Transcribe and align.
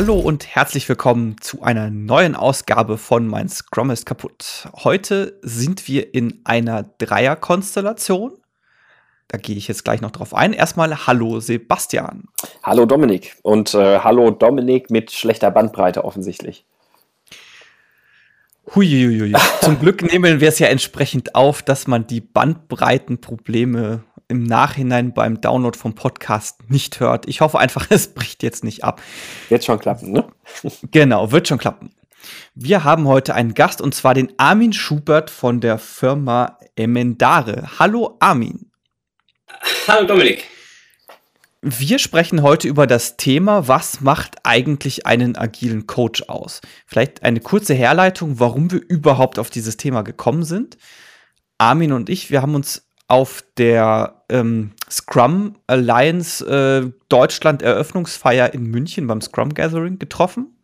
Hallo 0.00 0.14
und 0.14 0.46
herzlich 0.46 0.88
willkommen 0.88 1.34
zu 1.40 1.62
einer 1.62 1.90
neuen 1.90 2.36
Ausgabe 2.36 2.98
von 2.98 3.26
Mein 3.26 3.48
Scrum 3.48 3.90
ist 3.90 4.06
kaputt. 4.06 4.68
Heute 4.84 5.40
sind 5.42 5.88
wir 5.88 6.14
in 6.14 6.40
einer 6.44 6.84
Dreierkonstellation. 6.84 8.38
Da 9.26 9.38
gehe 9.38 9.56
ich 9.56 9.66
jetzt 9.66 9.84
gleich 9.84 10.00
noch 10.00 10.12
drauf 10.12 10.34
ein. 10.34 10.52
Erstmal 10.52 11.08
Hallo 11.08 11.40
Sebastian. 11.40 12.28
Hallo 12.62 12.86
Dominik 12.86 13.38
und 13.42 13.74
äh, 13.74 13.98
hallo 13.98 14.30
Dominik 14.30 14.88
mit 14.88 15.10
schlechter 15.10 15.50
Bandbreite 15.50 16.04
offensichtlich. 16.04 16.64
Huiuiui. 18.72 19.34
Zum 19.62 19.80
Glück 19.80 20.02
nehmen 20.02 20.40
wir 20.40 20.48
es 20.48 20.60
ja 20.60 20.68
entsprechend 20.68 21.34
auf, 21.34 21.60
dass 21.60 21.88
man 21.88 22.06
die 22.06 22.20
Bandbreitenprobleme 22.20 24.04
im 24.28 24.44
Nachhinein 24.44 25.14
beim 25.14 25.40
Download 25.40 25.76
vom 25.76 25.94
Podcast 25.94 26.70
nicht 26.70 27.00
hört. 27.00 27.26
Ich 27.26 27.40
hoffe 27.40 27.58
einfach, 27.58 27.86
es 27.90 28.14
bricht 28.14 28.42
jetzt 28.42 28.62
nicht 28.62 28.84
ab. 28.84 29.02
Wird 29.48 29.64
schon 29.64 29.78
klappen, 29.78 30.12
ne? 30.12 30.24
genau, 30.90 31.32
wird 31.32 31.48
schon 31.48 31.58
klappen. 31.58 31.90
Wir 32.54 32.84
haben 32.84 33.08
heute 33.08 33.34
einen 33.34 33.54
Gast 33.54 33.80
und 33.80 33.94
zwar 33.94 34.12
den 34.12 34.32
Armin 34.36 34.72
Schubert 34.72 35.30
von 35.30 35.60
der 35.60 35.78
Firma 35.78 36.58
Emendare. 36.76 37.78
Hallo 37.78 38.16
Armin. 38.20 38.70
Hallo 39.86 40.06
Dominik. 40.06 40.44
Wir 41.60 41.98
sprechen 41.98 42.42
heute 42.42 42.68
über 42.68 42.86
das 42.86 43.16
Thema, 43.16 43.66
was 43.66 44.00
macht 44.00 44.36
eigentlich 44.44 45.06
einen 45.06 45.36
agilen 45.36 45.86
Coach 45.86 46.22
aus? 46.28 46.60
Vielleicht 46.86 47.24
eine 47.24 47.40
kurze 47.40 47.74
Herleitung, 47.74 48.38
warum 48.38 48.70
wir 48.70 48.80
überhaupt 48.88 49.38
auf 49.40 49.50
dieses 49.50 49.76
Thema 49.76 50.02
gekommen 50.02 50.44
sind. 50.44 50.76
Armin 51.56 51.92
und 51.92 52.10
ich, 52.10 52.30
wir 52.30 52.42
haben 52.42 52.54
uns 52.54 52.87
auf 53.08 53.42
der 53.56 54.22
ähm, 54.28 54.72
Scrum 54.90 55.56
Alliance 55.66 56.44
äh, 56.46 56.92
Deutschland 57.08 57.62
Eröffnungsfeier 57.62 58.52
in 58.52 58.64
München 58.64 59.06
beim 59.06 59.22
Scrum 59.22 59.54
Gathering 59.54 59.98
getroffen. 59.98 60.54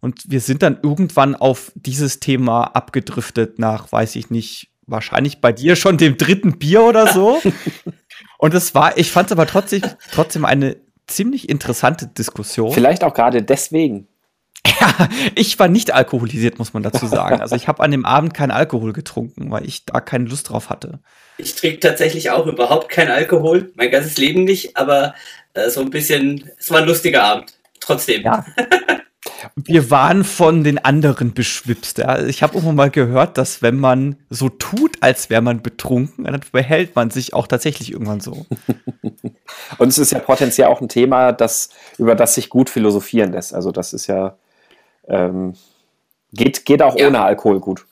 Und 0.00 0.22
wir 0.28 0.40
sind 0.40 0.62
dann 0.62 0.78
irgendwann 0.82 1.34
auf 1.34 1.72
dieses 1.74 2.20
Thema 2.20 2.64
abgedriftet 2.64 3.58
nach, 3.58 3.90
weiß 3.90 4.14
ich 4.16 4.30
nicht, 4.30 4.70
wahrscheinlich 4.86 5.40
bei 5.40 5.52
dir 5.52 5.74
schon 5.74 5.98
dem 5.98 6.16
dritten 6.16 6.58
Bier 6.58 6.82
oder 6.82 7.12
so. 7.12 7.42
Und 8.38 8.54
es 8.54 8.74
war, 8.74 8.96
ich 8.96 9.10
fand 9.10 9.26
es 9.26 9.32
aber 9.32 9.46
trotzdem, 9.46 9.82
trotzdem 10.12 10.44
eine 10.44 10.76
ziemlich 11.08 11.48
interessante 11.48 12.06
Diskussion. 12.06 12.72
Vielleicht 12.72 13.02
auch 13.02 13.14
gerade 13.14 13.42
deswegen. 13.42 14.06
Ja, 14.80 15.08
ich 15.34 15.58
war 15.58 15.68
nicht 15.68 15.94
alkoholisiert, 15.94 16.58
muss 16.58 16.72
man 16.74 16.82
dazu 16.82 17.06
sagen. 17.06 17.40
Also 17.40 17.56
ich 17.56 17.68
habe 17.68 17.82
an 17.82 17.90
dem 17.90 18.04
Abend 18.04 18.34
keinen 18.34 18.50
Alkohol 18.50 18.92
getrunken, 18.92 19.50
weil 19.50 19.66
ich 19.66 19.84
da 19.84 20.00
keine 20.00 20.24
Lust 20.24 20.50
drauf 20.50 20.70
hatte. 20.70 21.00
Ich 21.38 21.54
trinke 21.54 21.80
tatsächlich 21.80 22.30
auch 22.30 22.46
überhaupt 22.46 22.88
keinen 22.88 23.10
Alkohol, 23.10 23.72
mein 23.74 23.90
ganzes 23.90 24.16
Leben 24.16 24.44
nicht, 24.44 24.76
aber 24.76 25.14
äh, 25.54 25.68
so 25.70 25.80
ein 25.80 25.90
bisschen, 25.90 26.50
es 26.58 26.70
war 26.70 26.78
ein 26.78 26.86
lustiger 26.86 27.22
Abend. 27.22 27.52
Trotzdem. 27.80 28.22
Ja. 28.22 28.44
Wir 29.54 29.90
waren 29.90 30.24
von 30.24 30.64
den 30.64 30.78
anderen 30.78 31.34
beschwipst. 31.34 31.98
Ja. 31.98 32.24
Ich 32.24 32.42
habe 32.42 32.54
irgendwann 32.54 32.76
mal 32.76 32.90
gehört, 32.90 33.38
dass 33.38 33.62
wenn 33.62 33.76
man 33.76 34.16
so 34.30 34.48
tut, 34.48 34.96
als 35.00 35.30
wäre 35.30 35.42
man 35.42 35.62
betrunken, 35.62 36.24
dann 36.24 36.40
behält 36.52 36.96
man 36.96 37.10
sich 37.10 37.34
auch 37.34 37.46
tatsächlich 37.46 37.92
irgendwann 37.92 38.20
so. 38.20 38.46
Und 39.78 39.88
es 39.88 39.98
ist 39.98 40.12
ja 40.12 40.18
potenziell 40.18 40.68
auch 40.68 40.80
ein 40.80 40.88
Thema, 40.88 41.32
das, 41.32 41.70
über 41.98 42.14
das 42.14 42.34
sich 42.34 42.48
gut 42.48 42.70
philosophieren 42.70 43.32
lässt. 43.32 43.54
Also 43.54 43.72
das 43.72 43.92
ist 43.92 44.06
ja, 44.06 44.36
ähm, 45.08 45.54
geht, 46.32 46.64
geht 46.64 46.82
auch 46.82 46.96
ja. 46.96 47.08
ohne 47.08 47.22
Alkohol 47.22 47.60
gut. 47.60 47.84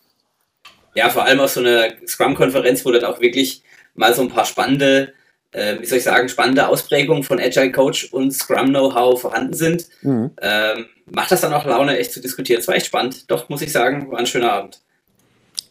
Ja, 0.94 1.08
vor 1.08 1.24
allem 1.24 1.40
auf 1.40 1.50
so 1.50 1.60
einer 1.60 1.88
Scrum-Konferenz, 2.06 2.84
wo 2.84 2.92
dann 2.92 3.04
auch 3.04 3.20
wirklich 3.20 3.62
mal 3.94 4.14
so 4.14 4.22
ein 4.22 4.28
paar 4.28 4.44
spannende, 4.44 5.12
äh, 5.50 5.80
wie 5.80 5.86
soll 5.86 5.98
ich 5.98 6.04
sagen, 6.04 6.28
spannende 6.28 6.68
Ausprägungen 6.68 7.24
von 7.24 7.40
Agile 7.40 7.72
Coach 7.72 8.12
und 8.12 8.32
Scrum 8.32 8.68
Know-how 8.68 9.20
vorhanden 9.20 9.54
sind. 9.54 9.86
Mhm. 10.02 10.30
Ähm, 10.40 10.86
macht 11.06 11.32
das 11.32 11.40
dann 11.40 11.52
auch 11.52 11.64
Laune, 11.64 11.98
echt 11.98 12.12
zu 12.12 12.20
diskutieren. 12.20 12.60
Es 12.60 12.68
war 12.68 12.76
echt 12.76 12.86
spannend. 12.86 13.30
Doch, 13.30 13.48
muss 13.48 13.62
ich 13.62 13.72
sagen, 13.72 14.10
war 14.10 14.18
ein 14.18 14.26
schöner 14.26 14.52
Abend. 14.52 14.80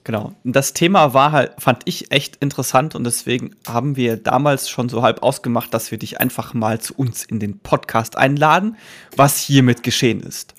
Genau. 0.03 0.33
Das 0.43 0.73
Thema 0.73 1.13
war 1.13 1.31
halt, 1.31 1.53
fand 1.59 1.83
ich 1.85 2.11
echt 2.11 2.35
interessant 2.37 2.93
und 2.93 3.05
deswegen 3.05 3.55
haben 3.65 3.95
wir 3.95 4.17
damals 4.17 4.69
schon 4.69 4.89
so 4.89 5.01
halb 5.01 5.23
ausgemacht, 5.23 5.73
dass 5.73 5.91
wir 5.91 5.97
dich 5.97 6.19
einfach 6.19 6.53
mal 6.53 6.81
zu 6.81 6.93
uns 6.95 7.23
in 7.23 7.39
den 7.39 7.59
Podcast 7.59 8.17
einladen, 8.17 8.75
was 9.15 9.39
hiermit 9.39 9.81
geschehen 9.81 10.19
ist. 10.21 10.55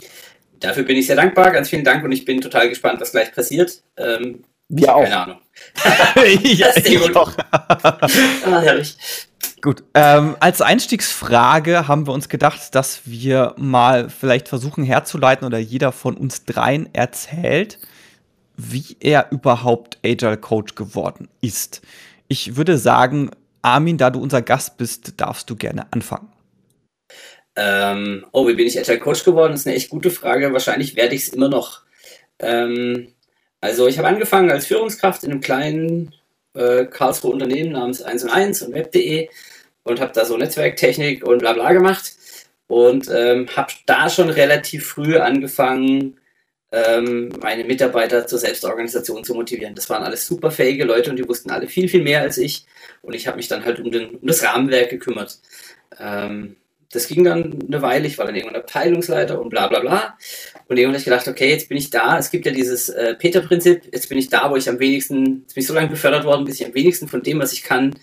Dafür 0.60 0.84
bin 0.84 0.96
ich 0.96 1.06
sehr 1.06 1.16
dankbar. 1.16 1.50
Ganz 1.50 1.68
vielen 1.68 1.84
Dank 1.84 2.04
und 2.04 2.12
ich 2.12 2.24
bin 2.24 2.40
total 2.40 2.68
gespannt, 2.68 3.00
was 3.00 3.12
gleich 3.12 3.32
passiert. 3.32 3.82
Ähm, 3.96 4.44
wir 4.68 4.94
auch. 4.94 5.02
Keine 5.02 5.18
Ahnung. 5.18 5.40
ja, 6.42 6.68
ich 6.76 7.16
auch. 7.16 7.32
ah, 7.50 8.60
herrlich. 8.60 8.96
Gut, 9.60 9.82
ähm, 9.94 10.36
als 10.40 10.60
Einstiegsfrage 10.60 11.88
haben 11.88 12.06
wir 12.06 12.12
uns 12.12 12.28
gedacht, 12.28 12.74
dass 12.74 13.02
wir 13.06 13.54
mal 13.56 14.10
vielleicht 14.10 14.48
versuchen 14.48 14.84
herzuleiten 14.84 15.46
oder 15.46 15.58
jeder 15.58 15.90
von 15.90 16.16
uns 16.16 16.44
dreien 16.44 16.88
erzählt, 16.92 17.78
wie 18.56 18.96
er 19.00 19.32
überhaupt 19.32 19.98
Agile 20.04 20.36
Coach 20.36 20.74
geworden 20.74 21.28
ist. 21.40 21.80
Ich 22.28 22.56
würde 22.56 22.76
sagen, 22.76 23.30
Armin, 23.62 23.96
da 23.96 24.10
du 24.10 24.20
unser 24.20 24.42
Gast 24.42 24.76
bist, 24.76 25.14
darfst 25.18 25.48
du 25.48 25.56
gerne 25.56 25.86
anfangen. 25.92 26.28
Ähm, 27.56 28.26
oh, 28.32 28.46
wie 28.48 28.54
bin 28.54 28.66
ich 28.66 28.78
Agile 28.78 28.98
Coach 28.98 29.24
geworden? 29.24 29.52
Das 29.52 29.60
ist 29.60 29.66
eine 29.66 29.76
echt 29.76 29.90
gute 29.90 30.10
Frage. 30.10 30.52
Wahrscheinlich 30.52 30.96
werde 30.96 31.14
ich 31.14 31.22
es 31.22 31.28
immer 31.28 31.48
noch. 31.48 31.82
Ähm, 32.38 33.08
also 33.60 33.86
ich 33.86 33.98
habe 33.98 34.08
angefangen 34.08 34.50
als 34.50 34.66
Führungskraft 34.66 35.24
in 35.24 35.30
einem 35.30 35.40
kleinen 35.40 36.14
äh, 36.54 36.86
Karlsruhe 36.86 37.32
Unternehmen 37.32 37.72
namens 37.72 38.02
1 38.02 38.24
und 38.24 38.30
1 38.30 38.62
und 38.62 38.74
Web.de 38.74 39.28
und 39.84 40.00
habe 40.00 40.12
da 40.12 40.24
so 40.24 40.36
Netzwerktechnik 40.36 41.26
und 41.26 41.38
bla 41.38 41.52
bla 41.52 41.72
gemacht 41.72 42.12
und 42.66 43.08
ähm, 43.12 43.46
habe 43.56 43.72
da 43.86 44.08
schon 44.10 44.30
relativ 44.30 44.86
früh 44.86 45.16
angefangen, 45.18 46.18
ähm, 46.72 47.30
meine 47.40 47.64
Mitarbeiter 47.64 48.26
zur 48.26 48.38
Selbstorganisation 48.38 49.24
zu 49.24 49.34
motivieren. 49.34 49.74
Das 49.74 49.88
waren 49.90 50.02
alles 50.02 50.26
super 50.26 50.50
fähige 50.50 50.84
Leute 50.84 51.10
und 51.10 51.16
die 51.16 51.28
wussten 51.28 51.50
alle 51.50 51.68
viel, 51.68 51.88
viel 51.88 52.02
mehr 52.02 52.22
als 52.22 52.38
ich 52.38 52.66
und 53.02 53.14
ich 53.14 53.26
habe 53.26 53.36
mich 53.36 53.48
dann 53.48 53.64
halt 53.64 53.80
um, 53.80 53.90
den, 53.90 54.16
um 54.16 54.26
das 54.26 54.42
Rahmenwerk 54.42 54.90
gekümmert. 54.90 55.38
Ähm, 55.98 56.56
das 56.94 57.08
ging 57.08 57.24
dann 57.24 57.58
eine 57.66 57.82
Weile, 57.82 58.06
ich 58.06 58.18
war 58.18 58.26
dann 58.26 58.34
irgendwann 58.34 58.60
Abteilungsleiter 58.60 59.40
und 59.40 59.50
bla 59.50 59.66
bla 59.68 59.80
bla. 59.80 60.16
Und 60.68 60.76
irgendwann 60.76 60.94
habe 60.94 60.98
ich 60.98 61.04
gedacht, 61.04 61.28
okay, 61.28 61.50
jetzt 61.50 61.68
bin 61.68 61.78
ich 61.78 61.90
da. 61.90 62.18
Es 62.18 62.30
gibt 62.30 62.46
ja 62.46 62.52
dieses 62.52 62.88
äh, 62.88 63.14
Peter-Prinzip, 63.14 63.82
jetzt 63.92 64.08
bin 64.08 64.18
ich 64.18 64.28
da, 64.28 64.50
wo 64.50 64.56
ich 64.56 64.68
am 64.68 64.78
wenigsten, 64.78 65.42
jetzt 65.42 65.54
bin 65.54 65.62
ich 65.62 65.66
so 65.66 65.74
lange 65.74 65.88
befördert 65.88 66.24
worden, 66.24 66.44
bis 66.44 66.60
ich 66.60 66.66
am 66.66 66.74
wenigsten 66.74 67.08
von 67.08 67.22
dem, 67.22 67.40
was 67.40 67.52
ich 67.52 67.62
kann, 67.62 67.94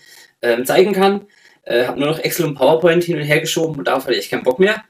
ähm, 0.42 0.64
zeigen 0.64 0.92
kann. 0.92 1.26
Äh, 1.64 1.86
habe 1.86 1.98
nur 1.98 2.08
noch 2.08 2.18
Excel 2.18 2.46
und 2.46 2.54
PowerPoint 2.54 3.04
hin 3.04 3.16
und 3.16 3.24
her 3.24 3.40
geschoben 3.40 3.78
und 3.78 3.88
darauf 3.88 4.04
hatte 4.04 4.14
ich 4.14 4.30
keinen 4.30 4.42
Bock 4.42 4.58
mehr. 4.58 4.82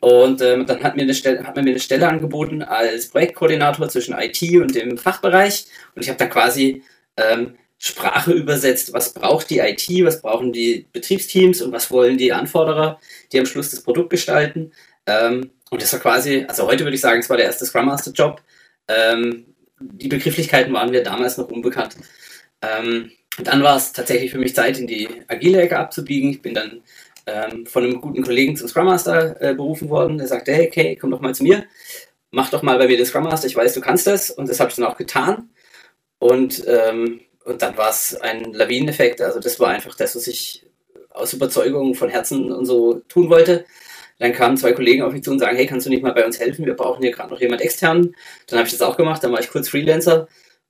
Und 0.00 0.40
ähm, 0.40 0.66
dann 0.66 0.82
hat, 0.82 0.96
mir 0.96 1.02
eine 1.02 1.14
Stelle, 1.14 1.44
hat 1.44 1.56
man 1.56 1.64
mir 1.64 1.72
eine 1.72 1.80
Stelle 1.80 2.08
angeboten 2.08 2.62
als 2.62 3.08
Projektkoordinator 3.08 3.88
zwischen 3.88 4.14
IT 4.18 4.42
und 4.60 4.74
dem 4.74 4.96
Fachbereich. 4.96 5.66
Und 5.94 6.02
ich 6.02 6.08
habe 6.08 6.18
dann 6.18 6.30
quasi 6.30 6.82
ähm, 7.16 7.56
Sprache 7.82 8.32
übersetzt, 8.32 8.92
was 8.92 9.14
braucht 9.14 9.48
die 9.48 9.58
IT, 9.58 9.88
was 10.04 10.20
brauchen 10.20 10.52
die 10.52 10.86
Betriebsteams 10.92 11.62
und 11.62 11.72
was 11.72 11.90
wollen 11.90 12.18
die 12.18 12.30
Anforderer, 12.30 13.00
die 13.32 13.40
am 13.40 13.46
Schluss 13.46 13.70
das 13.70 13.82
Produkt 13.82 14.10
gestalten. 14.10 14.72
Ähm, 15.06 15.50
und 15.70 15.80
das 15.80 15.90
war 15.94 16.00
quasi, 16.00 16.44
also 16.46 16.66
heute 16.66 16.84
würde 16.84 16.96
ich 16.96 17.00
sagen, 17.00 17.20
es 17.20 17.30
war 17.30 17.38
der 17.38 17.46
erste 17.46 17.64
Scrum 17.64 17.86
Master 17.86 18.12
Job. 18.12 18.42
Ähm, 18.86 19.46
die 19.80 20.08
Begrifflichkeiten 20.08 20.74
waren 20.74 20.90
mir 20.90 21.02
damals 21.02 21.38
noch 21.38 21.48
unbekannt. 21.48 21.96
Ähm, 22.60 23.12
dann 23.42 23.62
war 23.62 23.78
es 23.78 23.92
tatsächlich 23.92 24.30
für 24.30 24.38
mich 24.38 24.54
Zeit, 24.54 24.78
in 24.78 24.86
die 24.86 25.08
agile 25.28 25.62
Ecke 25.62 25.78
abzubiegen. 25.78 26.28
Ich 26.28 26.42
bin 26.42 26.52
dann 26.52 26.82
ähm, 27.24 27.64
von 27.64 27.84
einem 27.84 28.02
guten 28.02 28.22
Kollegen 28.22 28.56
zum 28.56 28.68
Scrum 28.68 28.84
Master 28.84 29.40
äh, 29.40 29.54
berufen 29.54 29.88
worden. 29.88 30.18
Der 30.18 30.26
sagte, 30.26 30.52
hey, 30.52 30.66
okay, 30.66 30.98
komm 31.00 31.12
doch 31.12 31.22
mal 31.22 31.34
zu 31.34 31.44
mir. 31.44 31.64
Mach 32.30 32.50
doch 32.50 32.62
mal 32.62 32.76
bei 32.76 32.88
mir 32.88 32.98
den 32.98 33.06
Scrum 33.06 33.24
Master. 33.24 33.46
Ich 33.46 33.56
weiß, 33.56 33.72
du 33.72 33.80
kannst 33.80 34.06
das. 34.06 34.30
Und 34.30 34.50
das 34.50 34.60
habe 34.60 34.68
ich 34.68 34.76
dann 34.76 34.84
auch 34.84 34.98
getan. 34.98 35.48
Und, 36.18 36.62
ähm, 36.66 37.20
und 37.50 37.62
dann 37.62 37.76
war 37.76 37.90
es 37.90 38.14
ein 38.20 38.52
Lawineneffekt. 38.52 39.20
Also 39.20 39.40
das 39.40 39.58
war 39.58 39.68
einfach 39.68 39.94
das, 39.96 40.14
was 40.14 40.26
ich 40.26 40.64
aus 41.10 41.32
Überzeugung 41.32 41.94
von 41.94 42.08
Herzen 42.08 42.52
und 42.52 42.64
so 42.64 43.02
tun 43.08 43.28
wollte. 43.28 43.64
Dann 44.20 44.32
kamen 44.32 44.56
zwei 44.56 44.72
Kollegen 44.72 45.02
auf 45.02 45.12
mich 45.12 45.24
zu 45.24 45.32
und 45.32 45.40
sagen, 45.40 45.56
hey, 45.56 45.66
kannst 45.66 45.86
du 45.86 45.90
nicht 45.90 46.02
mal 46.02 46.12
bei 46.12 46.24
uns 46.24 46.38
helfen? 46.38 46.64
Wir 46.64 46.74
brauchen 46.74 47.02
hier 47.02 47.10
gerade 47.10 47.30
noch 47.30 47.40
jemand 47.40 47.60
extern. 47.62 48.14
Dann 48.46 48.58
habe 48.58 48.66
ich 48.66 48.72
das 48.72 48.82
auch 48.82 48.96
gemacht. 48.96 49.24
Dann 49.24 49.32
war 49.32 49.40
ich 49.40 49.50
kurz 49.50 49.68
Freelancer 49.68 50.28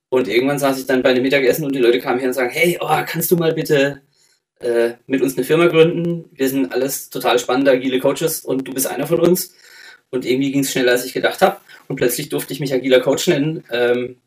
und 0.09 0.27
irgendwann 0.27 0.57
saß 0.57 0.79
ich 0.79 0.87
dann 0.87 1.03
bei 1.03 1.09
einem 1.09 1.21
Mittagessen 1.21 1.65
und 1.65 1.75
die 1.75 1.79
Leute 1.79 1.99
kamen 1.99 2.19
her 2.19 2.29
und 2.29 2.33
sagen, 2.33 2.49
hey, 2.49 2.77
oh, 2.81 3.03
kannst 3.05 3.29
du 3.31 3.37
mal 3.37 3.53
bitte 3.53 4.01
äh, 4.59 4.93
mit 5.05 5.21
uns 5.21 5.37
eine 5.37 5.45
Firma 5.45 5.67
gründen? 5.67 6.29
Wir 6.33 6.49
sind 6.49 6.73
alles 6.73 7.09
total 7.09 7.37
spannende, 7.37 7.71
agile 7.71 7.99
Coaches 7.99 8.41
und 8.41 8.67
du 8.67 8.73
bist 8.73 8.87
einer 8.87 9.05
von 9.05 9.19
uns. 9.19 9.53
Und 10.09 10.25
irgendwie 10.25 10.51
ging 10.51 10.61
es 10.61 10.71
schneller, 10.71 10.93
als 10.93 11.05
ich 11.05 11.13
gedacht 11.13 11.41
habe. 11.41 11.57
Und 11.87 11.97
plötzlich 11.97 12.29
durfte 12.29 12.53
ich 12.53 12.59
mich 12.59 12.73
agiler 12.73 13.01
Coach 13.01 13.27
nennen, 13.27 13.63
ähm, 13.71 14.17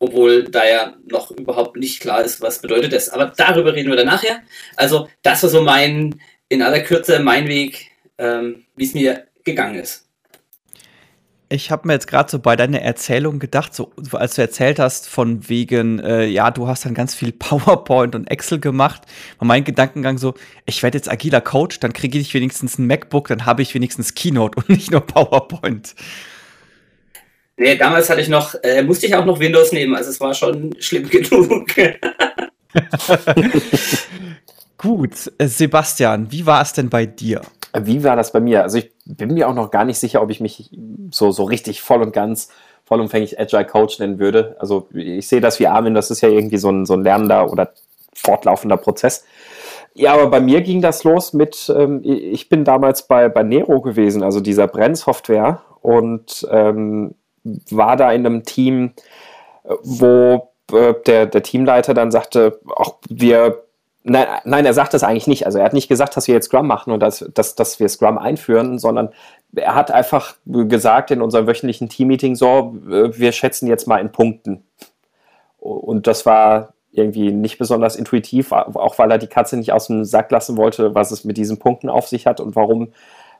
obwohl 0.00 0.44
da 0.44 0.66
ja 0.66 0.94
noch 1.06 1.30
überhaupt 1.30 1.76
nicht 1.76 2.00
klar 2.00 2.24
ist, 2.24 2.40
was 2.40 2.60
bedeutet 2.60 2.92
das. 2.92 3.10
Aber 3.10 3.26
darüber 3.36 3.74
reden 3.74 3.90
wir 3.90 3.96
dann 3.96 4.06
nachher. 4.06 4.40
Also 4.74 5.08
das 5.22 5.42
war 5.42 5.50
so 5.50 5.62
mein, 5.62 6.20
in 6.48 6.62
aller 6.62 6.80
Kürze 6.80 7.20
mein 7.20 7.46
Weg, 7.46 7.90
ähm, 8.18 8.64
wie 8.76 8.84
es 8.84 8.94
mir 8.94 9.26
gegangen 9.44 9.76
ist. 9.76 10.06
Ich 11.52 11.70
habe 11.70 11.86
mir 11.86 11.94
jetzt 11.94 12.06
gerade 12.06 12.30
so 12.30 12.38
bei 12.38 12.54
deiner 12.56 12.80
Erzählung 12.80 13.40
gedacht, 13.40 13.74
so 13.74 13.92
als 14.12 14.36
du 14.36 14.42
erzählt 14.42 14.78
hast 14.78 15.08
von 15.08 15.48
wegen, 15.48 15.98
äh, 15.98 16.26
ja, 16.26 16.50
du 16.50 16.66
hast 16.66 16.86
dann 16.86 16.94
ganz 16.94 17.14
viel 17.14 17.32
PowerPoint 17.38 18.14
und 18.14 18.30
Excel 18.30 18.58
gemacht, 18.58 19.02
war 19.38 19.46
mein 19.46 19.64
Gedankengang 19.64 20.16
so, 20.16 20.34
ich 20.64 20.82
werde 20.82 20.96
jetzt 20.96 21.10
agiler 21.10 21.40
Coach, 21.40 21.80
dann 21.80 21.92
kriege 21.92 22.18
ich 22.18 22.32
wenigstens 22.32 22.78
ein 22.78 22.86
MacBook, 22.86 23.28
dann 23.28 23.46
habe 23.46 23.62
ich 23.62 23.74
wenigstens 23.74 24.14
Keynote 24.14 24.56
und 24.60 24.70
nicht 24.70 24.92
nur 24.92 25.02
PowerPoint. 25.02 25.94
Nee, 27.60 27.76
damals 27.76 28.08
hatte 28.08 28.22
ich 28.22 28.30
noch, 28.30 28.54
äh, 28.62 28.82
musste 28.82 29.04
ich 29.04 29.14
auch 29.14 29.26
noch 29.26 29.38
Windows 29.38 29.70
nehmen, 29.70 29.94
also 29.94 30.08
es 30.08 30.18
war 30.18 30.32
schon 30.32 30.74
schlimm 30.78 31.06
genug. 31.10 31.66
Gut, 34.78 35.30
äh, 35.36 35.46
Sebastian, 35.46 36.32
wie 36.32 36.46
war 36.46 36.62
es 36.62 36.72
denn 36.72 36.88
bei 36.88 37.04
dir? 37.04 37.42
Wie 37.78 38.02
war 38.02 38.16
das 38.16 38.32
bei 38.32 38.40
mir? 38.40 38.62
Also 38.62 38.78
ich 38.78 38.90
bin 39.04 39.34
mir 39.34 39.46
auch 39.46 39.52
noch 39.52 39.70
gar 39.70 39.84
nicht 39.84 39.98
sicher, 39.98 40.22
ob 40.22 40.30
ich 40.30 40.40
mich 40.40 40.70
so, 41.10 41.32
so 41.32 41.44
richtig 41.44 41.82
voll 41.82 42.00
und 42.00 42.14
ganz, 42.14 42.48
vollumfänglich 42.86 43.38
Agile 43.38 43.66
Coach 43.66 43.98
nennen 43.98 44.18
würde. 44.18 44.56
Also 44.58 44.88
ich 44.94 45.28
sehe 45.28 45.42
das 45.42 45.60
wie 45.60 45.66
Armin, 45.66 45.92
das 45.92 46.10
ist 46.10 46.22
ja 46.22 46.30
irgendwie 46.30 46.56
so 46.56 46.70
ein, 46.70 46.86
so 46.86 46.94
ein 46.94 47.04
lernender 47.04 47.52
oder 47.52 47.74
fortlaufender 48.14 48.78
Prozess. 48.78 49.26
Ja, 49.92 50.14
aber 50.14 50.28
bei 50.28 50.40
mir 50.40 50.62
ging 50.62 50.80
das 50.80 51.04
los 51.04 51.34
mit, 51.34 51.70
ähm, 51.76 52.00
ich 52.04 52.48
bin 52.48 52.64
damals 52.64 53.06
bei, 53.06 53.28
bei 53.28 53.42
Nero 53.42 53.82
gewesen, 53.82 54.22
also 54.22 54.40
dieser 54.40 54.66
Brennsoftware 54.66 55.60
und 55.82 56.48
ähm, 56.50 57.16
war 57.44 57.96
da 57.96 58.12
in 58.12 58.26
einem 58.26 58.44
Team, 58.44 58.92
wo 59.82 60.50
äh, 60.72 60.94
der, 61.06 61.26
der 61.26 61.42
Teamleiter 61.42 61.94
dann 61.94 62.10
sagte, 62.10 62.60
auch 62.66 62.96
wir 63.08 63.62
Nein, 64.02 64.26
nein, 64.44 64.64
er 64.64 64.72
sagt 64.72 64.94
das 64.94 65.02
eigentlich 65.02 65.26
nicht. 65.26 65.44
Also 65.44 65.58
er 65.58 65.64
hat 65.66 65.74
nicht 65.74 65.88
gesagt, 65.88 66.16
dass 66.16 66.26
wir 66.26 66.34
jetzt 66.34 66.46
Scrum 66.46 66.66
machen 66.66 66.90
und 66.90 67.00
dass, 67.00 67.18
dass, 67.34 67.54
dass 67.54 67.78
wir 67.80 67.88
Scrum 67.88 68.16
einführen, 68.16 68.78
sondern 68.78 69.10
er 69.54 69.74
hat 69.74 69.90
einfach 69.90 70.36
gesagt 70.46 71.10
in 71.10 71.20
unserem 71.20 71.46
wöchentlichen 71.46 71.90
Teammeeting 71.90 72.34
so, 72.34 72.74
wir 72.82 73.32
schätzen 73.32 73.66
jetzt 73.66 73.86
mal 73.86 73.98
in 73.98 74.10
Punkten. 74.10 74.64
Und 75.58 76.06
das 76.06 76.24
war 76.24 76.72
irgendwie 76.92 77.30
nicht 77.30 77.58
besonders 77.58 77.94
intuitiv, 77.94 78.52
auch 78.52 78.98
weil 78.98 79.10
er 79.10 79.18
die 79.18 79.26
Katze 79.26 79.58
nicht 79.58 79.72
aus 79.72 79.88
dem 79.88 80.04
Sack 80.04 80.30
lassen 80.30 80.56
wollte, 80.56 80.94
was 80.94 81.10
es 81.10 81.24
mit 81.24 81.36
diesen 81.36 81.58
Punkten 81.58 81.90
auf 81.90 82.08
sich 82.08 82.26
hat 82.26 82.40
und 82.40 82.56
warum 82.56 82.92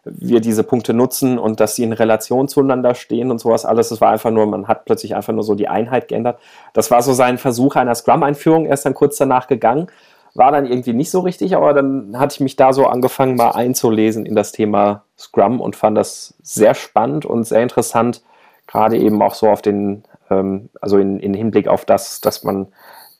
wir 0.04 0.40
diese 0.40 0.64
Punkte 0.64 0.94
nutzen 0.94 1.38
und 1.38 1.60
dass 1.60 1.76
sie 1.76 1.84
in 1.84 1.92
Relation 1.92 2.48
zueinander 2.48 2.94
stehen 2.94 3.30
und 3.30 3.38
sowas 3.38 3.64
alles. 3.64 3.90
Es 3.90 4.00
war 4.00 4.10
einfach 4.10 4.30
nur, 4.30 4.46
man 4.46 4.68
hat 4.68 4.84
plötzlich 4.84 5.14
einfach 5.14 5.32
nur 5.32 5.42
so 5.42 5.54
die 5.54 5.68
Einheit 5.68 6.08
geändert. 6.08 6.38
Das 6.72 6.90
war 6.90 7.02
so 7.02 7.12
sein 7.12 7.38
Versuch 7.38 7.76
einer 7.76 7.94
Scrum-Einführung. 7.94 8.66
Er 8.66 8.74
ist 8.74 8.86
dann 8.86 8.94
kurz 8.94 9.16
danach 9.16 9.46
gegangen 9.46 9.88
war 10.34 10.52
dann 10.52 10.66
irgendwie 10.66 10.92
nicht 10.92 11.10
so 11.10 11.20
richtig, 11.20 11.56
aber 11.56 11.74
dann 11.74 12.18
hatte 12.18 12.34
ich 12.34 12.40
mich 12.40 12.56
da 12.56 12.72
so 12.72 12.86
angefangen, 12.86 13.36
mal 13.36 13.50
einzulesen 13.50 14.26
in 14.26 14.34
das 14.34 14.52
Thema 14.52 15.04
Scrum 15.18 15.60
und 15.60 15.76
fand 15.76 15.96
das 15.98 16.34
sehr 16.42 16.74
spannend 16.74 17.26
und 17.26 17.44
sehr 17.44 17.62
interessant, 17.62 18.22
gerade 18.66 18.96
eben 18.96 19.20
auch 19.22 19.34
so 19.34 19.48
auf 19.48 19.62
den, 19.62 20.04
ähm, 20.30 20.68
also 20.80 20.98
in, 20.98 21.18
in 21.18 21.34
Hinblick 21.34 21.68
auf 21.68 21.84
das, 21.84 22.20
dass 22.20 22.44
man 22.44 22.68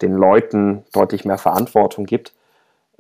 den 0.03 0.15
Leuten 0.15 0.85
deutlich 0.93 1.25
mehr 1.25 1.39
Verantwortung 1.39 2.07
gibt. 2.07 2.33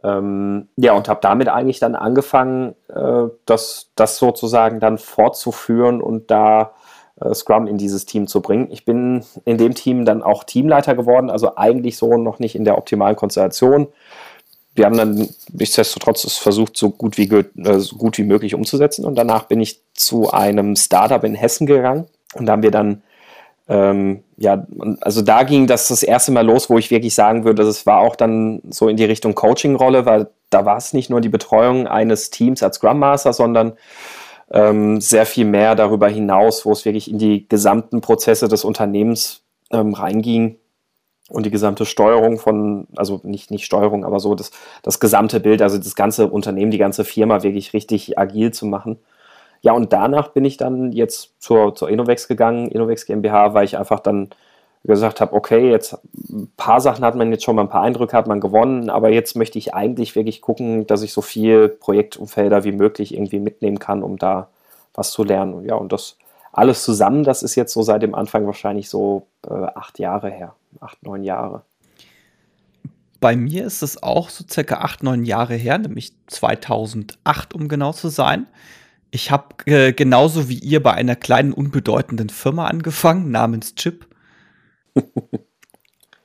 Ähm, 0.02 0.69
ja, 0.76 0.94
und 0.94 1.08
habe 1.08 1.20
damit 1.23 1.49
eigentlich 1.49 1.79
dann 1.79 1.94
angefangen, 1.94 2.75
äh, 2.88 3.29
das, 3.44 3.91
das 3.97 4.17
sozusagen 4.17 4.81
dann 4.81 4.99
fortzuführen 4.99 6.00
und 6.00 6.31
da 6.31 6.73
äh, 7.20 7.35
Scrum 7.35 7.67
in 7.67 7.76
dieses 7.76 8.06
Team 8.06 8.26
zu 8.26 8.41
bringen. 8.41 8.69
Ich 8.70 8.85
bin 8.85 9.25
in 9.44 9.58
dem 9.58 9.75
Team 9.75 10.05
dann 10.05 10.23
auch 10.23 10.44
Teamleiter 10.44 10.94
geworden, 10.94 11.31
also 11.31 11.56
eigentlich 11.56 11.97
so 11.97 12.17
noch 12.17 12.38
nicht 12.38 12.55
in 12.55 12.64
der 12.64 12.79
optimalen 12.79 13.17
Konstellation. 13.17 13.88
Wir 14.75 14.87
haben 14.87 14.97
dann 14.97 15.29
nichtsdestotrotz 15.52 16.25
es 16.25 16.38
versucht, 16.38 16.76
so 16.76 16.91
gut 16.91 17.19
wie, 17.19 17.29
äh, 17.29 17.79
so 17.79 17.96
gut 17.96 18.17
wie 18.19 18.25
möglich 18.25 18.55
umzusetzen. 18.55 19.05
Und 19.05 19.17
danach 19.17 19.44
bin 19.44 19.61
ich 19.61 19.82
zu 19.94 20.31
einem 20.31 20.76
Startup 20.76 21.23
in 21.25 21.35
Hessen 21.35 21.67
gegangen. 21.67 22.06
Und 22.35 22.46
da 22.46 22.53
haben 22.53 22.62
wir 22.62 22.70
dann, 22.70 23.03
ähm, 23.70 24.25
ja, 24.37 24.67
also 25.00 25.22
da 25.22 25.44
ging 25.44 25.69
das 25.69 25.87
das 25.87 26.02
erste 26.02 26.32
Mal 26.32 26.44
los, 26.44 26.69
wo 26.69 26.76
ich 26.76 26.90
wirklich 26.90 27.14
sagen 27.14 27.44
würde, 27.44 27.62
es 27.62 27.87
war 27.87 28.00
auch 28.00 28.17
dann 28.17 28.61
so 28.69 28.88
in 28.88 28.96
die 28.96 29.05
Richtung 29.05 29.37
Coaching-Rolle, 29.37 30.06
weil 30.06 30.28
da 30.50 30.64
war 30.64 30.76
es 30.76 30.93
nicht 30.93 31.08
nur 31.08 31.20
die 31.20 31.28
Betreuung 31.28 31.87
eines 31.87 32.31
Teams 32.31 32.64
als 32.64 32.76
Scrum 32.76 32.99
Master, 32.99 33.32
sondern 33.32 33.75
ähm, 34.50 35.00
sehr 35.00 35.25
viel 35.25 35.44
mehr 35.44 35.76
darüber 35.76 36.08
hinaus, 36.08 36.67
wo 36.67 36.72
es 36.72 36.84
wirklich 36.84 37.08
in 37.08 37.19
die 37.19 37.49
gesamten 37.49 38.00
Prozesse 38.00 38.49
des 38.49 38.64
Unternehmens 38.64 39.44
ähm, 39.70 39.94
reinging 39.94 40.56
und 41.28 41.46
die 41.46 41.52
gesamte 41.52 41.87
Steuerung 41.87 42.40
von, 42.40 42.88
also 42.96 43.20
nicht, 43.22 43.52
nicht 43.52 43.64
Steuerung, 43.64 44.05
aber 44.05 44.19
so 44.19 44.34
das, 44.34 44.50
das 44.82 44.99
gesamte 44.99 45.38
Bild, 45.38 45.62
also 45.62 45.78
das 45.78 45.94
ganze 45.94 46.26
Unternehmen, 46.26 46.72
die 46.72 46.78
ganze 46.78 47.05
Firma 47.05 47.44
wirklich 47.44 47.72
richtig 47.72 48.19
agil 48.19 48.52
zu 48.52 48.67
machen. 48.67 48.99
Ja, 49.62 49.73
und 49.73 49.93
danach 49.93 50.29
bin 50.29 50.45
ich 50.45 50.57
dann 50.57 50.93
jetzt 50.93 51.35
zur, 51.39 51.75
zur 51.75 51.91
Innovex 51.91 52.29
gegangen, 52.29 52.69
Innovex 52.69 53.07
GmbH, 53.07 53.55
weil 53.55 53.65
ich 53.65 53.77
einfach 53.77 54.01
dann 54.01 54.31
gesagt 54.85 55.21
habe, 55.21 55.35
okay, 55.35 55.71
jetzt 55.71 55.99
ein 56.31 56.51
paar 56.57 56.81
Sachen 56.81 57.05
hat 57.05 57.15
man 57.15 57.31
jetzt 57.31 57.45
schon 57.45 57.57
mal, 57.57 57.62
ein 57.62 57.69
paar 57.69 57.83
Eindrücke 57.83 58.17
hat 58.17 58.27
man 58.27 58.41
gewonnen, 58.41 58.89
aber 58.89 59.11
jetzt 59.11 59.37
möchte 59.37 59.59
ich 59.59 59.75
eigentlich 59.75 60.17
wirklich 60.17 60.41
gucken, 60.41 60.87
dass 60.87 61.03
ich 61.03 61.12
so 61.12 61.21
viel 61.21 61.69
Projektumfelder 61.69 62.65
wie 62.65 62.73
möglich 62.73 63.12
irgendwie 63.15 63.41
mitnehmen 63.41 63.79
kann, 63.79 64.03
um 64.03 64.17
da 64.17 64.49
was 64.95 65.11
zu 65.11 65.23
lernen. 65.23 65.67
Ja, 65.67 65.75
und 65.75 65.93
das 65.93 66.17
alles 66.53 66.83
zusammen, 66.83 67.25
das 67.25 67.43
ist 67.43 67.55
jetzt 67.55 67.75
so 67.75 67.83
seit 67.83 68.03
dem 68.03 68.15
Anfang 68.15 68.47
wahrscheinlich 68.47 68.89
so 68.89 69.27
äh, 69.47 69.53
acht 69.53 69.99
Jahre 69.99 70.31
her, 70.31 70.55
acht, 70.81 71.03
neun 71.03 71.25
Jahre. 71.25 71.63
Bei 73.21 73.37
mir 73.37 73.67
ist 73.67 73.83
es 73.83 74.03
auch 74.03 74.31
so 74.31 74.45
circa 74.49 74.77
acht, 74.77 75.03
neun 75.03 75.25
Jahre 75.25 75.55
her, 75.55 75.77
nämlich 75.77 76.15
2008, 76.27 77.55
um 77.55 77.69
genau 77.69 77.93
zu 77.93 78.09
sein. 78.09 78.47
Ich 79.11 79.31
habe 79.31 79.67
äh, 79.67 79.93
genauso 79.93 80.49
wie 80.49 80.59
ihr 80.59 80.83
bei 80.83 80.93
einer 80.93 81.17
kleinen, 81.17 81.53
unbedeutenden 81.53 82.29
Firma 82.29 82.67
angefangen, 82.67 83.31
namens 83.31 83.75
Chip 83.75 84.07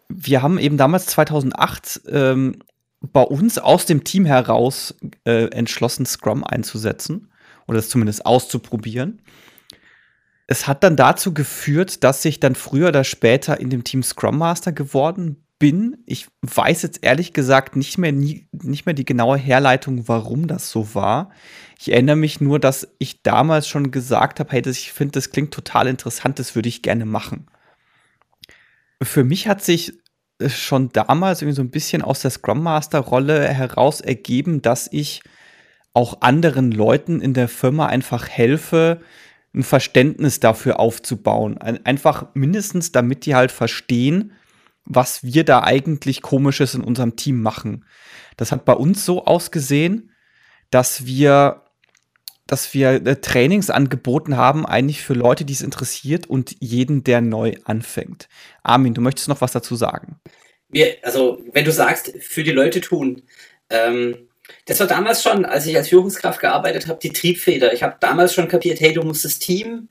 wir 0.10 0.42
haben 0.42 0.58
eben 0.58 0.78
damals 0.78 1.08
2008 1.08 2.02
ähm, 2.08 2.60
bei 3.02 3.22
uns 3.22 3.58
aus 3.58 3.86
dem 3.86 4.04
Team 4.04 4.26
heraus 4.26 4.96
äh, 5.26 5.46
entschlossen, 5.50 6.06
Scrum 6.06 6.44
einzusetzen 6.44 7.32
oder 7.68 7.80
es 7.80 7.90
zumindest 7.90 8.26
auszuprobieren. 8.26 9.22
Es 10.48 10.68
hat 10.68 10.84
dann 10.84 10.96
dazu 10.96 11.34
geführt, 11.34 12.04
dass 12.04 12.24
ich 12.26 12.40
dann 12.40 12.56
früher 12.56 12.90
oder 12.90 13.04
später 13.04 13.60
in 13.60 13.70
dem 13.70 13.84
Team 13.84 14.04
Scrum 14.04 14.38
Master 14.38 14.72
geworden 14.72 15.45
bin. 15.60 15.98
Ich 16.06 16.28
weiß 16.42 16.82
jetzt 16.82 17.00
ehrlich 17.04 17.34
gesagt 17.34 17.76
nicht 17.76 17.98
mehr, 17.98 18.12
nie, 18.12 18.48
nicht 18.52 18.86
mehr 18.86 18.94
die 18.96 19.06
genaue 19.06 19.38
Herleitung, 19.38 20.08
warum 20.08 20.48
das 20.48 20.70
so 20.70 20.94
war. 20.96 21.32
Ich 21.80 21.92
erinnere 21.92 22.16
mich 22.16 22.42
nur, 22.42 22.60
dass 22.60 22.88
ich 23.00 23.24
damals 23.24 23.68
schon 23.68 23.92
gesagt 23.92 24.40
habe, 24.40 24.52
hey, 24.52 24.62
das, 24.62 24.78
ich 24.78 24.92
finde, 24.92 25.14
das 25.14 25.32
klingt 25.32 25.54
total 25.54 25.88
interessant, 25.88 26.40
das 26.40 26.56
würde 26.56 26.70
ich 26.70 26.82
gerne 26.82 27.06
machen 27.06 27.48
für 29.02 29.24
mich 29.24 29.48
hat 29.48 29.64
sich 29.64 29.94
äh, 30.40 30.50
schon 30.50 30.90
damals 30.92 31.42
irgendwie 31.42 31.56
so 31.56 31.62
ein 31.62 31.72
bisschen 31.72 32.02
aus 32.02 32.22
der 32.22 32.32
Scrum 32.32 32.62
Master 32.62 33.00
Rolle 33.00 33.48
heraus 33.48 34.02
ergeben, 34.02 34.62
dass 34.62 34.90
ich 34.92 35.22
auch 35.94 36.22
anderen 36.22 36.72
Leuten 36.72 37.22
in 37.22 37.34
der 37.34 37.48
Firma 37.48 37.86
einfach 37.86 38.28
helfe, 38.28 39.02
ein 39.54 39.64
Verständnis 39.64 40.42
dafür 40.42 40.82
aufzubauen. 40.82 41.58
Einfach 41.58 42.28
mindestens, 42.34 42.92
damit 42.92 43.26
die 43.26 43.36
halt 43.36 43.52
verstehen, 43.52 44.34
was 44.86 45.24
wir 45.24 45.44
da 45.44 45.64
eigentlich 45.64 46.22
komisches 46.22 46.76
in 46.76 46.82
unserem 46.82 47.16
Team 47.16 47.42
machen. 47.42 47.86
Das 48.38 48.52
hat 48.52 48.66
bei 48.66 48.74
uns 48.74 49.06
so 49.06 49.26
ausgesehen, 49.26 50.12
dass 50.70 51.06
wir 51.06 51.62
dass 52.48 52.74
wir 52.74 53.06
äh, 53.06 53.16
Trainings 53.16 53.70
angeboten 53.70 54.38
haben, 54.38 54.66
eigentlich 54.66 55.02
für 55.02 55.14
Leute, 55.14 55.46
die 55.46 55.54
es 55.54 55.62
interessiert 55.62 56.28
und 56.28 56.56
jeden, 56.60 57.04
der 57.04 57.22
neu 57.22 57.54
anfängt. 57.64 58.30
Armin, 58.62 58.94
du 58.94 59.02
möchtest 59.02 59.28
noch 59.28 59.42
was 59.42 59.52
dazu 59.52 59.76
sagen? 59.76 60.20
Wir, 60.70 60.98
also, 61.02 61.42
wenn 61.54 61.66
du 61.66 61.72
sagst, 61.72 62.14
für 62.20 62.44
die 62.44 62.52
Leute 62.52 62.82
tun, 62.82 63.24
ähm, 63.70 64.28
das 64.66 64.80
war 64.80 64.88
damals 64.88 65.24
schon, 65.24 65.44
als 65.46 65.66
ich 65.66 65.76
als 65.76 65.90
Führungskraft 65.90 66.40
gearbeitet 66.40 66.88
habe, 66.88 67.00
die 67.02 67.12
Triebfeder. 67.12 67.74
Ich 67.74 67.82
habe 67.82 67.98
damals 68.00 68.34
schon 68.34 68.48
kapiert, 68.48 68.80
hey, 68.80 68.94
du 68.94 69.02
musst 69.02 69.26
das 69.26 69.40
Team 69.40 69.90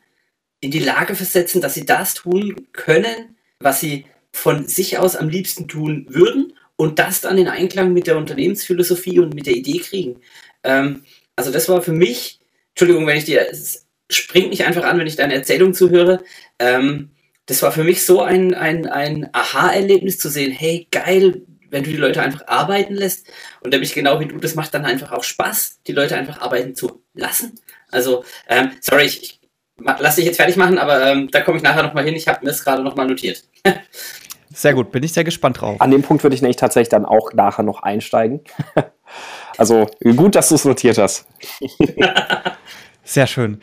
in 0.60 0.70
die 0.70 0.78
Lage 0.78 1.16
versetzen, 1.16 1.60
dass 1.60 1.74
sie 1.74 1.84
das 1.84 2.14
tun 2.14 2.68
können, 2.72 3.36
was 3.58 3.80
sie 3.80 4.06
von 4.34 4.66
sich 4.66 4.98
aus 4.98 5.16
am 5.16 5.28
liebsten 5.28 5.68
tun 5.68 6.06
würden 6.08 6.52
und 6.76 6.98
das 6.98 7.20
dann 7.20 7.38
in 7.38 7.48
Einklang 7.48 7.92
mit 7.92 8.06
der 8.06 8.16
Unternehmensphilosophie 8.16 9.20
und 9.20 9.34
mit 9.34 9.46
der 9.46 9.54
Idee 9.54 9.78
kriegen. 9.78 10.20
Ähm, 10.62 11.04
also 11.36 11.50
das 11.50 11.68
war 11.68 11.82
für 11.82 11.92
mich 11.92 12.40
Entschuldigung, 12.74 13.06
wenn 13.06 13.16
ich 13.16 13.24
dir, 13.24 13.46
es 13.48 13.86
springt 14.10 14.50
mich 14.50 14.64
einfach 14.64 14.82
an, 14.82 14.98
wenn 14.98 15.06
ich 15.06 15.14
deine 15.14 15.34
Erzählung 15.34 15.74
zuhöre. 15.74 16.24
Ähm, 16.58 17.10
das 17.46 17.62
war 17.62 17.70
für 17.70 17.84
mich 17.84 18.04
so 18.04 18.20
ein, 18.20 18.52
ein, 18.54 18.86
ein 18.86 19.28
Aha-Erlebnis 19.32 20.18
zu 20.18 20.28
sehen, 20.28 20.50
hey, 20.50 20.88
geil, 20.90 21.42
wenn 21.70 21.84
du 21.84 21.90
die 21.90 21.96
Leute 21.96 22.20
einfach 22.20 22.48
arbeiten 22.48 22.94
lässt. 22.94 23.28
Und 23.60 23.70
nämlich 23.70 23.94
genau 23.94 24.18
wie 24.18 24.26
du, 24.26 24.38
das 24.38 24.56
macht 24.56 24.74
dann 24.74 24.84
einfach 24.84 25.12
auch 25.12 25.22
Spaß, 25.22 25.82
die 25.86 25.92
Leute 25.92 26.16
einfach 26.16 26.40
arbeiten 26.40 26.74
zu 26.74 27.04
lassen. 27.14 27.60
Also, 27.92 28.24
ähm, 28.48 28.72
sorry, 28.80 29.04
ich, 29.04 29.22
ich 29.22 29.40
lass 29.78 30.16
dich 30.16 30.24
jetzt 30.24 30.36
fertig 30.36 30.56
machen, 30.56 30.78
aber 30.78 31.06
ähm, 31.06 31.30
da 31.30 31.42
komme 31.42 31.58
ich 31.58 31.62
nachher 31.62 31.84
nochmal 31.84 32.04
hin. 32.04 32.16
Ich 32.16 32.26
habe 32.26 32.40
mir 32.44 32.50
das 32.50 32.64
gerade 32.64 32.82
nochmal 32.82 33.06
notiert. 33.06 33.44
sehr 34.54 34.72
gut, 34.72 34.92
bin 34.92 35.02
ich 35.02 35.12
sehr 35.12 35.24
gespannt 35.24 35.60
drauf. 35.60 35.80
An 35.80 35.90
dem 35.90 36.02
Punkt 36.02 36.22
würde 36.22 36.34
ich 36.34 36.42
nämlich 36.42 36.56
tatsächlich 36.56 36.88
dann 36.88 37.04
auch 37.04 37.32
nachher 37.32 37.64
noch 37.64 37.82
einsteigen. 37.82 38.40
also 39.58 39.86
gut, 40.16 40.36
dass 40.36 40.48
du 40.48 40.54
es 40.54 40.64
notiert 40.64 40.98
hast. 40.98 41.26
Sehr 43.04 43.26
schön. 43.26 43.60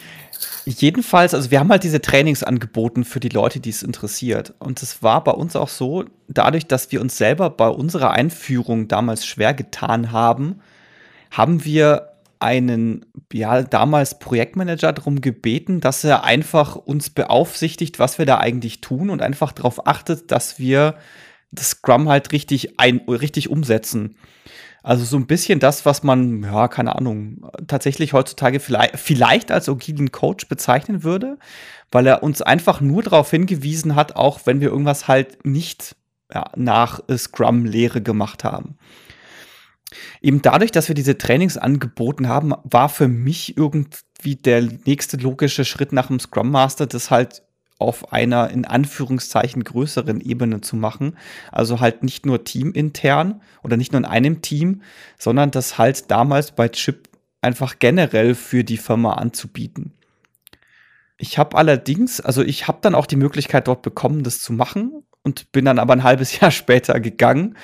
Jedenfalls, 0.65 1.33
also 1.33 1.49
wir 1.49 1.59
haben 1.59 1.71
halt 1.71 1.83
diese 1.83 2.01
Trainings 2.01 2.43
angeboten 2.43 3.03
für 3.03 3.19
die 3.19 3.29
Leute, 3.29 3.59
die 3.59 3.71
es 3.71 3.81
interessiert. 3.81 4.53
Und 4.59 4.83
es 4.83 5.01
war 5.01 5.23
bei 5.23 5.31
uns 5.31 5.55
auch 5.55 5.69
so, 5.69 6.05
dadurch, 6.27 6.67
dass 6.67 6.91
wir 6.91 7.01
uns 7.01 7.17
selber 7.17 7.49
bei 7.49 7.67
unserer 7.67 8.11
Einführung 8.11 8.87
damals 8.87 9.25
schwer 9.25 9.55
getan 9.55 10.11
haben, 10.11 10.61
haben 11.31 11.65
wir 11.65 12.10
einen, 12.41 13.05
ja, 13.31 13.63
damals 13.63 14.19
Projektmanager 14.19 14.93
darum 14.93 15.21
gebeten, 15.21 15.79
dass 15.79 16.03
er 16.03 16.23
einfach 16.23 16.75
uns 16.75 17.09
beaufsichtigt, 17.09 17.99
was 17.99 18.17
wir 18.17 18.25
da 18.25 18.37
eigentlich 18.39 18.81
tun 18.81 19.09
und 19.09 19.21
einfach 19.21 19.51
darauf 19.51 19.87
achtet, 19.87 20.31
dass 20.31 20.59
wir 20.59 20.95
das 21.51 21.71
Scrum 21.71 22.09
halt 22.09 22.31
richtig 22.31 22.79
ein, 22.79 23.01
richtig 23.07 23.49
umsetzen. 23.49 24.15
Also 24.83 25.05
so 25.05 25.17
ein 25.17 25.27
bisschen 25.27 25.59
das, 25.59 25.85
was 25.85 26.01
man, 26.01 26.43
ja, 26.43 26.67
keine 26.67 26.95
Ahnung, 26.95 27.45
tatsächlich 27.67 28.13
heutzutage 28.13 28.59
vielleicht, 28.59 28.97
vielleicht 28.97 29.51
als 29.51 29.69
agilen 29.69 30.11
Coach 30.11 30.47
bezeichnen 30.47 31.03
würde, 31.03 31.37
weil 31.91 32.07
er 32.07 32.23
uns 32.23 32.41
einfach 32.41 32.81
nur 32.81 33.03
darauf 33.03 33.29
hingewiesen 33.29 33.95
hat, 33.95 34.15
auch 34.15 34.39
wenn 34.45 34.59
wir 34.59 34.69
irgendwas 34.69 35.07
halt 35.07 35.45
nicht 35.45 35.95
ja, 36.33 36.49
nach 36.55 37.01
Scrum-Lehre 37.15 38.01
gemacht 38.01 38.43
haben. 38.43 38.77
Eben 40.21 40.41
dadurch, 40.41 40.71
dass 40.71 40.87
wir 40.87 40.95
diese 40.95 41.17
Trainings 41.17 41.57
angeboten 41.57 42.27
haben, 42.27 42.53
war 42.63 42.89
für 42.89 43.07
mich 43.07 43.57
irgendwie 43.57 44.35
der 44.35 44.61
nächste 44.85 45.17
logische 45.17 45.65
Schritt 45.65 45.91
nach 45.91 46.07
dem 46.07 46.19
Scrum 46.19 46.51
Master, 46.51 46.87
das 46.87 47.11
halt 47.11 47.43
auf 47.81 48.13
einer 48.13 48.51
in 48.51 48.63
Anführungszeichen 48.65 49.63
größeren 49.63 50.21
Ebene 50.21 50.61
zu 50.61 50.75
machen. 50.75 51.17
Also 51.51 51.79
halt 51.79 52.03
nicht 52.03 52.25
nur 52.25 52.43
teamintern 52.43 53.41
oder 53.63 53.75
nicht 53.75 53.91
nur 53.91 53.99
in 53.99 54.05
einem 54.05 54.41
Team, 54.41 54.83
sondern 55.17 55.51
das 55.51 55.77
halt 55.77 56.11
damals 56.11 56.51
bei 56.51 56.69
Chip 56.69 57.09
einfach 57.41 57.79
generell 57.79 58.35
für 58.35 58.63
die 58.63 58.77
Firma 58.77 59.13
anzubieten. 59.13 59.93
Ich 61.17 61.37
habe 61.37 61.57
allerdings, 61.57 62.21
also 62.21 62.43
ich 62.43 62.67
habe 62.67 62.79
dann 62.81 62.95
auch 62.95 63.07
die 63.07 63.15
Möglichkeit 63.15 63.67
dort 63.67 63.81
bekommen, 63.81 64.23
das 64.23 64.41
zu 64.41 64.53
machen 64.53 65.03
und 65.23 65.51
bin 65.51 65.65
dann 65.65 65.79
aber 65.79 65.93
ein 65.93 66.03
halbes 66.03 66.39
Jahr 66.39 66.51
später 66.51 66.99
gegangen, 66.99 67.57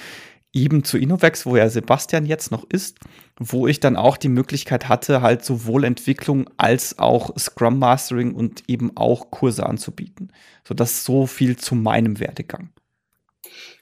eben 0.58 0.84
zu 0.84 0.98
Innovex, 0.98 1.46
wo 1.46 1.56
ja 1.56 1.70
Sebastian 1.70 2.26
jetzt 2.26 2.52
noch 2.52 2.66
ist, 2.70 2.98
wo 3.40 3.68
ich 3.68 3.80
dann 3.80 3.96
auch 3.96 4.18
die 4.18 4.30
Möglichkeit 4.30 4.90
hatte, 4.90 5.22
halt 5.22 5.46
sowohl 5.46 5.84
Entwicklung 5.84 6.50
als 6.58 6.98
auch 6.98 7.38
Scrum 7.38 7.80
Mastering 7.80 8.34
und 8.34 8.64
eben 8.68 8.96
auch 8.96 9.30
Kurse 9.30 9.66
anzubieten. 9.66 10.32
So 10.68 10.74
dass 10.74 11.04
so 11.04 11.28
viel 11.28 11.58
zu 11.58 11.76
meinem 11.76 12.20
Werdegang. 12.20 12.70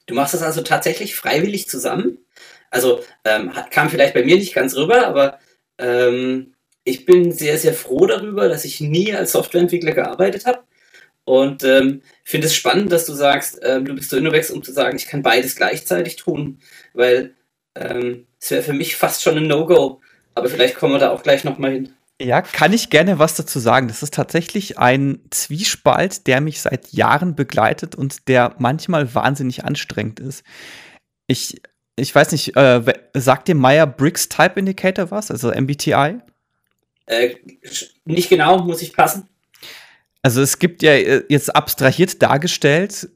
Du 0.05 0.13
machst 0.13 0.33
das 0.33 0.43
also 0.43 0.61
tatsächlich 0.61 1.15
freiwillig 1.15 1.67
zusammen? 1.67 2.19
Also 2.69 3.01
ähm, 3.23 3.51
kam 3.71 3.89
vielleicht 3.89 4.13
bei 4.13 4.23
mir 4.23 4.35
nicht 4.35 4.53
ganz 4.53 4.75
rüber, 4.75 5.07
aber 5.07 5.39
ähm, 5.77 6.53
ich 6.83 7.05
bin 7.05 7.31
sehr, 7.31 7.57
sehr 7.57 7.73
froh 7.73 8.05
darüber, 8.05 8.49
dass 8.49 8.65
ich 8.65 8.81
nie 8.81 9.13
als 9.13 9.31
Softwareentwickler 9.31 9.93
gearbeitet 9.93 10.45
habe 10.45 10.59
und 11.25 11.63
ähm, 11.63 12.01
finde 12.23 12.47
es 12.47 12.55
spannend, 12.55 12.91
dass 12.91 13.05
du 13.05 13.13
sagst, 13.13 13.59
ähm, 13.63 13.85
du 13.85 13.95
bist 13.95 14.11
so 14.11 14.17
Innovex, 14.17 14.51
um 14.51 14.63
zu 14.63 14.71
sagen, 14.71 14.95
ich 14.95 15.07
kann 15.07 15.23
beides 15.23 15.55
gleichzeitig 15.55 16.15
tun, 16.15 16.59
weil 16.93 17.33
ähm, 17.75 18.27
es 18.39 18.51
wäre 18.51 18.61
für 18.61 18.73
mich 18.73 18.95
fast 18.95 19.23
schon 19.23 19.37
ein 19.37 19.47
No-Go. 19.47 20.01
Aber 20.35 20.49
vielleicht 20.49 20.75
kommen 20.75 20.93
wir 20.93 20.99
da 20.99 21.11
auch 21.11 21.23
gleich 21.23 21.43
nochmal 21.43 21.71
hin. 21.71 21.93
Ja, 22.21 22.41
kann 22.41 22.73
ich 22.73 22.89
gerne 22.89 23.19
was 23.19 23.35
dazu 23.35 23.59
sagen. 23.59 23.87
Das 23.87 24.03
ist 24.03 24.13
tatsächlich 24.13 24.77
ein 24.77 25.19
Zwiespalt, 25.31 26.27
der 26.27 26.41
mich 26.41 26.61
seit 26.61 26.93
Jahren 26.93 27.35
begleitet 27.35 27.95
und 27.95 28.27
der 28.27 28.55
manchmal 28.59 29.13
wahnsinnig 29.15 29.65
anstrengend 29.65 30.19
ist. 30.19 30.43
Ich, 31.27 31.61
ich 31.95 32.13
weiß 32.13 32.31
nicht, 32.31 32.55
äh, 32.55 32.81
sagt 33.13 33.47
dir 33.47 33.55
Meyer-Briggs 33.55 34.29
Type 34.29 34.59
Indicator 34.59 35.09
was, 35.11 35.31
also 35.31 35.51
MBTI? 35.51 36.19
Äh, 37.07 37.35
nicht 38.05 38.29
genau, 38.29 38.59
muss 38.59 38.81
ich 38.81 38.93
passen. 38.93 39.27
Also 40.25 40.41
es 40.41 40.57
gibt 40.57 40.81
ja 40.81 40.93
äh, 40.93 41.23
jetzt 41.29 41.55
abstrahiert 41.55 42.19
dargestellt, 42.23 43.09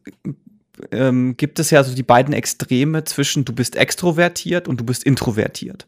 ähm, 0.92 1.38
gibt 1.38 1.58
es 1.58 1.72
ja 1.72 1.84
so 1.84 1.96
die 1.96 2.04
beiden 2.04 2.36
Extreme 2.36 3.04
zwischen 3.04 3.46
du 3.46 3.52
bist 3.52 3.76
extrovertiert 3.76 4.68
und 4.68 4.80
du 4.80 4.84
bist 4.84 5.06
introvertiert. 5.06 5.88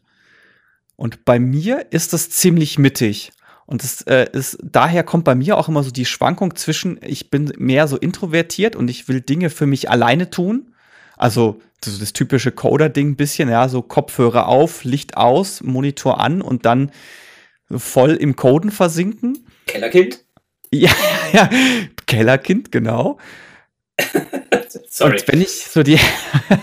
Und 0.96 1.24
bei 1.24 1.38
mir 1.38 1.86
ist 1.90 2.12
das 2.12 2.28
ziemlich 2.30 2.76
mittig. 2.76 3.30
Und 3.66 3.84
das 3.84 4.02
äh, 4.02 4.26
ist, 4.32 4.58
daher 4.64 5.04
kommt 5.04 5.22
bei 5.22 5.36
mir 5.36 5.56
auch 5.58 5.68
immer 5.68 5.84
so 5.84 5.92
die 5.92 6.06
Schwankung 6.06 6.56
zwischen, 6.56 6.98
ich 7.06 7.30
bin 7.30 7.52
mehr 7.56 7.86
so 7.86 7.96
introvertiert 7.96 8.74
und 8.74 8.90
ich 8.90 9.06
will 9.06 9.20
Dinge 9.20 9.48
für 9.48 9.66
mich 9.66 9.88
alleine 9.88 10.28
tun. 10.28 10.74
Also 11.16 11.60
das, 11.82 12.00
das 12.00 12.14
typische 12.14 12.50
Coder-Ding 12.50 13.14
bisschen, 13.14 13.48
ja, 13.48 13.68
so 13.68 13.80
Kopfhörer 13.80 14.48
auf, 14.48 14.82
Licht 14.82 15.16
aus, 15.16 15.62
Monitor 15.62 16.18
an 16.18 16.42
und 16.42 16.66
dann 16.66 16.90
voll 17.70 18.14
im 18.14 18.34
Coden 18.34 18.72
versinken. 18.72 19.46
Kellerkind? 19.68 20.21
Ja, 20.72 20.90
ja, 21.32 21.50
Kellerkind, 22.06 22.72
genau. 22.72 23.18
Sorry. 24.88 25.12
Und 25.12 25.28
wenn 25.28 25.40
ich 25.42 25.50
so 25.50 25.82
die 25.82 25.98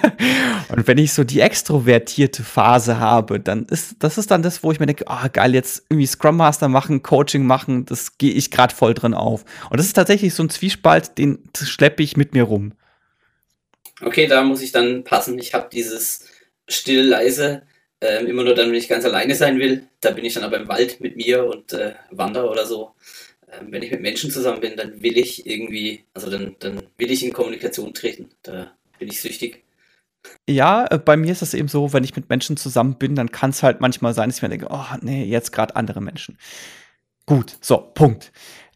und 0.70 0.88
wenn 0.88 0.98
ich 0.98 1.14
so 1.14 1.24
die 1.24 1.42
extrovertierte 1.42 2.44
Phase 2.44 3.00
habe, 3.00 3.40
dann 3.40 3.66
ist 3.66 3.98
das 4.00 4.18
ist 4.18 4.32
dann 4.32 4.42
das, 4.42 4.64
wo 4.64 4.72
ich 4.72 4.80
mir 4.80 4.88
denke, 4.88 5.08
ah 5.08 5.24
oh, 5.26 5.30
geil, 5.32 5.54
jetzt 5.54 5.86
irgendwie 5.90 6.08
Scrum 6.08 6.38
Master 6.38 6.68
machen, 6.68 7.04
Coaching 7.04 7.46
machen, 7.46 7.86
das 7.86 8.18
gehe 8.18 8.34
ich 8.34 8.52
gerade 8.52 8.74
voll 8.74 8.94
drin 8.94 9.14
auf. 9.14 9.46
Und 9.70 9.78
das 9.78 9.86
ist 9.86 9.94
tatsächlich 9.94 10.34
so 10.34 10.44
ein 10.44 10.50
Zwiespalt, 10.50 11.18
den 11.18 11.40
schleppe 11.56 12.04
ich 12.04 12.18
mit 12.18 12.34
mir 12.34 12.44
rum. 12.44 12.74
Okay, 14.02 14.28
da 14.28 14.44
muss 14.44 14.62
ich 14.62 14.72
dann 14.72 15.04
passen. 15.04 15.38
Ich 15.38 15.54
habe 15.54 15.70
dieses 15.72 16.26
still 16.68 17.04
leise 17.04 17.64
äh, 18.00 18.24
immer 18.26 18.44
nur 18.44 18.56
dann, 18.56 18.70
wenn 18.70 18.76
ich 18.76 18.88
ganz 18.88 19.06
alleine 19.06 19.36
sein 19.36 19.60
will. 19.60 19.88
Da 20.02 20.12
bin 20.12 20.26
ich 20.26 20.34
dann 20.34 20.44
aber 20.44 20.58
im 20.58 20.68
Wald 20.68 21.02
mit 21.02 21.16
mir 21.16 21.46
und 21.46 21.74
äh, 21.74 21.94
wandere 22.12 22.50
oder 22.50 22.66
so. 22.66 22.96
Ähm, 23.52 23.72
wenn 23.72 23.84
ich 23.84 23.92
mit 23.92 24.02
Menschen 24.02 24.32
zusammen 24.32 24.62
bin, 24.62 24.76
dann 24.76 25.02
will 25.02 25.18
ich 25.18 25.46
irgendwie, 25.46 26.04
also 26.14 26.30
dann, 26.30 26.56
dann 26.60 26.84
will 26.98 27.12
ich 27.12 27.24
in 27.24 27.34
Kommunikation 27.34 27.94
treten. 27.94 28.30
Da 28.44 28.72
bin 28.98 29.08
ich 29.08 29.22
süchtig. 29.22 29.64
Ja, 30.48 30.86
äh, 30.90 30.98
bei 30.98 31.18
mir 31.18 31.32
ist 31.32 31.42
es 31.42 31.54
eben 31.54 31.68
so, 31.68 31.94
wenn 31.94 32.04
ich 32.04 32.16
mit 32.16 32.30
Menschen 32.30 32.58
zusammen 32.58 32.96
bin, 32.96 33.16
dann 33.16 33.32
kann 33.32 33.52
es 33.52 33.64
halt 33.64 33.82
manchmal 33.82 34.14
sein, 34.14 34.30
dass 34.30 34.38
ich 34.38 34.42
mir 34.42 34.50
denke, 34.50 34.68
oh 34.70 34.86
nee, 35.02 35.24
jetzt 35.24 35.52
gerade 35.52 35.76
andere 35.76 36.02
Menschen. 36.02 36.38
Gut, 37.26 37.58
so, 37.62 37.78
Punkt. 37.78 38.32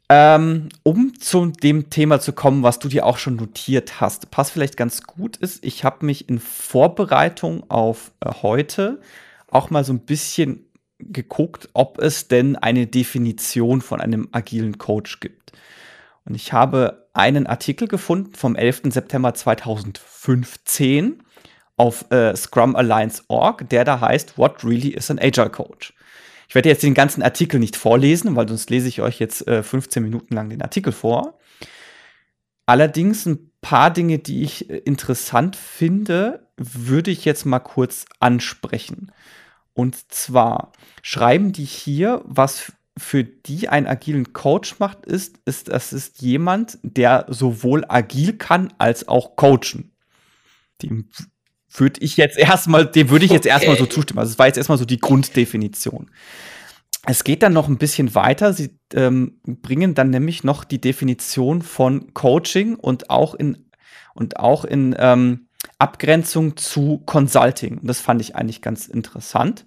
Ähm, 0.09 0.69
um 0.83 1.19
zu 1.19 1.47
dem 1.47 1.89
Thema 1.89 2.19
zu 2.19 2.33
kommen, 2.33 2.61
was 2.61 2.77
du 2.77 2.87
dir 2.87 3.05
auch 3.05 3.17
schon 3.17 3.35
notiert 3.35 3.99
hast, 4.01 4.29
passt 4.31 4.51
vielleicht 4.51 4.77
ganz 4.77 5.03
gut 5.03 5.37
ist, 5.37 5.63
ich 5.65 5.83
habe 5.83 6.05
mich 6.05 6.29
in 6.29 6.39
Vorbereitung 6.39 7.69
auf 7.69 8.11
äh, 8.19 8.29
heute 8.41 8.99
auch 9.47 9.69
mal 9.69 9.83
so 9.83 9.93
ein 9.93 9.99
bisschen 9.99 10.65
geguckt, 11.11 11.69
ob 11.73 11.99
es 11.99 12.27
denn 12.27 12.55
eine 12.55 12.87
Definition 12.87 13.81
von 13.81 13.99
einem 13.99 14.29
agilen 14.31 14.77
Coach 14.77 15.19
gibt. 15.19 15.51
Und 16.25 16.35
ich 16.35 16.53
habe 16.53 17.07
einen 17.13 17.47
Artikel 17.47 17.87
gefunden 17.87 18.33
vom 18.35 18.55
11. 18.55 18.83
September 18.85 19.33
2015 19.33 21.23
auf 21.75 22.09
äh, 22.11 22.35
Scrum 22.35 22.75
Alliance.org, 22.75 23.67
der 23.69 23.83
da 23.83 23.99
heißt 23.99 24.37
What 24.37 24.63
Really 24.63 24.89
is 24.89 25.11
an 25.11 25.19
Agile 25.19 25.49
Coach. 25.49 25.93
Ich 26.47 26.55
werde 26.55 26.69
jetzt 26.69 26.83
den 26.83 26.93
ganzen 26.93 27.23
Artikel 27.23 27.59
nicht 27.59 27.75
vorlesen, 27.75 28.35
weil 28.35 28.47
sonst 28.47 28.69
lese 28.69 28.87
ich 28.87 29.01
euch 29.01 29.19
jetzt 29.19 29.47
äh, 29.47 29.63
15 29.63 30.03
Minuten 30.03 30.35
lang 30.35 30.49
den 30.49 30.61
Artikel 30.61 30.93
vor. 30.93 31.39
Allerdings 32.65 33.25
ein 33.25 33.51
paar 33.61 33.91
Dinge, 33.91 34.19
die 34.19 34.43
ich 34.43 34.69
äh, 34.69 34.77
interessant 34.77 35.55
finde, 35.55 36.47
würde 36.57 37.11
ich 37.11 37.25
jetzt 37.25 37.45
mal 37.45 37.59
kurz 37.59 38.05
ansprechen. 38.19 39.11
Und 39.73 40.11
zwar 40.11 40.71
schreiben 41.01 41.51
die 41.51 41.65
hier, 41.65 42.21
was 42.25 42.73
für 42.97 43.23
die 43.23 43.69
einen 43.69 43.87
agilen 43.87 44.33
Coach 44.33 44.79
macht, 44.79 45.05
ist, 45.05 45.39
ist, 45.45 45.69
das 45.69 45.93
ist 45.93 46.21
jemand, 46.21 46.77
der 46.83 47.25
sowohl 47.27 47.85
agil 47.87 48.33
kann 48.33 48.71
als 48.77 49.07
auch 49.07 49.35
coachen. 49.35 49.91
Dem 50.81 51.09
würde 51.75 52.01
ich 52.01 52.17
jetzt 52.17 52.37
erstmal, 52.37 52.85
dem 52.85 53.09
würde 53.09 53.25
ich 53.25 53.31
jetzt 53.31 53.45
okay. 53.45 53.53
erstmal 53.53 53.77
so 53.77 53.87
zustimmen. 53.87 54.19
Also 54.19 54.33
es 54.33 54.39
war 54.39 54.45
jetzt 54.45 54.57
erstmal 54.57 54.77
so 54.77 54.85
die 54.85 54.99
Grunddefinition. 54.99 56.11
Es 57.05 57.23
geht 57.23 57.43
dann 57.43 57.53
noch 57.53 57.67
ein 57.67 57.79
bisschen 57.79 58.15
weiter. 58.15 58.53
Sie 58.53 58.77
ähm, 58.93 59.39
bringen 59.43 59.95
dann 59.95 60.09
nämlich 60.09 60.43
noch 60.43 60.63
die 60.63 60.79
Definition 60.79 61.61
von 61.61 62.13
Coaching 62.13 62.75
und 62.75 63.09
auch 63.09 63.33
in 63.33 63.69
und 64.13 64.37
auch 64.37 64.63
in 64.63 64.95
ähm, 64.99 65.47
Abgrenzung 65.83 66.55
zu 66.55 67.03
Consulting. 67.05 67.79
Und 67.79 67.87
das 67.87 67.99
fand 67.99 68.21
ich 68.21 68.35
eigentlich 68.35 68.61
ganz 68.61 68.87
interessant. 68.87 69.65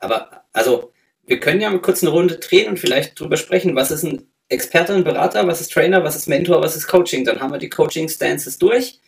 Aber 0.00 0.44
also, 0.54 0.92
wir 1.26 1.38
können 1.38 1.60
ja 1.60 1.68
mal 1.68 1.82
kurz 1.82 2.02
eine 2.02 2.12
Runde 2.12 2.38
drehen 2.38 2.70
und 2.70 2.78
vielleicht 2.78 3.20
drüber 3.20 3.36
sprechen, 3.36 3.76
was 3.76 3.90
ist 3.90 4.04
ein 4.04 4.26
Experte, 4.48 4.94
ein 4.94 5.04
Berater, 5.04 5.46
was 5.46 5.60
ist 5.60 5.72
Trainer, 5.72 6.02
was 6.02 6.16
ist 6.16 6.28
Mentor, 6.28 6.62
was 6.62 6.76
ist 6.76 6.86
Coaching. 6.86 7.26
Dann 7.26 7.40
haben 7.40 7.52
wir 7.52 7.58
die 7.58 7.68
Coaching-Stances 7.68 8.58
durch 8.58 9.00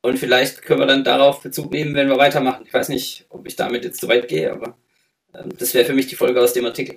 und 0.00 0.18
vielleicht 0.18 0.62
können 0.62 0.80
wir 0.80 0.86
dann 0.86 1.04
darauf 1.04 1.42
Bezug 1.42 1.72
nehmen, 1.72 1.94
wenn 1.94 2.08
wir 2.08 2.16
weitermachen. 2.16 2.64
Ich 2.66 2.72
weiß 2.72 2.88
nicht, 2.88 3.26
ob 3.28 3.46
ich 3.46 3.56
damit 3.56 3.84
jetzt 3.84 4.00
zu 4.00 4.08
weit 4.08 4.28
gehe, 4.28 4.50
aber 4.50 4.78
äh, 5.34 5.42
das 5.58 5.74
wäre 5.74 5.84
für 5.84 5.92
mich 5.92 6.06
die 6.06 6.16
Folge 6.16 6.40
aus 6.40 6.54
dem 6.54 6.64
Artikel. 6.64 6.96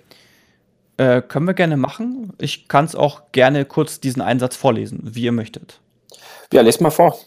Äh, 0.96 1.22
können 1.22 1.48
wir 1.48 1.54
gerne 1.54 1.76
machen. 1.76 2.32
Ich 2.40 2.70
kann 2.70 2.86
es 2.86 2.96
auch 2.96 3.32
gerne 3.34 3.66
kurz 3.66 4.00
diesen 4.00 4.22
Einsatz 4.22 4.56
vorlesen, 4.56 5.02
wie 5.04 5.24
ihr 5.24 5.32
möchtet. 5.32 5.82
Ja, 6.54 6.62
lest 6.62 6.82
mal 6.82 6.90
vor. 6.90 7.20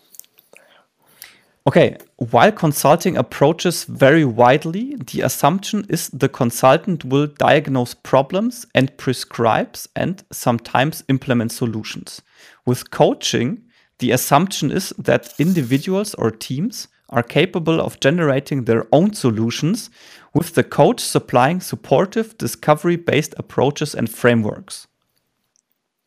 Okay, 1.64 1.96
while 2.16 2.50
consulting 2.50 3.16
approaches 3.16 3.84
vary 3.84 4.24
widely, 4.24 4.96
the 4.96 5.20
assumption 5.20 5.86
is 5.88 6.08
the 6.08 6.28
consultant 6.28 7.04
will 7.04 7.28
diagnose 7.28 7.94
problems 7.94 8.66
and 8.74 8.96
prescribes 8.96 9.88
and 9.94 10.24
sometimes 10.32 11.04
implement 11.08 11.52
solutions. 11.52 12.20
With 12.66 12.90
coaching, 12.90 13.62
the 13.98 14.10
assumption 14.10 14.72
is 14.72 14.92
that 14.98 15.34
individuals 15.38 16.14
or 16.14 16.32
teams 16.32 16.88
are 17.10 17.22
capable 17.22 17.80
of 17.80 18.00
generating 18.00 18.64
their 18.64 18.86
own 18.90 19.12
solutions, 19.14 19.90
with 20.34 20.54
the 20.54 20.64
coach 20.64 20.98
supplying 20.98 21.60
supportive, 21.60 22.36
discovery 22.38 22.96
based 22.96 23.34
approaches 23.38 23.94
and 23.94 24.08
frameworks. 24.10 24.88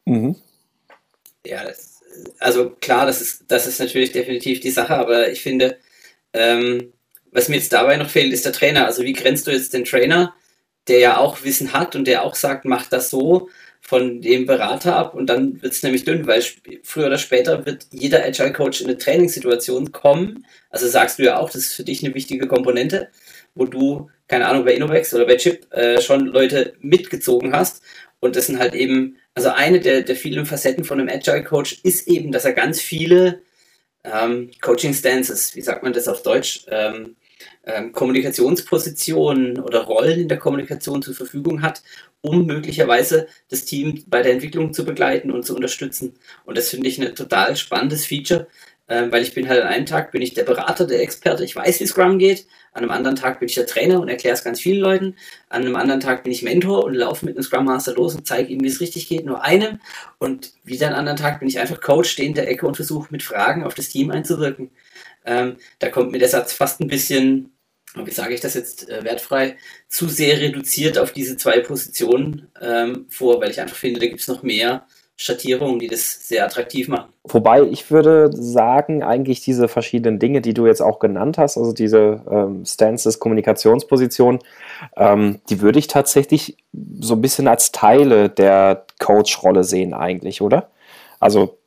Mhm. 0.06 0.36
Ja, 1.46 1.64
das 1.64 1.95
also 2.40 2.72
klar, 2.82 3.06
das 3.06 3.22
ist, 3.22 3.46
das 3.48 3.68
ist 3.68 3.80
natürlich 3.80 4.12
definitiv 4.12 4.60
die 4.60 4.72
Sache, 4.72 4.96
aber 4.96 5.30
ich 5.30 5.42
finde, 5.42 5.78
ähm, 6.34 6.94
was 7.32 7.50
mir 7.50 7.58
jetzt 7.58 7.74
dabei 7.74 7.98
noch 7.98 8.10
fehlt, 8.10 8.34
ist 8.34 8.46
der 8.46 8.54
Trainer. 8.54 8.86
Also 8.86 9.04
wie 9.04 9.14
grenzt 9.14 9.48
du 9.48 9.52
jetzt 9.52 9.74
den 9.74 9.86
Trainer, 9.86 10.34
der 10.88 11.00
ja 11.00 11.18
auch 11.18 11.44
Wissen 11.44 11.74
hat 11.74 11.96
und 11.96 12.06
der 12.08 12.24
auch 12.24 12.36
sagt, 12.36 12.66
mach 12.66 12.88
das 12.88 13.10
so, 13.10 13.50
von 13.88 14.20
dem 14.20 14.48
Berater 14.48 14.96
ab 14.96 15.14
und 15.14 15.28
dann 15.28 15.62
wird 15.62 15.74
es 15.74 15.84
nämlich 15.84 16.06
dünn, 16.06 16.26
weil 16.26 16.44
früher 16.82 17.06
oder 17.06 17.20
später 17.20 17.68
wird 17.68 17.86
jeder 17.92 18.26
Agile 18.26 18.52
Coach 18.52 18.82
in 18.82 18.88
eine 18.88 18.98
Trainingssituation 18.98 19.92
kommen. 19.92 20.44
Also 20.72 20.88
sagst 20.88 21.20
du 21.20 21.24
ja 21.24 21.38
auch, 21.38 21.52
das 21.52 21.62
ist 21.62 21.74
für 21.76 21.84
dich 21.84 22.04
eine 22.04 22.16
wichtige 22.16 22.48
Komponente, 22.48 23.10
wo 23.54 23.66
du, 23.66 24.10
keine 24.28 24.48
Ahnung, 24.48 24.66
bei 24.66 24.74
Innovex 24.74 25.14
oder 25.14 25.28
bei 25.28 25.38
Chip 25.38 25.72
äh, 25.72 26.02
schon 26.02 26.26
Leute 26.26 26.74
mitgezogen 26.80 27.54
hast 27.54 27.84
und 28.20 28.36
das 28.36 28.48
sind 28.48 28.58
halt 28.58 28.74
eben 28.74 29.18
also 29.36 29.50
eine 29.50 29.80
der, 29.82 30.02
der 30.02 30.16
vielen 30.16 30.46
Facetten 30.46 30.86
von 30.86 31.00
einem 31.00 31.10
Agile 31.10 31.44
Coach 31.44 31.80
ist 31.84 32.08
eben, 32.08 32.32
dass 32.32 32.46
er 32.46 32.54
ganz 32.54 32.82
viele 32.82 33.42
ähm, 34.04 34.50
Coaching 34.62 34.94
Stances, 34.94 35.56
wie 35.56 35.62
sagt 35.62 35.84
man 35.84 35.94
das 35.94 36.08
auf 36.08 36.24
Deutsch, 36.24 36.66
ähm, 36.70 37.16
ähm, 37.66 37.92
Kommunikationspositionen 37.92 39.60
oder 39.60 39.82
Rollen 39.82 40.22
in 40.22 40.28
der 40.30 40.38
Kommunikation 40.38 41.02
zur 41.02 41.16
Verfügung 41.16 41.62
hat, 41.62 41.84
um 42.22 42.46
möglicherweise 42.46 43.28
das 43.50 43.66
Team 43.66 44.04
bei 44.08 44.22
der 44.22 44.34
Entwicklung 44.34 44.74
zu 44.74 44.86
begleiten 44.86 45.32
und 45.32 45.46
zu 45.46 45.56
unterstützen. 45.56 46.18
Und 46.46 46.58
das 46.58 46.70
finde 46.70 46.88
ich 46.88 47.02
ein 47.02 47.14
total 47.16 47.56
spannendes 47.56 48.06
Feature, 48.06 48.48
ähm, 48.88 49.12
weil 49.12 49.24
ich 49.24 49.34
bin 49.34 49.50
halt 49.50 49.62
an 49.62 49.68
einem 49.68 49.86
Tag 49.86 50.12
bin 50.12 50.22
ich 50.22 50.34
der 50.34 50.44
Berater, 50.44 50.86
der 50.86 51.02
Experte, 51.02 51.44
ich 51.44 51.56
weiß, 51.56 51.80
wie 51.80 51.88
Scrum 51.88 52.20
geht. 52.20 52.46
An 52.72 52.84
einem 52.84 52.92
anderen 52.92 53.16
Tag 53.16 53.40
bin 53.40 53.50
ich 53.50 53.56
der 53.56 53.66
Trainer 53.66 54.00
und 54.00 54.10
erkläre 54.10 54.36
es 54.36 54.44
ganz 54.44 54.60
vielen 54.60 54.82
Leuten. 54.82 55.16
An 55.50 55.64
einem 55.64 55.76
anderen 55.76 56.02
Tag 56.02 56.24
bin 56.24 56.32
ich 56.32 56.44
Mentor 56.44 56.84
und 56.84 56.94
laufe 56.94 57.26
mit 57.26 57.36
einem 57.36 57.44
Scrum 57.44 57.66
Master 57.66 57.94
los 57.94 58.16
und 58.16 58.28
zeige 58.28 58.54
ihm, 58.54 58.62
wie 58.62 58.68
es 58.68 58.82
richtig 58.82 59.08
geht, 59.08 59.26
nur 59.26 59.44
einem. 59.44 59.80
Und 60.20 60.54
wieder 60.64 60.88
an 60.90 60.94
anderen 60.94 61.18
Tag 61.18 61.40
bin 61.40 61.48
ich 61.48 61.58
einfach 61.58 61.82
Coach, 61.82 62.10
stehe 62.10 62.28
in 62.28 62.36
der 62.36 62.50
Ecke 62.50 62.68
und 62.68 62.76
versuche 62.76 63.08
mit 63.12 63.24
Fragen 63.24 63.64
auf 63.64 63.74
das 63.74 63.90
Team 63.90 64.12
einzuwirken. 64.12 64.70
Ähm, 65.26 65.56
da 65.80 65.90
kommt 65.90 66.12
mir 66.12 66.20
der 66.20 66.30
Satz 66.30 66.54
fast 66.54 66.80
ein 66.80 66.88
bisschen, 66.88 67.54
wie 67.96 68.12
sage 68.12 68.36
ich 68.36 68.42
das 68.42 68.54
jetzt 68.54 68.88
äh, 68.90 69.04
wertfrei, 69.04 69.58
zu 69.88 70.10
sehr 70.10 70.40
reduziert 70.40 71.00
auf 71.00 71.12
diese 71.12 71.38
zwei 71.38 71.60
Positionen 71.62 72.50
ähm, 72.62 73.08
vor, 73.10 73.42
weil 73.42 73.50
ich 73.50 73.62
einfach 73.62 73.78
finde, 73.78 74.00
da 74.00 74.06
gibt 74.06 74.22
es 74.22 74.28
noch 74.28 74.44
mehr 74.44 74.86
Schattierungen, 75.18 75.80
die 75.80 75.88
das 75.88 76.28
sehr 76.28 76.46
attraktiv 76.46 76.90
machen. 76.90 77.14
Wobei 77.24 77.64
ich 77.64 77.90
würde 77.90 78.30
sagen, 78.34 79.02
eigentlich 79.02 79.42
diese 79.42 79.70
verschiedenen 79.70 80.20
Dinge, 80.20 80.42
die 80.42 80.54
du 80.54 80.68
jetzt 80.68 80.82
auch 80.82 81.00
genannt 81.00 81.38
hast, 81.38 81.58
also 81.58 81.72
diese 81.72 82.22
ähm, 82.30 82.66
Stances, 82.66 83.20
Kommunikationsposition, 83.20 84.40
ähm, 84.98 85.40
die 85.50 85.62
würde 85.62 85.80
ich 85.80 85.88
tatsächlich 85.88 86.58
so 87.00 87.16
ein 87.16 87.22
bisschen 87.22 87.48
als 87.48 87.72
Teile 87.72 88.30
der 88.30 88.86
Coach-Rolle 89.00 89.64
sehen, 89.64 89.94
eigentlich, 89.94 90.42
oder? 90.42 90.70
Also 91.22 91.58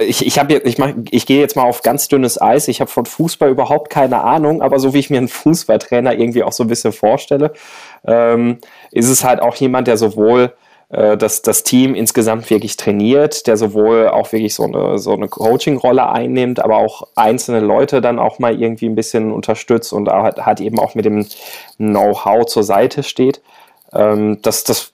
ich, 0.00 0.26
ich, 0.26 0.38
hab 0.38 0.50
ich, 0.50 0.78
mach, 0.78 0.92
ich 1.10 1.26
gehe 1.26 1.40
jetzt 1.40 1.56
mal 1.56 1.64
auf 1.64 1.82
ganz 1.82 2.08
dünnes 2.08 2.40
Eis. 2.40 2.68
Ich 2.68 2.80
habe 2.80 2.90
von 2.90 3.06
Fußball 3.06 3.50
überhaupt 3.50 3.90
keine 3.90 4.22
Ahnung, 4.22 4.60
aber 4.62 4.78
so 4.80 4.92
wie 4.92 4.98
ich 4.98 5.10
mir 5.10 5.18
einen 5.18 5.28
Fußballtrainer 5.28 6.14
irgendwie 6.14 6.42
auch 6.42 6.52
so 6.52 6.64
ein 6.64 6.68
bisschen 6.68 6.92
vorstelle, 6.92 7.52
ähm, 8.04 8.58
ist 8.90 9.08
es 9.08 9.24
halt 9.24 9.40
auch 9.40 9.54
jemand, 9.56 9.86
der 9.88 9.96
sowohl 9.96 10.52
äh, 10.88 11.16
dass 11.16 11.42
das 11.42 11.64
Team 11.64 11.94
insgesamt 11.94 12.48
wirklich 12.48 12.76
trainiert, 12.76 13.46
der 13.46 13.56
sowohl 13.56 14.08
auch 14.08 14.32
wirklich 14.32 14.54
so 14.54 14.64
eine, 14.64 14.98
so 14.98 15.12
eine 15.12 15.28
Coaching-Rolle 15.28 16.08
einnimmt, 16.08 16.60
aber 16.60 16.76
auch 16.76 17.08
einzelne 17.16 17.60
Leute 17.60 18.00
dann 18.00 18.18
auch 18.18 18.38
mal 18.38 18.60
irgendwie 18.60 18.86
ein 18.86 18.94
bisschen 18.94 19.32
unterstützt 19.32 19.92
und 19.92 20.08
hat, 20.08 20.44
hat 20.44 20.60
eben 20.60 20.78
auch 20.78 20.94
mit 20.94 21.04
dem 21.04 21.26
Know-how 21.78 22.46
zur 22.46 22.62
Seite 22.62 23.02
steht. 23.02 23.42
Ähm, 23.92 24.38
das, 24.42 24.64
das, 24.64 24.92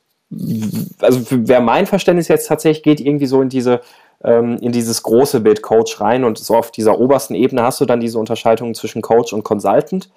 also 1.01 1.21
wer 1.31 1.61
mein 1.61 1.87
Verständnis 1.87 2.29
jetzt 2.29 2.47
tatsächlich 2.47 2.83
geht, 2.83 3.01
irgendwie 3.01 3.27
so 3.27 3.43
in 3.43 3.51
diese 3.51 3.81
ähm, 4.25 4.59
in 4.61 4.73
dieses 4.73 5.03
große 5.03 5.41
Bild 5.41 5.63
Coach 5.63 6.01
rein 6.01 6.25
und 6.25 6.39
so 6.39 6.57
auf 6.57 6.71
dieser 6.71 6.99
obersten 6.99 7.35
Ebene 7.35 7.63
hast 7.63 7.81
du 7.81 7.85
dann 7.85 8.01
diese 8.01 8.19
Unterscheidung 8.19 8.75
zwischen 8.75 9.03
Coach 9.03 9.33
und 9.33 9.43
Consultant. 9.43 10.11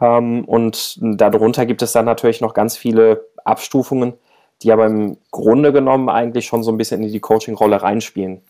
Ähm, 0.00 0.44
und 0.44 0.98
darunter 1.00 1.66
gibt 1.66 1.82
es 1.82 1.92
dann 1.92 2.04
natürlich 2.04 2.40
noch 2.40 2.54
ganz 2.54 2.76
viele 2.76 3.26
Abstufungen, 3.44 4.14
die 4.62 4.72
aber 4.72 4.86
im 4.86 5.18
Grunde 5.30 5.72
genommen 5.72 6.08
eigentlich 6.08 6.46
schon 6.46 6.62
so 6.62 6.70
ein 6.70 6.76
bisschen 6.76 7.02
in 7.02 7.12
die 7.12 7.20
Coaching-Rolle 7.20 7.82
reinspielen. 7.82 8.40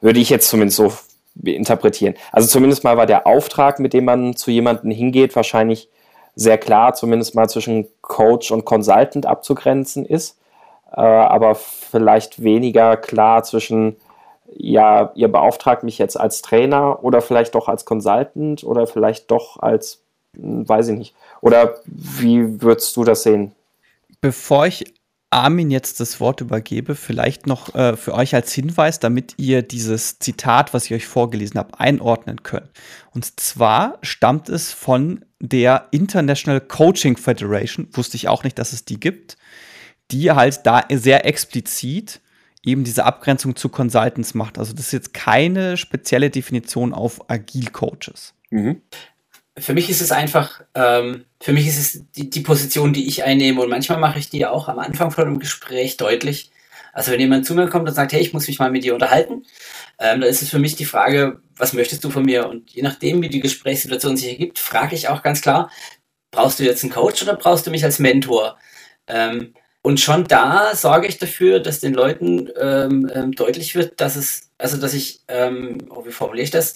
Würde 0.00 0.20
ich 0.20 0.30
jetzt 0.30 0.48
zumindest 0.48 0.76
so 0.76 0.92
interpretieren. 1.42 2.14
Also 2.32 2.48
zumindest 2.48 2.84
mal 2.84 2.96
war 2.96 3.06
der 3.06 3.26
Auftrag, 3.26 3.78
mit 3.80 3.92
dem 3.92 4.04
man 4.04 4.36
zu 4.36 4.50
jemandem 4.50 4.90
hingeht, 4.90 5.34
wahrscheinlich 5.34 5.88
sehr 6.36 6.58
klar, 6.58 6.94
zumindest 6.94 7.34
mal 7.34 7.48
zwischen 7.48 7.86
Coach 8.00 8.50
und 8.50 8.64
Consultant 8.64 9.26
abzugrenzen 9.26 10.04
ist, 10.04 10.38
äh, 10.92 11.00
aber 11.00 11.54
vielleicht 11.54 12.42
weniger 12.42 12.96
klar 12.96 13.44
zwischen, 13.44 13.96
ja, 14.56 15.12
ihr 15.14 15.28
beauftragt 15.28 15.84
mich 15.84 15.98
jetzt 15.98 16.18
als 16.18 16.42
Trainer 16.42 17.02
oder 17.02 17.20
vielleicht 17.20 17.54
doch 17.54 17.68
als 17.68 17.84
Consultant 17.84 18.64
oder 18.64 18.86
vielleicht 18.86 19.30
doch 19.30 19.60
als, 19.60 20.02
hm, 20.36 20.68
weiß 20.68 20.88
ich 20.88 20.98
nicht. 20.98 21.14
Oder 21.40 21.76
wie 21.86 22.62
würdest 22.62 22.96
du 22.96 23.04
das 23.04 23.22
sehen? 23.22 23.52
Bevor 24.20 24.66
ich 24.66 24.84
Armin 25.34 25.70
jetzt 25.70 26.00
das 26.00 26.20
Wort 26.20 26.40
übergebe, 26.40 26.94
vielleicht 26.94 27.46
noch 27.46 27.74
äh, 27.74 27.96
für 27.96 28.14
euch 28.14 28.34
als 28.34 28.52
Hinweis, 28.52 29.00
damit 29.00 29.34
ihr 29.36 29.62
dieses 29.62 30.18
Zitat, 30.20 30.72
was 30.72 30.86
ich 30.86 30.94
euch 30.94 31.06
vorgelesen 31.06 31.58
habe, 31.58 31.78
einordnen 31.78 32.42
könnt. 32.42 32.70
Und 33.12 33.40
zwar 33.40 33.98
stammt 34.02 34.48
es 34.48 34.72
von 34.72 35.24
der 35.40 35.88
International 35.90 36.60
Coaching 36.60 37.16
Federation, 37.16 37.88
wusste 37.92 38.16
ich 38.16 38.28
auch 38.28 38.44
nicht, 38.44 38.58
dass 38.58 38.72
es 38.72 38.84
die 38.84 39.00
gibt, 39.00 39.36
die 40.10 40.30
halt 40.30 40.60
da 40.64 40.84
sehr 40.90 41.26
explizit 41.26 42.20
eben 42.64 42.84
diese 42.84 43.04
Abgrenzung 43.04 43.56
zu 43.56 43.68
Consultants 43.68 44.34
macht. 44.34 44.58
Also 44.58 44.72
das 44.72 44.86
ist 44.86 44.92
jetzt 44.92 45.14
keine 45.14 45.76
spezielle 45.76 46.30
Definition 46.30 46.94
auf 46.94 47.28
Agil-Coaches. 47.28 48.34
Mhm 48.50 48.80
für 49.58 49.74
mich 49.74 49.88
ist 49.88 50.00
es 50.00 50.10
einfach, 50.12 50.62
ähm, 50.74 51.24
für 51.40 51.52
mich 51.52 51.66
ist 51.68 51.78
es 51.78 52.04
die, 52.16 52.28
die 52.28 52.40
Position, 52.40 52.92
die 52.92 53.06
ich 53.06 53.24
einnehme 53.24 53.60
und 53.60 53.70
manchmal 53.70 53.98
mache 53.98 54.18
ich 54.18 54.28
die 54.28 54.46
auch 54.46 54.68
am 54.68 54.78
Anfang 54.78 55.10
von 55.10 55.24
einem 55.24 55.38
Gespräch 55.38 55.96
deutlich. 55.96 56.50
Also 56.92 57.12
wenn 57.12 57.20
jemand 57.20 57.46
zu 57.46 57.54
mir 57.54 57.68
kommt 57.68 57.88
und 57.88 57.94
sagt, 57.94 58.12
hey, 58.12 58.20
ich 58.20 58.32
muss 58.32 58.46
mich 58.46 58.58
mal 58.58 58.70
mit 58.70 58.84
dir 58.84 58.94
unterhalten, 58.94 59.44
ähm, 59.98 60.20
dann 60.20 60.30
ist 60.30 60.42
es 60.42 60.50
für 60.50 60.58
mich 60.58 60.76
die 60.76 60.84
Frage, 60.84 61.40
was 61.56 61.72
möchtest 61.72 62.04
du 62.04 62.10
von 62.10 62.24
mir? 62.24 62.48
Und 62.48 62.70
je 62.70 62.82
nachdem, 62.82 63.22
wie 63.22 63.28
die 63.28 63.40
Gesprächssituation 63.40 64.16
sich 64.16 64.28
ergibt, 64.28 64.58
frage 64.58 64.94
ich 64.94 65.08
auch 65.08 65.22
ganz 65.22 65.40
klar, 65.40 65.70
brauchst 66.30 66.58
du 66.58 66.64
jetzt 66.64 66.82
einen 66.82 66.92
Coach 66.92 67.22
oder 67.22 67.36
brauchst 67.36 67.66
du 67.66 67.70
mich 67.70 67.84
als 67.84 67.98
Mentor? 67.98 68.58
Ähm, 69.06 69.54
und 69.82 70.00
schon 70.00 70.24
da 70.24 70.74
sorge 70.74 71.06
ich 71.06 71.18
dafür, 71.18 71.60
dass 71.60 71.80
den 71.80 71.94
Leuten 71.94 72.48
ähm, 72.58 73.10
ähm 73.14 73.32
deutlich 73.32 73.74
wird, 73.74 74.00
dass 74.00 74.16
es, 74.16 74.50
also 74.58 74.78
dass 74.78 74.94
ich, 74.94 75.20
ähm, 75.28 75.78
oh, 75.90 76.06
wie 76.06 76.12
formuliere 76.12 76.44
ich 76.44 76.50
das, 76.50 76.74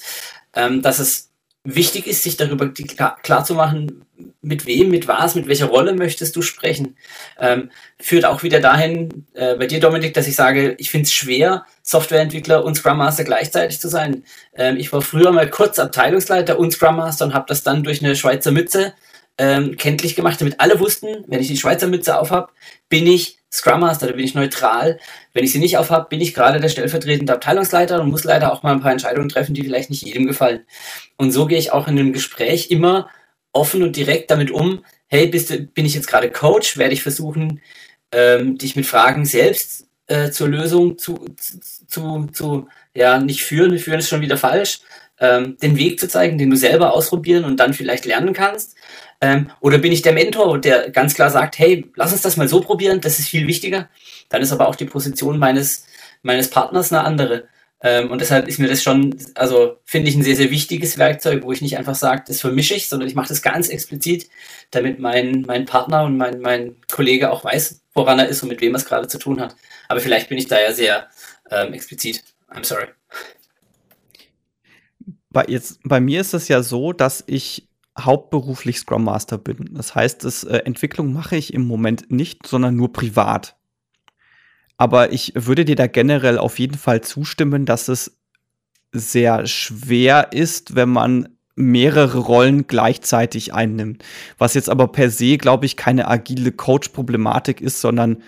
ähm, 0.55 0.83
dass 0.83 0.99
es 0.99 1.31
wichtig 1.65 2.07
ist, 2.07 2.23
sich 2.23 2.37
darüber 2.37 2.71
klar, 2.71 3.45
zu 3.45 3.55
machen, 3.55 4.05
mit 4.41 4.67
wem, 4.67 4.91
mit 4.91 5.07
was, 5.07 5.35
mit 5.35 5.47
welcher 5.49 5.67
Rolle 5.67 5.95
möchtest 5.95 6.35
du 6.35 6.43
sprechen. 6.43 6.97
Ähm, 7.39 7.71
führt 8.01 8.25
auch 8.25 8.43
wieder 8.43 8.61
dahin, 8.61 9.27
äh, 9.35 9.55
bei 9.57 9.67
dir, 9.67 9.81
Dominik, 9.81 10.15
dass 10.15 10.27
ich 10.27 10.37
sage, 10.37 10.75
ich 10.79 10.91
finde 10.91 11.05
es 11.05 11.13
schwer, 11.13 11.67
Softwareentwickler 11.83 12.65
und 12.65 12.77
Scrum 12.77 12.99
Master 12.99 13.25
gleichzeitig 13.25 13.81
zu 13.81 13.89
sein. 13.89 14.25
Ähm, 14.55 14.77
ich 14.77 14.93
war 14.93 15.03
früher 15.03 15.33
mal 15.33 15.49
kurz 15.49 15.79
Abteilungsleiter 15.79 16.59
und 16.59 16.73
Scrum 16.73 16.97
Master 16.97 17.27
und 17.27 17.35
habe 17.35 17.47
das 17.49 17.63
dann 17.63 17.85
durch 17.85 18.03
eine 18.03 18.17
Schweizer 18.17 18.51
Mütze 18.51 18.95
ähm, 19.39 19.77
kenntlich 19.77 20.17
gemacht, 20.17 20.41
damit 20.41 20.61
alle 20.61 20.81
wussten, 20.81 21.25
wenn 21.27 21.41
ich 21.41 21.49
die 21.49 21.57
Schweizer 21.57 21.87
Mütze 21.87 22.19
aufhab, 22.19 22.53
bin 22.89 23.07
ich 23.07 23.38
Scrum 23.53 23.81
Master, 23.81 24.07
da 24.07 24.13
bin 24.13 24.25
ich 24.25 24.35
neutral. 24.35 24.99
Wenn 25.33 25.45
ich 25.45 25.53
sie 25.53 25.59
nicht 25.59 25.79
aufhab, 25.79 26.11
bin 26.11 26.21
ich 26.21 26.35
gerade 26.35 26.61
der 26.61 26.69
stellvertretende 26.69 27.33
Abteilungsleiter 27.33 28.01
und 28.01 28.11
muss 28.11 28.25
leider 28.25 28.53
auch 28.53 28.63
mal 28.63 28.73
ein 28.73 28.81
paar 28.81 28.93
Entscheidungen 28.93 29.29
treffen, 29.29 29.55
die 29.55 29.63
vielleicht 29.63 29.91
nicht 29.91 30.03
jedem 30.03 30.27
gefallen. 30.27 30.67
Und 31.17 31.33
so 31.33 31.47
gehe 31.47 31.59
ich 31.59 31.73
auch 31.73 31.89
in 31.89 31.99
einem 31.99 32.13
Gespräch 32.13 32.71
immer 32.71 33.09
offen 33.53 33.83
und 33.83 33.97
direkt 33.97 34.31
damit 34.31 34.51
um. 34.51 34.85
Hey, 35.07 35.27
bist 35.27 35.51
du, 35.51 35.61
bin 35.61 35.87
ich 35.87 35.95
jetzt 35.95 36.09
gerade 36.09 36.31
Coach? 36.31 36.77
Werde 36.77 36.93
ich 36.93 37.03
versuchen, 37.03 37.61
ähm, 38.13 38.59
dich 38.59 38.77
mit 38.77 38.87
Fragen 38.87 39.25
selbst 39.25 39.89
äh, 40.09 40.31
zur 40.31 40.49
Lösung 40.49 40.99
zu, 40.99 41.27
zu, 41.87 42.27
zu, 42.33 42.69
ja, 42.95 43.19
nicht 43.19 43.43
führen, 43.43 43.79
führen 43.79 43.99
ist 44.01 44.09
schon 44.09 44.21
wieder 44.21 44.37
falsch, 44.37 44.81
ähm, 45.21 45.57
den 45.61 45.77
Weg 45.77 45.99
zu 45.99 46.09
zeigen, 46.09 46.39
den 46.39 46.51
du 46.51 46.57
selber 46.57 46.93
ausprobieren 46.93 47.45
und 47.45 47.59
dann 47.59 47.75
vielleicht 47.75 48.05
lernen 48.05 48.33
kannst. 48.33 48.77
Ähm, 49.21 49.51
oder 49.61 49.79
bin 49.79 49.93
ich 49.93 50.03
der 50.03 50.13
Mentor, 50.13 50.59
der 50.59 50.91
ganz 50.91 51.15
klar 51.15 51.31
sagt, 51.31 51.59
hey, 51.59 51.91
lass 51.97 52.13
uns 52.13 52.23
das 52.23 52.37
mal 52.37 52.49
so 52.49 52.61
probieren, 52.61 53.01
das 53.01 53.19
ist 53.19 53.29
viel 53.29 53.47
wichtiger. 53.47 53.89
Dann 54.29 54.43
ist 54.43 54.53
aber 54.53 54.69
auch 54.69 54.77
die 54.77 54.85
Position 54.85 55.39
meines, 55.39 55.87
meines 56.23 56.51
Partners 56.51 56.93
eine 56.93 57.05
andere. 57.05 57.49
Ähm, 57.81 58.11
und 58.11 58.21
deshalb 58.21 58.49
ist 58.49 58.59
mir 58.59 58.69
das 58.69 58.83
schon, 58.83 59.17
also 59.35 59.79
finde 59.85 60.09
ich 60.09 60.17
ein 60.17 60.23
sehr, 60.23 60.37
sehr 60.37 60.51
wichtiges 60.51 60.99
Werkzeug, 60.99 61.45
wo 61.45 61.53
ich 61.53 61.63
nicht 61.63 61.79
einfach 61.79 61.95
sage, 61.95 62.25
das 62.27 62.41
vermische 62.41 62.75
ich, 62.75 62.89
sondern 62.89 63.09
ich 63.09 63.15
mache 63.15 63.29
das 63.29 63.43
ganz 63.43 63.69
explizit, 63.69 64.29
damit 64.71 64.99
mein, 64.99 65.43
mein 65.47 65.65
Partner 65.65 66.03
und 66.05 66.17
mein, 66.17 66.41
mein 66.41 66.77
Kollege 66.91 67.31
auch 67.31 67.45
weiß, 67.45 67.81
woran 67.95 68.19
er 68.19 68.29
ist 68.29 68.43
und 68.43 68.49
mit 68.49 68.61
wem 68.61 68.75
er 68.75 68.79
es 68.79 68.85
gerade 68.85 69.07
zu 69.09 69.19
tun 69.19 69.41
hat. 69.41 69.55
Aber 69.89 70.01
vielleicht 70.01 70.29
bin 70.29 70.39
ich 70.39 70.49
da 70.49 70.61
ja 70.61 70.73
sehr 70.73 71.09
ähm, 71.51 71.73
explizit. 71.73 72.23
I'm 72.51 72.65
sorry. 72.65 72.98
Bei, 75.31 75.45
jetzt, 75.49 75.81
bei 75.85 76.01
mir 76.01 76.21
ist 76.21 76.35
es 76.35 76.49
ja 76.49 76.63
so, 76.63 76.93
dass 76.93 77.25
ich 77.27 77.69
hauptberuflich 77.99 78.79
Scrum 78.79 79.05
Master 79.05 79.39
bin. 79.39 79.71
Das 79.73 79.95
heißt, 79.95 80.25
das, 80.25 80.45
äh, 80.45 80.59
Entwicklung 80.59 81.13
mache 81.13 81.37
ich 81.37 81.53
im 81.53 81.67
Moment 81.67 82.11
nicht, 82.11 82.47
sondern 82.47 82.77
nur 82.77 82.93
privat. 82.93 83.57
Aber 84.77 85.13
ich 85.13 85.33
würde 85.35 85.65
dir 85.65 85.75
da 85.75 85.89
generell 85.89 86.39
auf 86.39 86.59
jeden 86.59 86.79
Fall 86.79 87.01
zustimmen, 87.01 87.67
dass 87.67 87.89
es 87.89 88.17
sehr 88.93 89.47
schwer 89.47 90.33
ist, 90.33 90.77
wenn 90.77 90.89
man 90.89 91.29
mehrere 91.57 92.19
Rollen 92.19 92.69
gleichzeitig 92.69 93.53
einnimmt. 93.53 94.05
Was 94.39 94.55
jetzt 94.55 94.71
aber 94.71 94.89
per 94.89 95.11
se, 95.11 95.37
glaube 95.37 95.67
ich, 95.67 95.77
keine 95.77 96.07
agile 96.07 96.53
Coach-Problematik 96.53 97.61
ist, 97.61 97.81
sondern 97.81 98.23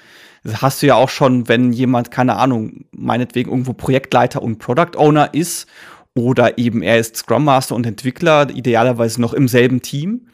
hast 0.44 0.82
du 0.82 0.86
ja 0.86 0.96
auch 0.96 1.08
schon, 1.08 1.48
wenn 1.48 1.72
jemand, 1.72 2.10
keine 2.10 2.36
Ahnung, 2.36 2.86
meinetwegen 2.90 3.50
irgendwo 3.50 3.72
Projektleiter 3.72 4.42
und 4.42 4.58
Product 4.58 4.96
Owner 4.96 5.32
ist 5.32 5.68
oder 6.14 6.58
eben 6.58 6.82
er 6.82 6.98
ist 6.98 7.16
Scrum 7.16 7.44
Master 7.44 7.74
und 7.74 7.86
Entwickler, 7.86 8.48
idealerweise 8.50 9.20
noch 9.20 9.32
im 9.32 9.48
selben 9.48 9.82
Team. 9.82 10.26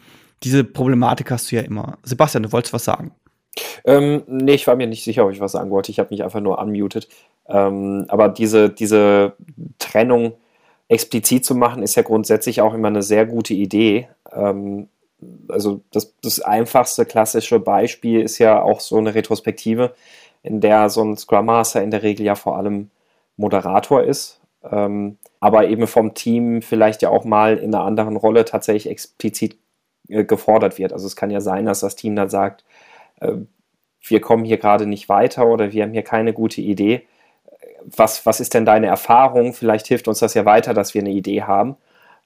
Diese 0.43 0.65
Problematik 0.65 1.31
hast 1.31 1.51
du 1.51 1.57
ja 1.57 1.63
immer. 1.63 1.99
Sebastian, 2.03 2.45
du 2.45 2.53
wolltest 2.53 2.73
was 2.73 2.85
sagen. 2.85 3.13
Ähm, 3.85 4.23
nee, 4.27 4.55
ich 4.55 4.67
war 4.67 4.77
mir 4.77 4.87
nicht 4.87 5.05
sicher, 5.05 5.25
ob 5.25 5.33
ich 5.33 5.41
was 5.41 5.53
sagen 5.53 5.71
wollte. 5.71 5.91
Ich 5.91 5.99
habe 5.99 6.11
mich 6.11 6.23
einfach 6.23 6.41
nur 6.41 6.59
unmuted. 6.59 7.09
Ähm, 7.49 8.05
aber 8.09 8.29
diese, 8.29 8.71
diese 8.71 9.35
Trennung 9.79 10.35
explizit 10.89 11.45
zu 11.45 11.55
machen, 11.55 11.83
ist 11.83 11.95
ja 11.95 12.03
grundsätzlich 12.03 12.61
auch 12.61 12.75
immer 12.75 12.89
eine 12.89 13.03
sehr 13.03 13.27
gute 13.27 13.55
Idee. 13.55 14.09
Ähm, 14.33 14.89
also 15.49 15.81
das, 15.93 16.15
das 16.23 16.41
einfachste 16.41 17.07
klassische 17.07 17.59
Beispiel 17.59 18.21
ist 18.21 18.39
ja 18.39 18.63
auch 18.63 18.81
so 18.81 18.99
eine 18.99 19.15
Retrospektive, 19.15 19.95
in 20.43 20.61
der 20.61 20.91
so 20.91 21.03
ein 21.03 21.17
Scrum 21.17 21.47
Master 21.47 21.83
in 21.83 21.91
der 21.91 22.03
Regel 22.03 22.27
ja 22.27 22.35
vor 22.35 22.57
allem 22.57 22.91
Moderator 23.37 24.03
ist, 24.03 24.41
ähm, 24.71 25.19
aber 25.47 25.69
eben 25.69 25.87
vom 25.87 26.15
Team 26.15 26.61
vielleicht 26.61 27.03
ja 27.03 27.11
auch 27.11 27.25
mal 27.25 27.57
in 27.57 27.73
einer 27.73 27.85
anderen 27.85 28.17
Rolle 28.17 28.45
tatsächlich 28.45 28.91
explizit 28.91 29.57
äh, 30.09 30.25
gefordert 30.25 30.77
wird. 30.77 30.93
Also 30.93 31.07
es 31.07 31.15
kann 31.15 31.31
ja 31.31 31.41
sein, 31.41 31.67
dass 31.67 31.81
das 31.81 31.95
Team 31.95 32.17
dann 32.17 32.29
sagt, 32.29 32.65
äh, 33.21 33.33
wir 34.03 34.21
kommen 34.21 34.45
hier 34.45 34.59
gerade 34.59 34.87
nicht 34.87 35.09
weiter 35.09 35.47
oder 35.47 35.73
wir 35.73 35.85
haben 35.85 35.93
hier 35.93 36.03
keine 36.03 36.33
gute 36.33 36.61
Idee. 36.61 37.07
Was, 37.85 38.27
was 38.27 38.41
ist 38.41 38.55
denn 38.55 38.65
deine 38.65 38.89
Erfahrung? 38.89 39.53
Vielleicht 39.53 39.87
hilft 39.87 40.09
uns 40.09 40.19
das 40.19 40.35
ja 40.35 40.45
weiter, 40.45 40.75
dass 40.75 40.95
wir 40.95 41.01
eine 41.01 41.11
Idee 41.11 41.43
haben. 41.43 41.77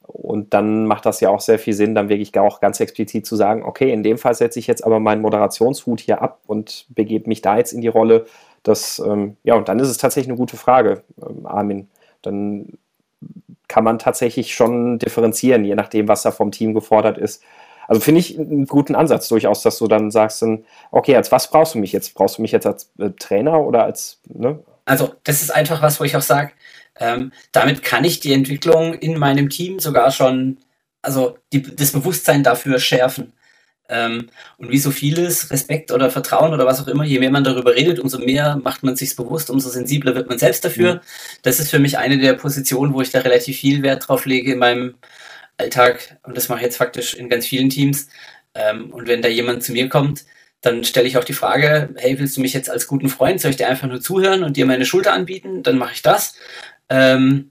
Und 0.02 0.54
dann 0.54 0.87
macht 0.87 1.04
das 1.04 1.20
ja 1.20 1.28
auch 1.28 1.40
sehr 1.40 1.59
viel 1.59 1.74
Sinn, 1.74 1.94
dann 1.94 2.09
wirklich 2.09 2.37
auch 2.38 2.61
ganz 2.61 2.80
explizit 2.80 3.26
zu 3.26 3.37
sagen, 3.37 3.64
okay, 3.64 3.92
in 3.92 4.02
dem 4.02 4.16
Fall 4.16 4.35
setze 4.35 4.59
ich 4.59 4.66
jetzt 4.66 4.83
aber 4.83 4.98
meinen 4.98 5.20
Moderationshut 5.20 6.00
hier 6.00 6.22
ab 6.22 6.40
und 6.46 6.87
begebe 6.88 7.28
mich 7.28 7.42
da 7.42 7.59
jetzt 7.59 7.72
in 7.72 7.83
die 7.83 7.88
Rolle. 7.88 8.24
Das, 8.62 8.98
ähm, 8.98 9.37
ja, 9.44 9.56
und 9.56 9.68
dann 9.68 9.78
ist 9.78 9.88
es 9.88 9.98
tatsächlich 9.98 10.30
eine 10.30 10.38
gute 10.38 10.56
Frage, 10.56 11.02
ähm, 11.22 11.46
Armin. 11.46 11.88
Dann 12.22 12.78
kann 13.70 13.85
man 13.85 14.00
tatsächlich 14.00 14.52
schon 14.52 14.98
differenzieren, 14.98 15.64
je 15.64 15.76
nachdem, 15.76 16.09
was 16.09 16.22
da 16.22 16.33
vom 16.33 16.50
Team 16.50 16.74
gefordert 16.74 17.18
ist. 17.18 17.40
Also 17.87 18.00
finde 18.00 18.18
ich 18.18 18.37
einen 18.37 18.66
guten 18.66 18.96
Ansatz 18.96 19.28
durchaus, 19.28 19.62
dass 19.62 19.78
du 19.78 19.87
dann 19.87 20.11
sagst, 20.11 20.42
dann, 20.42 20.64
okay, 20.90 21.14
als 21.14 21.30
was 21.30 21.48
brauchst 21.50 21.74
du 21.74 21.78
mich 21.78 21.92
jetzt? 21.92 22.14
Brauchst 22.14 22.38
du 22.38 22.42
mich 22.42 22.50
jetzt 22.50 22.66
als 22.66 22.90
äh, 22.98 23.11
Trainer 23.11 23.61
oder 23.61 23.85
als, 23.85 24.18
ne? 24.26 24.59
Also 24.87 25.14
das 25.22 25.40
ist 25.40 25.54
einfach 25.54 25.83
was, 25.83 26.00
wo 26.00 26.04
ich 26.04 26.16
auch 26.16 26.22
sage, 26.22 26.50
ähm, 26.98 27.30
damit 27.52 27.85
kann 27.85 28.02
ich 28.04 28.18
die 28.18 28.33
Entwicklung 28.33 28.94
in 28.94 29.16
meinem 29.16 29.48
Team 29.50 29.78
sogar 29.78 30.11
schon, 30.11 30.59
also 31.00 31.38
die, 31.52 31.62
das 31.62 31.92
Bewusstsein 31.92 32.42
dafür 32.42 32.80
schärfen. 32.80 33.33
Ähm, 33.90 34.29
und 34.57 34.70
wie 34.70 34.79
so 34.79 34.90
vieles, 34.90 35.50
Respekt 35.50 35.90
oder 35.90 36.11
Vertrauen 36.11 36.55
oder 36.55 36.64
was 36.64 36.81
auch 36.81 36.87
immer, 36.87 37.05
je 37.05 37.18
mehr 37.18 37.31
man 37.31 37.44
darüber 37.44 37.74
redet, 37.74 37.98
umso 37.98 38.18
mehr 38.18 38.61
macht 38.62 38.85
man 38.85 38.94
sich 38.96 39.16
bewusst, 39.16 39.50
umso 39.50 39.68
sensibler 39.68 40.14
wird 40.14 40.29
man 40.29 40.38
selbst 40.38 40.64
dafür. 40.64 40.94
Mhm. 40.94 41.00
Das 41.42 41.59
ist 41.59 41.70
für 41.70 41.81
mich 41.81 41.98
eine 41.98 42.18
der 42.18 42.35
Positionen, 42.35 42.94
wo 42.94 43.00
ich 43.00 43.11
da 43.11 43.18
relativ 43.20 43.59
viel 43.59 43.83
Wert 43.83 44.09
drauf 44.09 44.26
lege 44.26 44.53
in 44.53 44.59
meinem 44.59 44.94
Alltag, 45.59 46.18
und 46.22 46.37
das 46.37 46.48
mache 46.48 46.61
ich 46.61 46.66
jetzt 46.66 46.76
faktisch 46.76 47.14
in 47.14 47.29
ganz 47.29 47.46
vielen 47.46 47.68
Teams, 47.68 48.09
ähm, 48.55 48.90
und 48.92 49.09
wenn 49.09 49.22
da 49.22 49.29
jemand 49.29 49.62
zu 49.64 49.72
mir 49.72 49.88
kommt, 49.88 50.24
dann 50.62 50.85
stelle 50.85 51.09
ich 51.09 51.16
auch 51.16 51.24
die 51.24 51.33
Frage, 51.33 51.90
hey, 51.96 52.18
willst 52.18 52.37
du 52.37 52.40
mich 52.40 52.53
jetzt 52.53 52.70
als 52.70 52.87
guten 52.87 53.09
Freund, 53.09 53.40
soll 53.40 53.50
ich 53.50 53.57
dir 53.57 53.68
einfach 53.68 53.88
nur 53.88 54.00
zuhören 54.00 54.44
und 54.44 54.57
dir 54.57 54.66
meine 54.66 54.85
Schulter 54.85 55.12
anbieten? 55.12 55.62
Dann 55.62 55.79
mache 55.79 55.94
ich 55.94 56.03
das. 56.03 56.35
Ähm, 56.88 57.50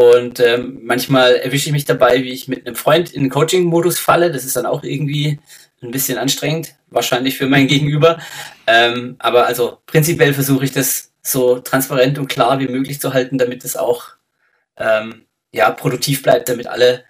und 0.00 0.40
ähm, 0.40 0.78
manchmal 0.82 1.36
erwische 1.36 1.66
ich 1.66 1.72
mich 1.72 1.84
dabei, 1.84 2.22
wie 2.22 2.30
ich 2.30 2.48
mit 2.48 2.66
einem 2.66 2.74
Freund 2.74 3.12
in 3.12 3.24
den 3.24 3.30
Coaching-Modus 3.30 3.98
falle. 3.98 4.32
Das 4.32 4.44
ist 4.46 4.56
dann 4.56 4.64
auch 4.64 4.82
irgendwie 4.82 5.38
ein 5.82 5.90
bisschen 5.90 6.16
anstrengend, 6.16 6.74
wahrscheinlich 6.88 7.36
für 7.36 7.46
mein 7.46 7.66
Gegenüber. 7.74 8.18
Ähm, 8.66 9.16
aber 9.18 9.46
also 9.46 9.76
prinzipiell 9.84 10.32
versuche 10.32 10.64
ich 10.64 10.72
das 10.72 11.12
so 11.22 11.58
transparent 11.58 12.18
und 12.18 12.28
klar 12.28 12.58
wie 12.60 12.68
möglich 12.68 12.98
zu 12.98 13.12
halten, 13.12 13.36
damit 13.36 13.62
es 13.62 13.76
auch 13.76 14.04
ähm, 14.78 15.26
ja, 15.52 15.70
produktiv 15.70 16.22
bleibt, 16.22 16.48
damit 16.48 16.66
alle 16.66 17.04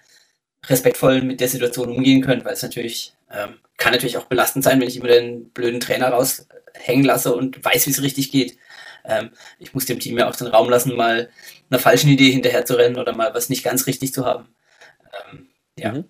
respektvoll 0.65 1.21
mit 1.21 1.39
der 1.39 1.47
Situation 1.47 1.95
umgehen 1.95 2.21
können, 2.21 2.43
weil 2.43 2.55
es 2.55 2.61
natürlich 2.61 3.13
ähm, 3.31 3.53
kann 3.77 3.93
natürlich 3.93 4.17
auch 4.17 4.25
belastend 4.25 4.65
sein, 4.65 4.81
wenn 4.81 4.89
ich 4.89 4.97
immer 4.97 5.07
den 5.07 5.49
blöden 5.51 5.79
Trainer 5.79 6.09
raushängen 6.09 7.05
lasse 7.05 7.33
und 7.33 7.63
weiß, 7.63 7.87
wie 7.87 7.91
es 7.91 8.01
richtig 8.01 8.33
geht. 8.33 8.57
Ähm, 9.05 9.31
ich 9.59 9.73
muss 9.73 9.85
dem 9.85 9.99
Team 9.99 10.17
ja 10.17 10.29
auch 10.29 10.35
den 10.35 10.47
Raum 10.47 10.69
lassen, 10.69 10.95
mal 10.95 11.29
einer 11.69 11.79
falschen 11.79 12.09
Idee 12.09 12.31
hinterher 12.31 12.65
zu 12.65 12.75
rennen 12.75 12.97
oder 12.97 13.15
mal 13.15 13.33
was 13.33 13.49
nicht 13.49 13.63
ganz 13.63 13.87
richtig 13.87 14.13
zu 14.13 14.25
haben. 14.25 14.47
Ähm, 15.31 15.47
ja. 15.77 15.93
Mhm. 15.93 16.05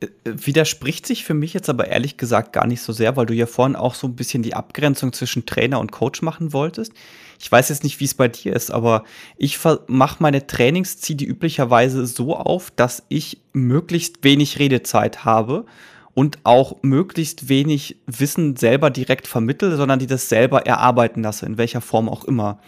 Äh, 0.00 0.08
widerspricht 0.24 1.06
sich 1.06 1.24
für 1.24 1.34
mich 1.34 1.54
jetzt 1.54 1.68
aber 1.68 1.88
ehrlich 1.88 2.16
gesagt 2.16 2.52
gar 2.52 2.66
nicht 2.66 2.82
so 2.82 2.92
sehr, 2.92 3.16
weil 3.16 3.26
du 3.26 3.34
ja 3.34 3.46
vorhin 3.46 3.76
auch 3.76 3.94
so 3.94 4.06
ein 4.06 4.16
bisschen 4.16 4.42
die 4.42 4.54
Abgrenzung 4.54 5.12
zwischen 5.12 5.46
Trainer 5.46 5.80
und 5.80 5.92
Coach 5.92 6.22
machen 6.22 6.52
wolltest. 6.52 6.92
Ich 7.40 7.50
weiß 7.50 7.68
jetzt 7.68 7.84
nicht, 7.84 8.00
wie 8.00 8.04
es 8.04 8.14
bei 8.14 8.28
dir 8.28 8.54
ist, 8.54 8.70
aber 8.70 9.04
ich 9.36 9.58
mache 9.86 10.22
meine 10.22 10.46
Trainings, 10.46 10.98
ziehe 10.98 11.16
die 11.16 11.26
üblicherweise 11.26 12.06
so 12.06 12.36
auf, 12.36 12.70
dass 12.70 13.04
ich 13.08 13.38
möglichst 13.52 14.24
wenig 14.24 14.58
Redezeit 14.58 15.24
habe 15.24 15.66
und 16.18 16.40
auch 16.42 16.78
möglichst 16.82 17.48
wenig 17.48 17.94
Wissen 18.06 18.56
selber 18.56 18.90
direkt 18.90 19.28
vermittle, 19.28 19.76
sondern 19.76 20.00
die 20.00 20.08
das 20.08 20.28
selber 20.28 20.66
erarbeiten 20.66 21.22
lasse, 21.22 21.46
in 21.46 21.58
welcher 21.58 21.80
Form 21.80 22.08
auch 22.08 22.24
immer 22.24 22.58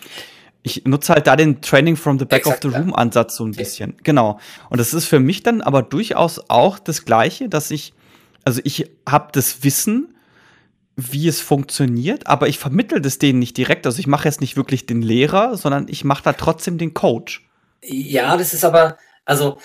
ich 0.62 0.84
nutze 0.84 1.14
halt 1.14 1.26
da 1.26 1.34
den 1.34 1.60
Training 1.62 1.96
from 1.96 2.18
the 2.20 2.26
back 2.26 2.40
Exakt, 2.40 2.64
of 2.64 2.72
the 2.72 2.78
room 2.78 2.94
Ansatz 2.94 3.34
so 3.34 3.44
ein 3.44 3.52
bisschen. 3.52 3.96
Genau. 4.04 4.38
Und 4.68 4.78
das 4.78 4.94
ist 4.94 5.06
für 5.06 5.18
mich 5.18 5.42
dann 5.42 5.62
aber 5.62 5.82
durchaus 5.82 6.40
auch 6.48 6.78
das 6.78 7.04
Gleiche, 7.04 7.48
dass 7.48 7.72
ich, 7.72 7.92
also 8.44 8.60
ich 8.62 8.88
habe 9.08 9.30
das 9.32 9.64
Wissen, 9.64 10.14
wie 10.96 11.26
es 11.26 11.40
funktioniert, 11.40 12.26
aber 12.26 12.46
ich 12.46 12.58
vermittle 12.58 13.00
das 13.00 13.18
denen 13.18 13.38
nicht 13.38 13.56
direkt. 13.56 13.86
Also 13.86 13.98
ich 13.98 14.06
mache 14.06 14.28
jetzt 14.28 14.42
nicht 14.42 14.56
wirklich 14.56 14.86
den 14.86 15.02
Lehrer, 15.02 15.56
sondern 15.56 15.86
ich 15.88 16.04
mache 16.04 16.22
da 16.22 16.34
trotzdem 16.34 16.78
den 16.78 16.92
Coach. 16.92 17.48
Ja, 17.82 18.36
das 18.36 18.52
ist 18.52 18.64
aber, 18.64 18.98
also 19.24 19.56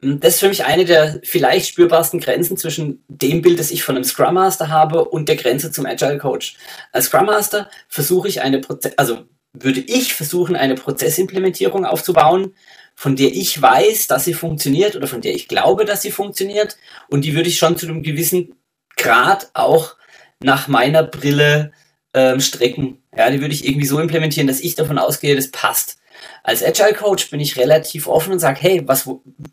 das 0.00 0.34
ist 0.34 0.40
für 0.40 0.48
mich 0.48 0.64
eine 0.64 0.84
der 0.84 1.20
vielleicht 1.24 1.68
spürbarsten 1.68 2.20
Grenzen 2.20 2.56
zwischen 2.56 3.02
dem 3.08 3.40
Bild, 3.40 3.58
das 3.58 3.70
ich 3.70 3.82
von 3.82 3.96
einem 3.96 4.04
Scrum 4.04 4.34
Master 4.34 4.68
habe 4.68 5.06
und 5.06 5.28
der 5.28 5.36
Grenze 5.36 5.72
zum 5.72 5.86
Agile 5.86 6.18
Coach. 6.18 6.56
Als 6.92 7.06
Scrum 7.06 7.26
Master 7.26 7.70
versuche 7.88 8.28
ich 8.28 8.42
eine 8.42 8.60
Proze 8.60 8.92
also 8.96 9.24
würde 9.52 9.80
ich 9.80 10.12
versuchen, 10.12 10.54
eine 10.54 10.74
Prozessimplementierung 10.74 11.86
aufzubauen, 11.86 12.54
von 12.94 13.16
der 13.16 13.32
ich 13.32 13.60
weiß, 13.60 14.06
dass 14.06 14.24
sie 14.24 14.34
funktioniert 14.34 14.96
oder 14.96 15.06
von 15.06 15.22
der 15.22 15.34
ich 15.34 15.48
glaube, 15.48 15.86
dass 15.86 16.02
sie 16.02 16.10
funktioniert. 16.10 16.76
Und 17.08 17.24
die 17.24 17.34
würde 17.34 17.48
ich 17.48 17.58
schon 17.58 17.76
zu 17.76 17.86
einem 17.86 18.02
gewissen 18.02 18.54
Grad 18.96 19.50
auch 19.54 19.96
nach 20.42 20.68
meiner 20.68 21.02
Brille 21.02 21.72
ähm, 22.14 22.40
strecken. 22.40 23.02
Ja, 23.16 23.30
die 23.30 23.40
würde 23.40 23.54
ich 23.54 23.66
irgendwie 23.66 23.86
so 23.86 23.98
implementieren, 23.98 24.46
dass 24.46 24.60
ich 24.60 24.74
davon 24.74 24.98
ausgehe, 24.98 25.36
das 25.36 25.50
passt. 25.50 25.98
Als 26.42 26.62
Agile 26.62 26.94
Coach 26.94 27.30
bin 27.30 27.40
ich 27.40 27.56
relativ 27.56 28.06
offen 28.06 28.32
und 28.32 28.38
sage, 28.38 28.58
hey, 28.60 28.82
was, 28.86 29.08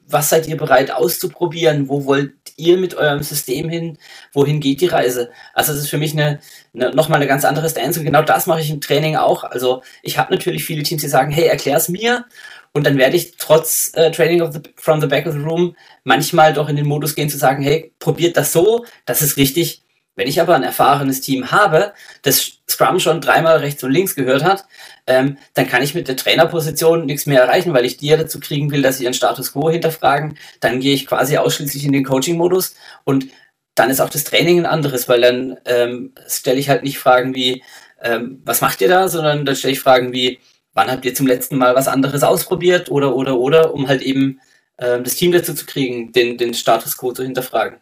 was 0.07 0.29
seid 0.29 0.47
ihr 0.47 0.57
bereit 0.57 0.91
auszuprobieren? 0.91 1.89
Wo 1.89 2.05
wollt 2.05 2.33
ihr 2.55 2.77
mit 2.77 2.95
eurem 2.95 3.23
System 3.23 3.69
hin? 3.69 3.97
Wohin 4.31 4.59
geht 4.59 4.81
die 4.81 4.87
Reise? 4.87 5.31
Also 5.53 5.73
das 5.73 5.81
ist 5.81 5.89
für 5.89 5.97
mich 5.97 6.13
eine, 6.13 6.39
eine 6.73 6.93
nochmal 6.95 7.17
eine 7.17 7.27
ganz 7.27 7.45
andere 7.45 7.69
Stance 7.69 7.99
und 7.99 8.05
genau 8.05 8.21
das 8.21 8.47
mache 8.47 8.61
ich 8.61 8.69
im 8.69 8.81
Training 8.81 9.15
auch. 9.15 9.43
Also 9.43 9.81
ich 10.01 10.17
habe 10.17 10.33
natürlich 10.33 10.65
viele 10.65 10.83
Teams, 10.83 11.01
die 11.01 11.07
sagen, 11.07 11.31
hey, 11.31 11.45
erklär 11.45 11.77
es 11.77 11.89
mir 11.89 12.25
und 12.73 12.85
dann 12.85 12.97
werde 12.97 13.15
ich 13.15 13.37
trotz 13.37 13.91
äh, 13.93 14.11
Training 14.11 14.51
the, 14.51 14.59
from 14.75 14.99
the 14.99 15.07
back 15.07 15.27
of 15.27 15.33
the 15.33 15.39
room 15.39 15.75
manchmal 16.03 16.53
doch 16.53 16.69
in 16.69 16.75
den 16.75 16.87
Modus 16.87 17.15
gehen 17.15 17.29
zu 17.29 17.37
sagen, 17.37 17.63
hey, 17.63 17.93
probiert 17.99 18.35
das 18.35 18.51
so, 18.51 18.85
das 19.05 19.21
ist 19.21 19.37
richtig. 19.37 19.82
Wenn 20.15 20.27
ich 20.27 20.39
aber 20.39 20.55
ein 20.55 20.63
erfahrenes 20.63 21.21
Team 21.21 21.51
habe, 21.51 21.93
das 22.21 22.59
Scrum 22.69 22.99
schon 22.99 23.19
dreimal 23.19 23.57
rechts 23.57 23.83
und 23.83 23.91
links 23.91 24.15
gehört 24.15 24.43
hat, 24.43 24.65
ähm, 25.07 25.37
dann 25.53 25.67
kann 25.67 25.81
ich 25.81 25.95
mit 25.95 26.07
der 26.07 26.15
Trainerposition 26.15 27.05
nichts 27.05 27.25
mehr 27.25 27.41
erreichen, 27.41 27.73
weil 27.73 27.85
ich 27.85 27.97
die 27.97 28.07
ja 28.07 28.17
dazu 28.17 28.39
kriegen 28.39 28.71
will, 28.71 28.81
dass 28.81 28.97
sie 28.97 29.05
ihren 29.05 29.13
Status 29.13 29.53
quo 29.53 29.69
hinterfragen. 29.69 30.37
Dann 30.59 30.79
gehe 30.79 30.93
ich 30.93 31.07
quasi 31.07 31.37
ausschließlich 31.37 31.85
in 31.85 31.93
den 31.93 32.05
Coaching-Modus 32.05 32.75
und 33.03 33.27
dann 33.75 33.89
ist 33.89 34.01
auch 34.01 34.09
das 34.09 34.23
Training 34.23 34.59
ein 34.59 34.65
anderes, 34.65 35.09
weil 35.09 35.21
dann 35.21 35.57
ähm, 35.65 36.13
stelle 36.27 36.59
ich 36.59 36.69
halt 36.69 36.83
nicht 36.83 36.99
Fragen 36.99 37.33
wie, 37.33 37.63
ähm, 38.01 38.41
was 38.45 38.61
macht 38.61 38.81
ihr 38.81 38.87
da, 38.87 39.07
sondern 39.07 39.45
dann 39.45 39.55
stelle 39.55 39.73
ich 39.73 39.79
Fragen 39.79 40.13
wie, 40.13 40.39
wann 40.73 40.91
habt 40.91 41.05
ihr 41.05 41.15
zum 41.15 41.27
letzten 41.27 41.57
Mal 41.57 41.75
was 41.75 41.87
anderes 41.87 42.23
ausprobiert 42.23 42.91
oder, 42.91 43.15
oder, 43.15 43.37
oder, 43.37 43.73
um 43.73 43.87
halt 43.87 44.01
eben 44.01 44.39
ähm, 44.77 45.03
das 45.03 45.15
Team 45.15 45.31
dazu 45.31 45.53
zu 45.53 45.65
kriegen, 45.65 46.11
den, 46.11 46.37
den 46.37 46.53
Status 46.53 46.97
quo 46.97 47.13
zu 47.13 47.23
hinterfragen. 47.23 47.77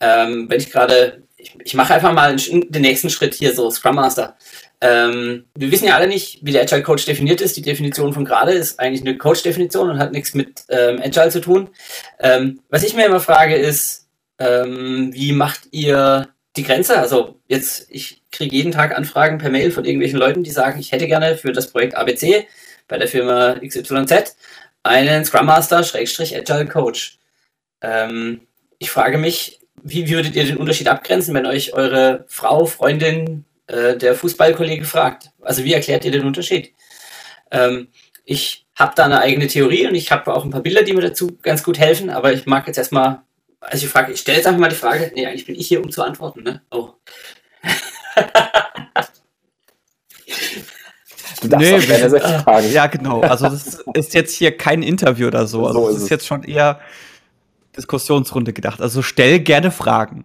Ähm, 0.00 0.46
wenn 0.48 0.60
ich 0.60 0.70
gerade, 0.70 1.22
ich, 1.36 1.56
ich 1.64 1.74
mache 1.74 1.94
einfach 1.94 2.12
mal 2.12 2.36
den 2.36 2.82
nächsten 2.82 3.10
Schritt 3.10 3.34
hier, 3.34 3.54
so 3.54 3.70
Scrum 3.70 3.96
Master. 3.96 4.36
Ähm, 4.80 5.46
wir 5.54 5.70
wissen 5.70 5.86
ja 5.86 5.96
alle 5.96 6.08
nicht, 6.08 6.40
wie 6.42 6.52
der 6.52 6.62
Agile 6.62 6.82
Coach 6.82 7.06
definiert 7.06 7.40
ist. 7.40 7.56
Die 7.56 7.62
Definition 7.62 8.12
von 8.12 8.24
gerade 8.24 8.52
ist 8.52 8.78
eigentlich 8.78 9.00
eine 9.00 9.16
Coach-Definition 9.16 9.90
und 9.90 9.98
hat 9.98 10.12
nichts 10.12 10.34
mit 10.34 10.64
ähm, 10.68 11.00
Agile 11.02 11.30
zu 11.30 11.40
tun. 11.40 11.70
Ähm, 12.20 12.60
was 12.68 12.82
ich 12.82 12.94
mir 12.94 13.06
immer 13.06 13.20
frage 13.20 13.54
ist, 13.54 14.08
ähm, 14.38 15.10
wie 15.14 15.32
macht 15.32 15.68
ihr 15.70 16.28
die 16.56 16.64
Grenze? 16.64 16.98
Also 16.98 17.40
jetzt, 17.48 17.86
ich 17.90 18.22
kriege 18.30 18.54
jeden 18.54 18.72
Tag 18.72 18.96
Anfragen 18.96 19.38
per 19.38 19.50
Mail 19.50 19.70
von 19.70 19.84
irgendwelchen 19.84 20.18
Leuten, 20.18 20.42
die 20.42 20.50
sagen, 20.50 20.80
ich 20.80 20.92
hätte 20.92 21.06
gerne 21.06 21.36
für 21.36 21.52
das 21.52 21.70
Projekt 21.70 21.96
ABC 21.96 22.46
bei 22.88 22.98
der 22.98 23.08
Firma 23.08 23.54
XYZ 23.66 24.36
einen 24.82 25.24
Scrum 25.24 25.46
Master 25.46 25.78
Agile 25.78 26.66
Coach. 26.66 27.18
Ähm, 27.80 28.42
ich 28.78 28.90
frage 28.90 29.18
mich, 29.18 29.60
wie 29.84 30.08
würdet 30.08 30.34
ihr 30.34 30.44
den 30.44 30.56
Unterschied 30.56 30.88
abgrenzen, 30.88 31.34
wenn 31.34 31.46
euch 31.46 31.74
eure 31.74 32.24
Frau, 32.26 32.64
Freundin, 32.64 33.44
äh, 33.66 33.96
der 33.96 34.14
Fußballkollege 34.14 34.84
fragt? 34.84 35.30
Also 35.42 35.62
wie 35.62 35.74
erklärt 35.74 36.06
ihr 36.06 36.10
den 36.10 36.24
Unterschied? 36.24 36.72
Ähm, 37.50 37.88
ich 38.24 38.66
habe 38.74 38.94
da 38.96 39.04
eine 39.04 39.20
eigene 39.20 39.46
Theorie 39.46 39.86
und 39.86 39.94
ich 39.94 40.10
habe 40.10 40.34
auch 40.34 40.42
ein 40.44 40.50
paar 40.50 40.62
Bilder, 40.62 40.82
die 40.82 40.94
mir 40.94 41.02
dazu 41.02 41.36
ganz 41.42 41.62
gut 41.62 41.78
helfen, 41.78 42.08
aber 42.08 42.32
ich 42.32 42.46
mag 42.46 42.66
jetzt 42.66 42.78
erstmal, 42.78 43.20
also 43.60 43.84
ich 43.84 43.92
frage, 43.92 44.12
ich 44.12 44.20
stelle 44.20 44.38
jetzt 44.38 44.46
einfach 44.46 44.60
mal 44.60 44.70
die 44.70 44.74
Frage, 44.74 45.12
nee, 45.14 45.26
eigentlich 45.26 45.44
bin 45.44 45.54
ich 45.54 45.68
hier, 45.68 45.82
um 45.82 45.90
zu 45.90 46.02
antworten, 46.02 46.42
ne? 46.42 46.62
Oh. 46.70 46.88
Du 51.42 51.48
darfst 51.48 51.68
nee, 51.68 51.76
auch 51.76 51.86
keine 51.86 52.08
60 52.08 52.32
fragen. 52.42 52.72
Ja, 52.72 52.86
genau. 52.86 53.20
Also 53.20 53.50
das 53.50 53.82
ist 53.92 54.14
jetzt 54.14 54.34
hier 54.34 54.56
kein 54.56 54.82
Interview 54.82 55.26
oder 55.26 55.46
so. 55.46 55.66
Also 55.66 55.80
so 55.80 55.86
das 55.88 55.96
ist, 55.96 56.02
ist 56.04 56.08
jetzt 56.08 56.26
schon 56.26 56.42
eher 56.42 56.80
Diskussionsrunde 57.76 58.52
gedacht. 58.52 58.80
Also 58.80 59.02
stell 59.02 59.40
gerne 59.40 59.70
Fragen. 59.70 60.24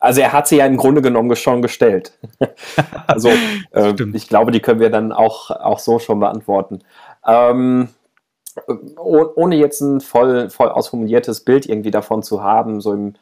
Also 0.00 0.20
er 0.20 0.32
hat 0.32 0.46
sie 0.46 0.56
ja 0.56 0.66
im 0.66 0.76
Grunde 0.76 1.02
genommen 1.02 1.34
schon 1.34 1.60
gestellt. 1.60 2.12
also 3.06 3.30
äh, 3.72 3.94
ich 4.12 4.28
glaube, 4.28 4.52
die 4.52 4.60
können 4.60 4.80
wir 4.80 4.90
dann 4.90 5.12
auch, 5.12 5.50
auch 5.50 5.80
so 5.80 5.98
schon 5.98 6.20
beantworten. 6.20 6.80
Ähm, 7.26 7.88
ohne 8.96 9.56
jetzt 9.56 9.80
ein 9.80 10.00
voll, 10.00 10.50
voll 10.50 10.68
ausformuliertes 10.68 11.44
Bild 11.44 11.66
irgendwie 11.66 11.90
davon 11.90 12.22
zu 12.22 12.42
haben, 12.42 12.80
so 12.80 12.92
im 12.92 13.14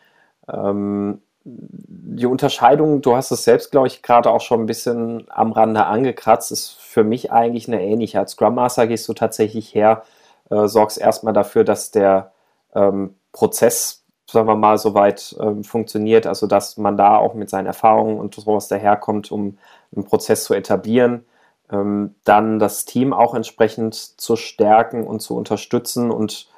ähm, 0.48 1.20
die 1.48 2.26
Unterscheidung, 2.26 3.02
du 3.02 3.14
hast 3.14 3.30
es 3.30 3.44
selbst, 3.44 3.70
glaube 3.70 3.86
ich, 3.86 4.02
gerade 4.02 4.30
auch 4.30 4.40
schon 4.40 4.62
ein 4.62 4.66
bisschen 4.66 5.26
am 5.28 5.52
Rande 5.52 5.86
angekratzt, 5.86 6.50
ist 6.50 6.70
für 6.80 7.04
mich 7.04 7.30
eigentlich 7.30 7.68
eine 7.68 7.82
ähnliche. 7.82 8.18
Als 8.18 8.32
Scrum 8.32 8.56
Master 8.56 8.88
gehst 8.88 9.08
du 9.08 9.14
tatsächlich 9.14 9.72
her, 9.72 10.02
äh, 10.50 10.66
sorgst 10.66 10.98
erstmal 10.98 11.32
dafür, 11.32 11.62
dass 11.62 11.92
der 11.92 12.32
ähm, 12.76 13.16
Prozess, 13.32 14.04
sagen 14.30 14.46
wir 14.46 14.56
mal, 14.56 14.78
soweit 14.78 15.36
ähm, 15.40 15.64
funktioniert, 15.64 16.26
also 16.26 16.46
dass 16.46 16.76
man 16.76 16.96
da 16.96 17.16
auch 17.16 17.34
mit 17.34 17.50
seinen 17.50 17.66
Erfahrungen 17.66 18.18
und 18.18 18.34
sowas 18.34 18.68
daherkommt, 18.68 19.32
um 19.32 19.58
einen 19.94 20.04
Prozess 20.04 20.44
zu 20.44 20.54
etablieren. 20.54 21.24
Ähm, 21.70 22.14
dann 22.24 22.58
das 22.58 22.84
Team 22.84 23.12
auch 23.12 23.34
entsprechend 23.34 23.94
zu 23.94 24.36
stärken 24.36 25.06
und 25.06 25.20
zu 25.20 25.36
unterstützen 25.36 26.10
und 26.10 26.48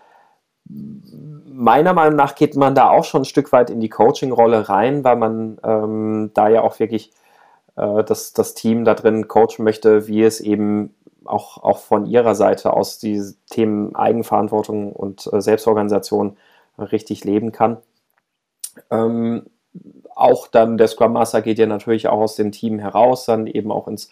meiner 0.70 1.94
Meinung 1.94 2.16
nach 2.16 2.34
geht 2.34 2.56
man 2.56 2.74
da 2.74 2.90
auch 2.90 3.04
schon 3.04 3.22
ein 3.22 3.26
Stück 3.26 3.52
weit 3.52 3.70
in 3.70 3.80
die 3.80 3.88
Coaching-Rolle 3.88 4.68
rein, 4.68 5.02
weil 5.02 5.16
man 5.16 5.58
ähm, 5.64 6.30
da 6.34 6.48
ja 6.48 6.60
auch 6.60 6.78
wirklich 6.78 7.10
äh, 7.78 8.04
das, 8.04 8.32
das 8.32 8.54
Team 8.54 8.84
da 8.84 8.94
drin 8.94 9.28
coachen 9.28 9.64
möchte, 9.64 10.06
wie 10.08 10.22
es 10.22 10.40
eben 10.40 10.94
auch, 11.24 11.62
auch 11.62 11.78
von 11.78 12.06
ihrer 12.06 12.34
Seite 12.34 12.72
aus 12.72 12.98
die 12.98 13.22
Themen 13.50 13.94
Eigenverantwortung 13.94 14.92
und 14.92 15.28
äh, 15.32 15.40
Selbstorganisation 15.40 16.36
richtig 16.78 17.24
leben 17.24 17.52
kann. 17.52 17.78
Ähm, 18.90 19.46
auch 20.14 20.48
dann 20.48 20.78
der 20.78 20.88
Scrum 20.88 21.12
Master 21.12 21.42
geht 21.42 21.58
ja 21.58 21.66
natürlich 21.66 22.08
auch 22.08 22.20
aus 22.20 22.36
dem 22.36 22.52
Team 22.52 22.78
heraus, 22.78 23.26
dann 23.26 23.46
eben 23.46 23.70
auch 23.72 23.88
ins 23.88 24.10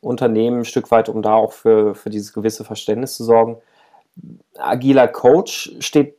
Unternehmen 0.00 0.60
ein 0.60 0.64
Stück 0.64 0.90
weit, 0.90 1.08
um 1.08 1.22
da 1.22 1.34
auch 1.34 1.52
für, 1.52 1.94
für 1.94 2.10
dieses 2.10 2.32
gewisse 2.32 2.64
Verständnis 2.64 3.16
zu 3.16 3.24
sorgen 3.24 3.58
agiler 4.58 5.08
Coach 5.08 5.74
steht 5.80 6.16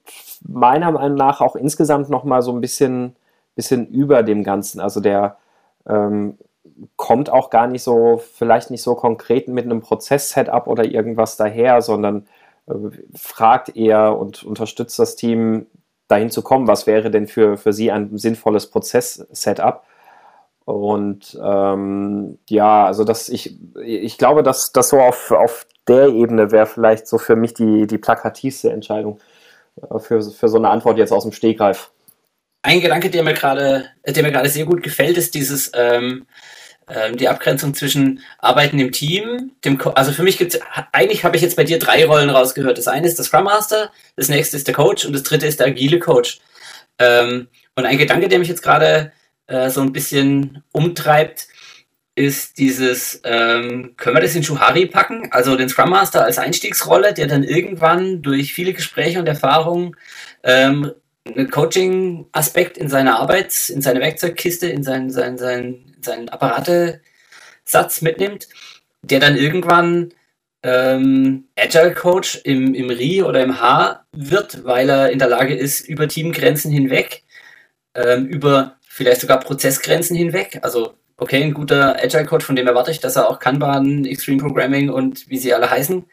meiner 0.48 0.92
Meinung 0.92 1.18
nach 1.18 1.42
auch 1.42 1.56
insgesamt 1.56 2.10
noch 2.10 2.24
mal 2.24 2.42
so 2.42 2.52
ein 2.52 2.62
bisschen, 2.62 3.16
bisschen 3.56 3.88
über 3.88 4.24
dem 4.24 4.44
Ganzen. 4.44 4.80
Also 4.80 5.00
der 5.00 5.38
ähm, 5.88 6.38
kommt 6.96 7.30
auch 7.30 7.50
gar 7.50 7.68
nicht 7.68 7.84
so, 7.84 8.22
vielleicht 8.34 8.72
nicht 8.72 8.82
so 8.82 8.96
konkret 8.96 9.48
mit 9.48 9.66
einem 9.66 9.82
Prozess-Setup 9.82 10.68
oder 10.68 10.86
irgendwas 10.86 11.38
daher, 11.38 11.82
sondern 11.82 12.28
äh, 12.68 12.74
fragt 13.16 13.76
eher 13.76 14.18
und 14.18 14.44
unterstützt 14.44 15.00
das 15.00 15.16
Team 15.16 15.68
dahin 16.08 16.30
zu 16.30 16.42
kommen, 16.42 16.68
was 16.68 16.88
wäre 16.88 17.12
denn 17.12 17.28
für, 17.28 17.58
für 17.58 17.74
sie 17.74 17.92
ein 17.92 18.18
sinnvolles 18.18 18.68
Prozess-Setup. 18.68 19.84
Und 20.66 21.40
ähm, 21.44 22.40
ja, 22.50 22.86
also 22.86 23.04
das, 23.04 23.30
ich, 23.30 23.58
ich 23.84 24.18
glaube, 24.18 24.42
dass 24.42 24.72
das 24.72 24.90
so 24.90 25.00
auf, 25.00 25.32
auf 25.32 25.68
der 25.88 26.08
Ebene 26.08 26.52
wäre 26.52 26.66
vielleicht 26.66 27.08
so 27.08 27.20
für 27.20 27.36
mich 27.36 27.54
die, 27.54 27.86
die 27.86 28.00
plakativste 28.00 28.72
Entscheidung 28.72 29.20
äh, 29.82 30.00
für, 30.00 30.22
für 30.22 30.48
so 30.48 30.58
eine 30.58 30.70
Antwort 30.70 30.98
jetzt 30.98 31.14
aus 31.14 31.24
dem 31.24 31.32
Stegreif. 31.32 31.92
Ein 32.66 32.82
Gedanke, 32.82 33.12
der 33.12 33.22
mir 33.22 33.36
gerade, 33.36 33.92
der 34.08 34.24
mir 34.24 34.32
gerade 34.32 34.50
sehr 34.50 34.66
gut 34.66 34.82
gefällt, 34.82 35.18
ist 35.18 35.36
dieses 35.36 35.72
ähm, 35.76 36.26
ähm, 36.90 37.16
die 37.16 37.28
Abgrenzung 37.28 37.76
zwischen 37.76 38.22
Arbeiten 38.40 38.80
im 38.80 38.92
Team, 38.92 39.52
dem 39.64 39.78
Co 39.78 39.92
also 39.92 40.12
für 40.12 40.24
mich 40.24 40.40
gibt 40.40 40.56
es, 40.56 40.62
eigentlich 40.92 41.24
habe 41.24 41.36
ich 41.36 41.44
jetzt 41.44 41.58
bei 41.58 41.64
dir 41.64 41.78
drei 41.78 42.04
Rollen 42.06 42.32
rausgehört. 42.32 42.80
Das 42.80 42.88
eine 42.88 43.06
ist 43.06 43.20
der 43.20 43.26
Scrum 43.26 43.44
Master, 43.44 43.92
das 44.16 44.30
nächste 44.30 44.58
ist 44.58 44.66
der 44.66 44.74
Coach 44.74 45.06
und 45.06 45.14
das 45.14 45.22
dritte 45.22 45.46
ist 45.46 45.60
der 45.60 45.68
agile 45.68 46.00
Coach. 46.00 46.40
Ähm, 46.98 47.50
und 47.76 47.86
ein 47.86 48.00
Gedanke, 48.00 48.30
der 48.30 48.40
mich 48.40 48.48
jetzt 48.48 48.64
gerade 48.64 49.12
äh, 49.46 49.70
so 49.70 49.82
ein 49.82 49.94
bisschen 49.94 50.64
umtreibt, 50.72 51.48
ist 52.16 52.58
dieses, 52.58 53.22
ähm, 53.26 53.94
können 53.96 54.16
wir 54.16 54.22
das 54.22 54.34
in 54.34 54.44
Shuhari 54.44 54.88
packen? 54.88 55.28
Also 55.32 55.56
den 55.56 55.70
Scrum 55.70 55.92
Master 55.92 56.24
als 56.24 56.40
Einstiegsrolle, 56.40 57.14
der 57.14 57.28
dann 57.28 57.44
irgendwann 57.44 58.24
durch 58.24 58.54
viele 58.54 58.74
Gespräche 58.74 59.20
und 59.20 59.28
Erfahrungen 59.28 59.96
ähm, 60.44 60.92
Coaching-Aspekt 61.52 62.78
in 62.78 62.90
seine 62.90 63.18
Arbeit, 63.18 63.70
in 63.70 63.82
seine 63.82 64.00
Werkzeugkiste, 64.00 64.68
in 64.68 64.84
seinen, 64.84 65.10
seinen, 65.10 65.38
seinen, 65.38 65.96
seinen 66.02 66.30
Apparatesatz 66.30 68.02
mitnimmt, 68.02 68.48
der 69.02 69.20
dann 69.20 69.36
irgendwann 69.36 70.14
ähm, 70.64 71.48
Agile 71.56 71.94
Coach 71.94 72.42
im, 72.44 72.74
im 72.74 72.90
RI 72.90 73.24
oder 73.24 73.44
im 73.44 73.60
H 73.60 74.06
wird, 74.12 74.64
weil 74.66 74.90
er 74.90 75.12
in 75.12 75.20
der 75.20 75.30
Lage 75.30 75.56
ist, 75.56 75.88
über 75.88 76.08
Teamgrenzen 76.08 76.72
hinweg, 76.72 77.24
ähm, 77.96 78.28
über 78.28 78.78
vielleicht 78.88 79.22
sogar 79.22 79.40
Prozessgrenzen 79.40 80.16
hinweg, 80.16 80.60
also 80.62 80.96
okay, 81.18 81.44
ein 81.44 81.54
guter 81.54 82.02
Agile 82.02 82.26
Coach, 82.26 82.46
von 82.46 82.56
dem 82.56 82.68
erwarte 82.68 82.92
ich, 82.92 83.00
dass 83.00 83.16
er 83.16 83.30
auch 83.30 83.40
Kanban, 83.40 84.06
Extreme 84.06 84.42
Programming 84.42 84.90
und 84.90 85.30
wie 85.30 85.38
sie 85.38 85.54
alle 85.54 85.70
heißen, 85.70 86.06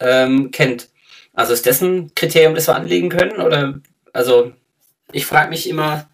ähm, 0.00 0.50
kennt. 0.50 0.88
Also 1.32 1.52
ist 1.52 1.66
das 1.66 1.80
ein 1.82 2.12
Kriterium, 2.14 2.54
das 2.54 2.68
wir 2.68 2.76
anlegen 2.76 3.08
können? 3.08 3.40
Oder 3.40 3.80
also 4.16 4.52
ich 5.12 5.26
frage 5.26 5.50
mich 5.50 5.68
immer, 5.68 6.08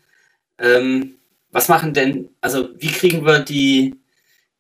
ähm, 0.59 1.15
was 1.51 1.69
machen 1.69 1.95
denn, 1.95 2.31
also 2.41 2.71
wie 2.77 2.91
kriegen 2.91 3.25
wir 3.25 3.39
die, 3.39 3.95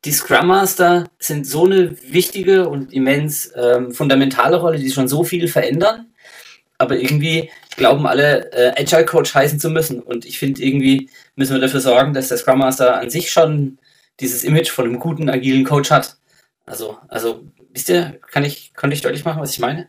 die 0.05 0.12
Scrum 0.12 0.46
Master 0.46 1.09
sind 1.18 1.46
so 1.46 1.64
eine 1.64 1.96
wichtige 2.12 2.68
und 2.68 2.92
immens 2.92 3.52
ähm, 3.57 3.92
fundamentale 3.92 4.57
Rolle, 4.57 4.78
die 4.78 4.90
schon 4.90 5.09
so 5.09 5.24
viel 5.24 5.48
verändern, 5.48 6.07
aber 6.78 6.96
irgendwie 6.96 7.50
glauben 7.76 8.07
alle, 8.07 8.52
äh, 8.52 8.81
Agile 8.81 9.05
Coach 9.05 9.35
heißen 9.35 9.61
zu 9.61 9.70
müssen. 9.70 10.00
Und 10.00 10.24
ich 10.24 10.38
finde, 10.38 10.62
irgendwie 10.62 11.09
müssen 11.37 11.55
wir 11.55 11.61
dafür 11.61 11.81
sorgen, 11.81 12.12
dass 12.12 12.28
der 12.28 12.38
Scrum 12.38 12.59
Master 12.59 12.98
an 13.00 13.11
sich 13.11 13.31
schon 13.31 13.78
dieses 14.20 14.44
Image 14.44 14.70
von 14.70 14.87
einem 14.87 14.98
guten, 14.98 15.31
agilen 15.31 15.64
Coach 15.64 15.90
hat. 15.90 16.16
Also, 16.66 16.98
also, 17.09 17.44
wisst 17.72 17.88
ihr, 17.88 18.20
kann 18.31 18.44
ich, 18.44 18.74
konnte 18.74 18.94
ich 18.94 19.02
deutlich 19.02 19.24
machen, 19.24 19.40
was 19.40 19.52
ich 19.52 19.59
meine? 19.59 19.88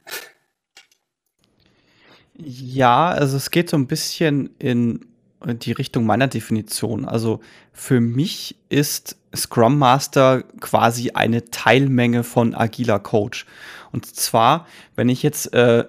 Ja, 2.35 3.09
also 3.09 3.37
es 3.37 3.51
geht 3.51 3.69
so 3.69 3.77
ein 3.77 3.87
bisschen 3.87 4.49
in 4.57 5.05
die 5.45 5.73
Richtung 5.73 6.05
meiner 6.05 6.27
Definition. 6.27 7.05
Also 7.05 7.41
für 7.73 7.99
mich 7.99 8.55
ist 8.69 9.17
Scrum 9.35 9.77
Master 9.77 10.43
quasi 10.59 11.11
eine 11.11 11.45
Teilmenge 11.45 12.23
von 12.23 12.55
agiler 12.55 12.99
Coach. 12.99 13.45
Und 13.91 14.05
zwar, 14.05 14.67
wenn 14.95 15.09
ich 15.09 15.21
jetzt 15.21 15.53
äh, 15.53 15.85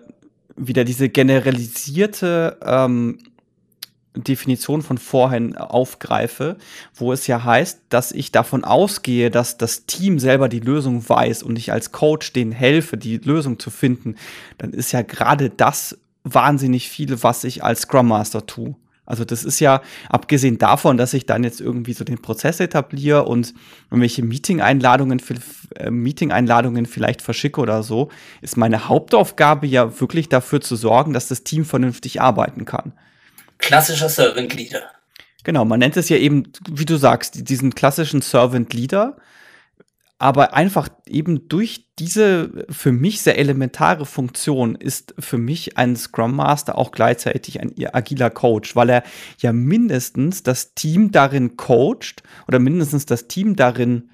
wieder 0.57 0.85
diese 0.85 1.09
generalisierte 1.09 2.59
ähm, 2.64 3.18
Definition 4.16 4.83
von 4.83 4.98
vorhin 4.98 5.57
aufgreife, 5.57 6.57
wo 6.94 7.12
es 7.12 7.26
ja 7.26 7.42
heißt, 7.42 7.80
dass 7.88 8.12
ich 8.12 8.30
davon 8.30 8.64
ausgehe, 8.64 9.30
dass 9.30 9.59
das 9.59 9.87
Team 9.87 10.18
selber 10.20 10.48
die 10.48 10.61
Lösung 10.61 11.09
weiß 11.09 11.42
und 11.42 11.59
ich 11.59 11.72
als 11.72 11.90
Coach 11.90 12.33
denen 12.33 12.52
helfe, 12.52 12.96
die 12.96 13.18
Lösung 13.18 13.59
zu 13.59 13.70
finden, 13.70 14.14
dann 14.59 14.72
ist 14.72 14.92
ja 14.92 15.02
gerade 15.02 15.50
das 15.50 15.98
wahnsinnig 16.24 16.88
viel, 16.88 17.22
was 17.22 17.44
ich 17.44 17.62
als 17.62 17.82
Scrum 17.82 18.08
Master 18.08 18.46
tue. 18.46 18.74
Also 19.06 19.24
das 19.24 19.44
ist 19.44 19.60
ja, 19.60 19.82
abgesehen 20.08 20.56
davon, 20.56 20.96
dass 20.96 21.12
ich 21.12 21.26
dann 21.26 21.44
jetzt 21.44 21.60
irgendwie 21.60 21.92
so 21.92 22.04
den 22.04 22.22
Prozess 22.22 22.58
etabliere 22.60 23.24
und 23.24 23.52
irgendwelche 23.90 24.22
Meeting-Einladungen, 24.22 25.20
äh, 25.76 25.90
Meeting-Einladungen 25.90 26.87
vielleicht 26.87 27.20
verschicke 27.20 27.60
oder 27.60 27.82
so, 27.82 28.10
ist 28.40 28.56
meine 28.56 28.88
Hauptaufgabe 28.88 29.66
ja 29.66 30.00
wirklich 30.00 30.30
dafür 30.30 30.62
zu 30.62 30.76
sorgen, 30.76 31.12
dass 31.12 31.28
das 31.28 31.44
Team 31.44 31.66
vernünftig 31.66 32.22
arbeiten 32.22 32.64
kann. 32.64 32.92
Klassischer 33.58 34.08
Servant 34.08 34.54
Leader. 34.54 34.82
Genau, 35.44 35.66
man 35.66 35.78
nennt 35.78 35.98
es 35.98 36.08
ja 36.08 36.16
eben, 36.16 36.44
wie 36.70 36.87
du 36.87 36.96
sagst, 36.96 37.50
diesen 37.50 37.74
klassischen 37.74 38.22
Servant 38.22 38.72
Leader 38.72 39.18
aber 40.18 40.55
einfach 40.55 40.88
eben 41.07 41.48
durch 41.48 41.87
diese 41.98 42.66
für 42.70 42.92
mich 42.92 43.22
sehr 43.22 43.38
elementare 43.38 44.07
Funktion 44.07 44.74
ist 44.74 45.14
für 45.18 45.38
mich 45.38 45.77
ein 45.77 45.96
Scrum 45.96 46.37
Master 46.37 46.79
auch 46.79 46.92
gleichzeitig 46.92 47.61
ein 47.61 47.74
agiler 47.92 48.31
Coach, 48.31 48.74
weil 48.77 48.90
er 48.90 49.03
ja 49.38 49.53
mindestens 49.53 50.42
das 50.42 50.74
Team 50.74 51.11
darin 51.12 51.57
coacht 51.57 52.22
oder 52.48 52.59
mindestens 52.59 53.07
das 53.07 53.29
Team 53.29 53.57
darin 53.57 54.11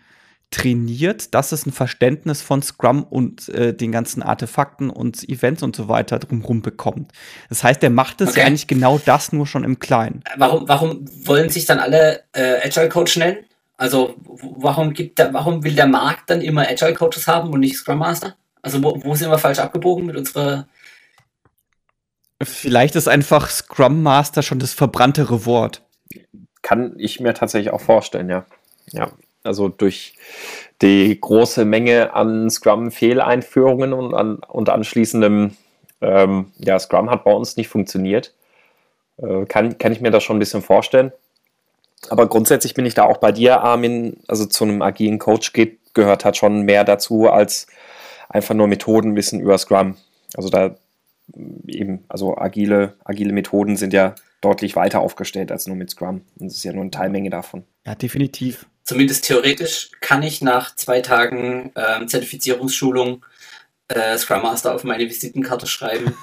trainiert, 0.51 1.33
dass 1.35 1.53
es 1.53 1.65
ein 1.65 1.73
Verständnis 1.73 2.43
von 2.43 2.61
Scrum 2.61 3.05
und 3.05 3.49
äh, 3.51 3.73
den 3.73 3.93
ganzen 3.93 4.23
Artefakten 4.23 4.91
und 4.91 5.29
Events 5.29 5.63
und 5.63 5.77
so 5.77 5.89
weiter 5.89 6.19
drumherum 6.19 6.61
bekommt. 6.61 7.13
Das 7.49 7.63
heißt, 7.63 7.83
er 7.85 7.91
macht 7.91 8.21
es 8.21 8.31
okay. 8.31 8.41
ja 8.41 8.47
eigentlich 8.47 8.67
genau 8.67 8.99
das 8.99 9.33
nur 9.33 9.47
schon 9.47 9.63
im 9.63 9.79
Kleinen. 9.79 10.25
Warum, 10.37 10.69
warum 10.69 11.05
wollen 11.25 11.51
sich 11.51 11.67
dann 11.67 11.79
alle 11.79 12.25
äh, 12.33 12.67
Agile 12.67 12.89
Coach 12.89 13.17
nennen? 13.17 13.39
Also 13.81 14.15
warum 14.27 14.93
gibt 14.93 15.19
der, 15.19 15.33
warum 15.33 15.65
will 15.65 15.75
der 15.75 15.87
Markt 15.87 16.29
dann 16.29 16.43
immer 16.43 16.69
Agile 16.69 16.93
Coaches 16.93 17.27
haben 17.27 17.51
und 17.51 17.61
nicht 17.61 17.77
Scrum 17.77 18.01
Master? 18.01 18.37
Also 18.61 18.83
wo, 18.83 19.03
wo 19.03 19.15
sind 19.15 19.31
wir 19.31 19.39
falsch 19.39 19.59
abgebogen 19.59 20.05
mit 20.05 20.17
unserer 20.17 20.69
Vielleicht 22.43 22.95
ist 22.95 23.09
einfach 23.09 23.49
Scrum 23.49 24.03
Master 24.03 24.43
schon 24.43 24.59
das 24.59 24.75
verbranntere 24.75 25.47
Wort. 25.47 25.83
Kann 26.61 26.93
ich 26.99 27.21
mir 27.21 27.33
tatsächlich 27.33 27.73
auch 27.73 27.81
vorstellen, 27.81 28.29
ja. 28.29 28.45
Ja, 28.93 29.13
also 29.45 29.71
durch 29.71 30.13
die 30.83 31.19
große 31.19 31.65
Menge 31.65 32.13
an 32.13 32.51
Scrum-Fehleinführungen 32.51 33.95
und, 33.95 34.13
an, 34.13 34.37
und 34.41 34.69
anschließendem, 34.69 35.57
ähm, 36.03 36.53
ja, 36.59 36.79
Scrum 36.79 37.11
hat 37.11 37.25
bei 37.25 37.33
uns 37.33 37.57
nicht 37.57 37.69
funktioniert. 37.69 38.35
Äh, 39.17 39.47
kann, 39.47 39.79
kann 39.79 39.93
ich 39.93 40.03
mir 40.03 40.11
das 40.11 40.23
schon 40.23 40.37
ein 40.37 40.41
bisschen 40.41 40.61
vorstellen. 40.61 41.13
Aber 42.09 42.29
grundsätzlich 42.29 42.75
bin 42.75 42.87
ich 42.87 42.95
da 42.95 43.05
auch 43.05 43.19
bei 43.19 43.33
dir, 43.33 43.61
Armin. 43.61 44.17
Also 44.27 44.47
zu 44.47 44.65
einem 44.65 44.83
agilen 44.83 45.19
Coach 45.19 45.53
geht, 45.53 45.79
gehört 45.95 46.25
halt 46.25 46.37
schon 46.37 46.63
mehr 46.63 46.85
dazu 46.85 47.29
als 47.29 47.67
einfach 48.29 48.55
nur 48.55 48.69
Methodenwissen 48.69 49.41
über 49.41 49.59
Scrum. 49.59 49.97
Also 50.35 50.49
da 50.49 50.77
eben, 51.67 52.05
also 52.09 52.37
agile, 52.39 52.95
agile 53.05 53.33
Methoden 53.33 53.77
sind 53.77 53.93
ja 53.93 54.15
deutlich 54.41 54.77
weiter 54.77 55.01
aufgestellt 55.01 55.53
als 55.53 55.67
nur 55.67 55.77
mit 55.77 55.91
Scrum. 55.91 56.23
Und 56.39 56.47
es 56.47 56.57
ist 56.57 56.65
ja 56.65 56.73
nur 56.73 56.83
eine 56.83 56.91
Teilmenge 56.91 57.31
davon. 57.31 57.65
Ja, 57.85 57.95
definitiv. 57.95 58.67
Zumindest 58.85 59.25
theoretisch 59.27 59.91
kann 60.01 60.23
ich 60.23 60.41
nach 60.41 60.75
zwei 60.75 61.01
Tagen 61.01 61.73
ähm, 61.77 62.09
Zertifizierungsschulung 62.09 63.25
äh, 63.89 64.17
Scrum 64.17 64.43
Master 64.43 64.75
auf 64.75 64.85
meine 64.85 65.05
Visitenkarte 65.05 65.67
schreiben. 65.67 66.15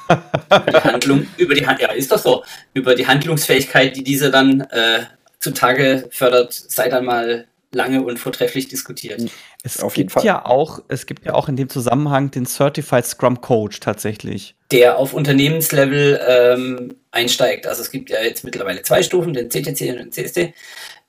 über 0.50 0.72
die 0.72 0.90
Handlung, 0.90 1.28
über 1.38 1.54
die 1.54 1.62
ja, 1.62 1.92
ist 1.92 2.12
doch 2.12 2.18
so, 2.18 2.44
über 2.74 2.96
die 2.96 3.08
Handlungsfähigkeit, 3.08 3.96
die 3.96 4.04
diese 4.04 4.32
dann 4.32 4.62
äh, 4.62 5.04
zutage 5.40 6.08
fördert, 6.12 6.54
sei 6.54 6.90
dann 6.90 7.06
mal 7.06 7.48
lange 7.74 8.02
und 8.02 8.18
vortrefflich 8.18 8.68
diskutiert. 8.68 9.22
Es 9.64 9.82
Auf 9.82 9.94
gibt 9.94 10.24
ja 10.24 10.46
auch, 10.46 10.80
es 10.88 11.06
gibt 11.06 11.26
ja 11.26 11.34
auch 11.34 11.50
in 11.50 11.56
dem 11.56 11.70
Zusammenhang 11.70 12.32
den 12.32 12.46
Certified 12.46 13.06
Scrum 13.06 13.42
Coach 13.42 13.80
tatsächlich. 13.80 14.56
Der 14.72 14.98
auf 14.98 15.14
Unternehmenslevel 15.14 16.20
ähm, 16.26 16.96
einsteigt. 17.12 17.68
Also 17.68 17.82
es 17.82 17.92
gibt 17.92 18.10
ja 18.10 18.22
jetzt 18.22 18.44
mittlerweile 18.44 18.82
zwei 18.84 19.04
Stufen, 19.04 19.34
den 19.34 19.50
CTC 19.50 19.92
und 19.92 19.98
den 19.98 20.12
CST. 20.12 20.54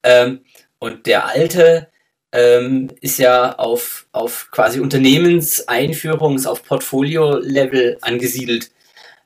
Ähm, 0.03 0.41
und 0.79 1.07
der 1.07 1.27
alte 1.27 1.89
ähm, 2.33 2.89
ist 3.01 3.19
ja 3.19 3.57
auf, 3.57 4.07
auf 4.13 4.49
quasi 4.51 4.81
Unternehmenseinführungs-, 4.81 6.47
auf 6.47 6.65
Portfolio-Level 6.65 7.99
angesiedelt. 8.01 8.71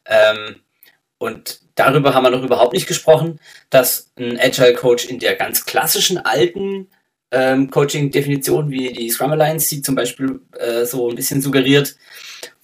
Ähm, 0.07 0.57
und 1.19 1.62
darüber 1.75 2.15
haben 2.15 2.25
wir 2.25 2.31
noch 2.31 2.43
überhaupt 2.43 2.73
nicht 2.73 2.87
gesprochen, 2.87 3.39
dass 3.71 4.11
ein 4.17 4.39
Agile 4.39 4.75
Coach 4.75 5.07
in 5.07 5.19
der 5.19 5.35
ganz 5.37 5.65
klassischen 5.65 6.19
alten 6.19 6.89
ähm, 7.31 7.71
Coaching-Definition, 7.71 8.71
wie 8.71 8.93
die 8.93 9.11
Scrum 9.11 9.33
Alliance 9.33 9.69
sie 9.69 9.83
zum 9.83 9.95
Beispiel 9.95 10.41
äh, 10.59 10.85
so 10.85 11.09
ein 11.09 11.17
bisschen 11.17 11.41
suggeriert, 11.41 11.97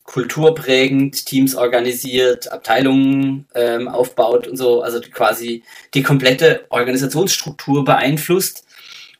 kulturprägend, 0.04 1.26
Teams 1.26 1.54
organisiert, 1.54 2.50
Abteilungen 2.50 3.46
ähm, 3.54 3.88
aufbaut 3.88 4.46
und 4.46 4.56
so, 4.56 4.82
also 4.82 5.00
quasi 5.00 5.64
die 5.92 6.02
komplette 6.02 6.64
Organisationsstruktur 6.70 7.84
beeinflusst 7.84 8.64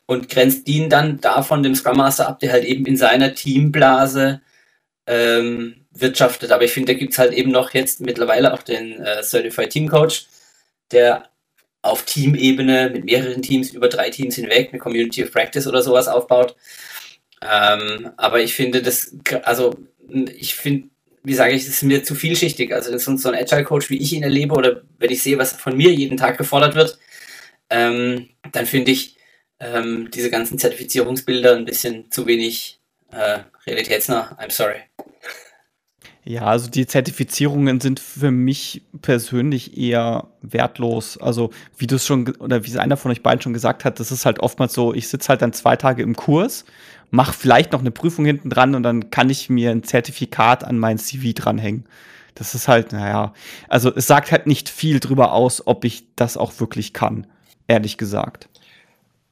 und 0.07 0.31
grenzt 0.31 0.67
ihn 0.67 0.89
dann 0.89 1.21
davon 1.21 1.63
dem 1.63 1.75
Scrum 1.75 1.99
Master 1.99 2.29
ab, 2.29 2.39
der 2.39 2.53
halt 2.53 2.65
eben 2.65 2.87
in 2.87 2.97
seiner 2.97 3.35
Teamblase 3.35 4.41
ähm, 5.07 5.87
wirtschaftet. 5.91 6.51
Aber 6.53 6.65
ich 6.65 6.73
finde, 6.73 6.93
da 6.93 6.99
gibt 6.99 7.13
es 7.13 7.19
halt 7.19 7.33
eben 7.33 7.51
noch 7.51 7.75
jetzt 7.75 8.01
mittlerweile 8.01 8.53
auch 8.53 8.63
den 8.63 9.01
äh, 9.01 9.23
Certified 9.23 9.71
Team 9.71 9.89
Coach, 9.89 10.27
der 10.91 11.29
auf 11.83 12.05
Teamebene 12.05 12.91
mit 12.91 13.05
mehreren 13.05 13.43
Teams 13.43 13.71
über 13.71 13.89
drei 13.89 14.11
Teams 14.11 14.35
hinweg 14.35 14.71
eine 14.71 14.79
Community 14.81 15.25
of 15.25 15.33
Practice 15.33 15.67
oder 15.67 15.83
sowas 15.83 16.09
aufbaut. 16.09 16.57
Ähm, 17.43 18.11
aber 18.17 18.41
ich 18.41 18.55
finde 18.55 18.83
das, 18.83 19.15
also 19.43 19.77
ich 20.37 20.55
finde, 20.55 20.89
wie 21.23 21.35
sage 21.35 21.55
ich, 21.55 21.63
es 21.63 21.69
ist 21.69 21.83
mir 21.83 22.03
zu 22.03 22.15
vielschichtig. 22.15 22.73
Also 22.75 22.91
das 22.91 23.07
ist 23.07 23.23
so 23.23 23.29
ein 23.29 23.35
Agile 23.35 23.65
Coach, 23.65 23.91
wie 23.91 23.99
ich 23.99 24.13
ihn 24.13 24.23
erlebe 24.23 24.55
oder 24.55 24.83
wenn 24.99 25.11
ich 25.11 25.23
sehe, 25.23 25.39
was 25.39 25.53
von 25.53 25.77
mir 25.77 25.93
jeden 25.93 26.17
Tag 26.17 26.39
gefordert 26.39 26.75
wird, 26.75 26.99
ähm, 27.71 28.31
dann 28.53 28.67
finde 28.67 28.93
ich 28.93 29.17
ähm, 29.61 30.11
diese 30.13 30.31
ganzen 30.31 30.59
Zertifizierungsbilder 30.59 31.57
ein 31.57 31.65
bisschen 31.65 32.11
zu 32.11 32.27
wenig 32.27 32.81
äh, 33.13 33.41
realitätsnah. 33.67 34.37
I'm 34.41 34.51
sorry. 34.51 34.88
Ja, 36.29 36.43
also 36.43 36.69
die 36.69 36.87
Zertifizierungen 36.87 37.81
sind 37.81 38.01
für 38.01 38.31
mich 38.31 38.83
persönlich 39.01 39.79
eher 39.79 40.27
wertlos. 40.43 41.17
Also 41.17 41.53
wie 41.79 41.87
du 41.87 41.97
es 41.97 42.05
schon, 42.05 42.29
oder 42.37 42.65
wie 42.65 42.69
es 42.69 42.77
einer 42.77 42.99
von 42.99 43.11
euch 43.11 43.23
beiden 43.23 43.41
schon 43.41 43.55
gesagt 43.55 43.87
hat, 43.87 43.99
das 43.99 44.13
ist 44.13 44.27
halt 44.27 44.41
oftmals 44.41 44.75
so, 44.75 44.93
ich 44.93 45.09
sitze 45.09 45.31
halt 45.31 45.41
dann 45.41 45.55
zwei 45.55 45.77
Tage 45.77 46.03
im 46.03 46.17
Kurs, 46.17 46.67
mache 47.11 47.33
vielleicht 47.33 47.73
noch 47.73 47.81
eine 47.81 47.91
Prüfung 47.93 48.27
hinten 48.27 48.51
dran 48.51 48.75
und 48.75 48.83
dann 48.83 49.09
kann 49.09 49.31
ich 49.31 49.49
mir 49.49 49.71
ein 49.71 49.85
Zertifikat 49.85 50.65
an 50.65 50.79
mein 50.79 50.99
CV 50.99 51.33
dranhängen. 51.35 51.87
Das 52.35 52.55
ist 52.55 52.69
halt, 52.69 52.93
naja, 52.93 53.33
also 53.71 53.91
es 53.97 54.07
sagt 54.07 54.31
halt 54.31 54.47
nicht 54.47 54.69
viel 54.69 55.01
drüber 55.01 55.33
aus, 55.33 55.67
ob 55.67 55.87
ich 55.87 56.15
das 56.15 56.37
auch 56.37 56.61
wirklich 56.61 56.93
kann, 56.93 57.27
ehrlich 57.69 57.97
gesagt. 57.97 58.51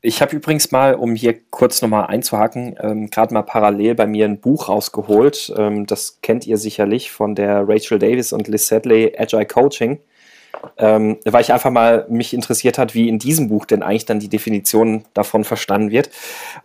Ich 0.06 0.22
habe 0.22 0.36
übrigens 0.36 0.70
mal, 0.70 0.94
um 0.94 1.16
hier 1.16 1.34
kurz 1.50 1.82
nochmal 1.82 2.06
einzuhaken, 2.06 2.76
ähm, 2.80 3.10
gerade 3.10 3.34
mal 3.34 3.42
parallel 3.42 3.96
bei 3.96 4.06
mir 4.06 4.24
ein 4.26 4.38
Buch 4.38 4.68
rausgeholt. 4.68 5.52
Ähm, 5.58 5.84
das 5.84 6.20
kennt 6.22 6.46
ihr 6.46 6.58
sicherlich 6.58 7.10
von 7.10 7.34
der 7.34 7.68
Rachel 7.68 7.98
Davis 7.98 8.32
und 8.32 8.46
Liz 8.46 8.68
Sedley 8.68 9.16
Agile 9.18 9.46
Coaching. 9.46 9.98
Ähm, 10.78 11.18
weil 11.24 11.40
ich 11.40 11.52
einfach 11.52 11.72
mal 11.72 12.06
mich 12.08 12.34
interessiert 12.34 12.78
hat, 12.78 12.94
wie 12.94 13.08
in 13.08 13.18
diesem 13.18 13.48
Buch 13.48 13.66
denn 13.66 13.82
eigentlich 13.82 14.06
dann 14.06 14.20
die 14.20 14.28
Definition 14.28 15.04
davon 15.12 15.42
verstanden 15.42 15.90
wird. 15.90 16.10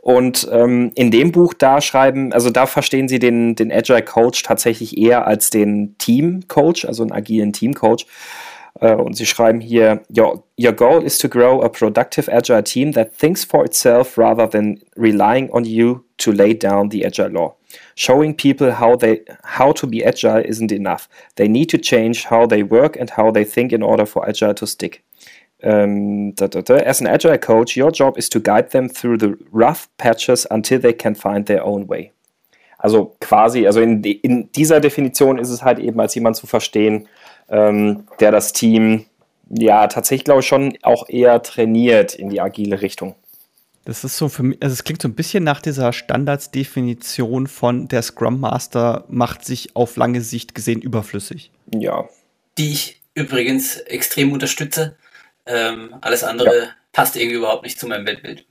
Und 0.01 0.47
ähm, 0.51 0.91
in 0.93 1.10
dem 1.10 1.32
Buch 1.32 1.56
da 1.56 1.82
schreiben, 1.82 2.34
also 2.34 2.51
da 2.51 2.67
verstehen 2.67 3.08
sie 3.08 3.17
den, 3.17 3.56
den 3.56 3.71
Agile 3.71 4.04
Coach 4.04 4.43
tatsächlich 4.43 4.99
eher 4.99 5.25
als 5.25 5.49
den 5.49 5.95
Team 5.97 6.41
Coach, 6.47 6.86
also 6.86 7.01
einen 7.01 7.12
agilen 7.12 7.54
Team 7.54 7.73
Coach. 7.73 8.06
Uh, 8.79 8.95
und 8.95 9.15
sie 9.15 9.25
schreiben 9.25 9.60
hier, 9.60 10.01
your, 10.10 10.43
your 10.57 10.73
goal 10.73 11.03
is 11.03 11.17
to 11.17 11.27
grow 11.27 11.62
a 11.62 11.69
productive 11.69 12.29
agile 12.29 12.63
team 12.63 12.93
that 12.93 13.13
thinks 13.13 13.43
for 13.43 13.65
itself 13.65 14.17
rather 14.17 14.47
than 14.47 14.81
relying 14.95 15.51
on 15.51 15.65
you 15.65 16.03
to 16.17 16.31
lay 16.31 16.53
down 16.53 16.89
the 16.89 17.05
agile 17.05 17.29
law. 17.29 17.55
Showing 17.95 18.36
people 18.36 18.71
how 18.71 18.95
they 18.95 19.21
how 19.43 19.71
to 19.73 19.88
be 19.88 20.03
agile 20.03 20.43
isn't 20.45 20.71
enough. 20.71 21.07
They 21.36 21.47
need 21.47 21.69
to 21.69 21.77
change 21.77 22.25
how 22.25 22.45
they 22.45 22.63
work 22.63 22.97
and 22.97 23.10
how 23.10 23.31
they 23.31 23.45
think 23.45 23.71
in 23.71 23.84
order 23.84 24.05
for 24.05 24.27
agile 24.27 24.53
to 24.55 24.65
stick. 24.65 25.03
Um, 25.63 26.31
da, 26.31 26.47
da, 26.47 26.62
da. 26.62 26.75
As 26.77 27.01
an 27.01 27.07
agile 27.07 27.38
coach, 27.38 27.77
your 27.77 27.91
job 27.91 28.17
is 28.17 28.29
to 28.29 28.39
guide 28.39 28.71
them 28.71 28.89
through 28.89 29.17
the 29.17 29.38
rough 29.51 29.88
patches 29.97 30.47
until 30.49 30.79
they 30.79 30.93
can 30.93 31.13
find 31.13 31.45
their 31.45 31.63
own 31.63 31.88
way. 31.88 32.12
Also 32.79 33.15
quasi, 33.21 33.67
also 33.67 33.79
in, 33.79 34.03
in 34.03 34.51
dieser 34.53 34.79
Definition 34.79 35.38
ist 35.38 35.49
es 35.49 35.63
halt 35.63 35.77
eben 35.77 35.99
als 35.99 36.15
jemand 36.15 36.36
zu 36.36 36.47
verstehen, 36.47 37.07
ähm, 37.51 38.07
der 38.19 38.31
das 38.31 38.53
Team 38.53 39.05
ja 39.49 39.87
tatsächlich, 39.87 40.23
glaube 40.23 40.39
ich, 40.39 40.47
schon 40.47 40.77
auch 40.81 41.07
eher 41.09 41.41
trainiert 41.43 42.15
in 42.15 42.29
die 42.29 42.41
agile 42.41 42.81
Richtung. 42.81 43.15
Das 43.83 44.04
ist 44.04 44.17
so 44.17 44.29
für 44.29 44.43
mich, 44.43 44.58
also 44.62 44.73
es 44.73 44.83
klingt 44.83 45.02
so 45.02 45.08
ein 45.08 45.15
bisschen 45.15 45.43
nach 45.43 45.62
dieser 45.62 45.91
Standardsdefinition 45.91 47.47
von 47.47 47.87
der 47.87 48.02
Scrum 48.04 48.39
Master 48.39 49.06
macht 49.10 49.43
sich 49.43 49.75
auf 49.75 49.97
lange 49.97 50.21
Sicht 50.21 50.56
gesehen 50.56 50.81
überflüssig. 50.81 51.52
Ja. 51.73 52.08
Die 52.58 52.71
ich 52.71 53.02
übrigens 53.15 53.77
extrem 53.77 54.31
unterstütze. 54.31 54.95
Ähm, 55.45 55.95
alles 56.02 56.23
andere 56.23 56.58
ja. 56.58 56.69
passt 56.93 57.15
irgendwie 57.15 57.37
überhaupt 57.37 57.63
nicht 57.63 57.79
zu 57.79 57.87
meinem 57.87 58.06
Weltbild. 58.06 58.45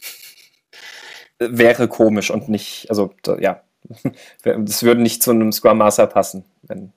Wäre 1.38 1.88
komisch 1.88 2.30
und 2.30 2.48
nicht, 2.48 2.86
also 2.90 3.14
ja, 3.38 3.62
das 4.42 4.82
würde 4.82 5.00
nicht 5.00 5.22
zu 5.22 5.30
einem 5.30 5.52
Scrum 5.52 5.78
Master 5.78 6.06
passen, 6.06 6.44
wenn 6.62 6.92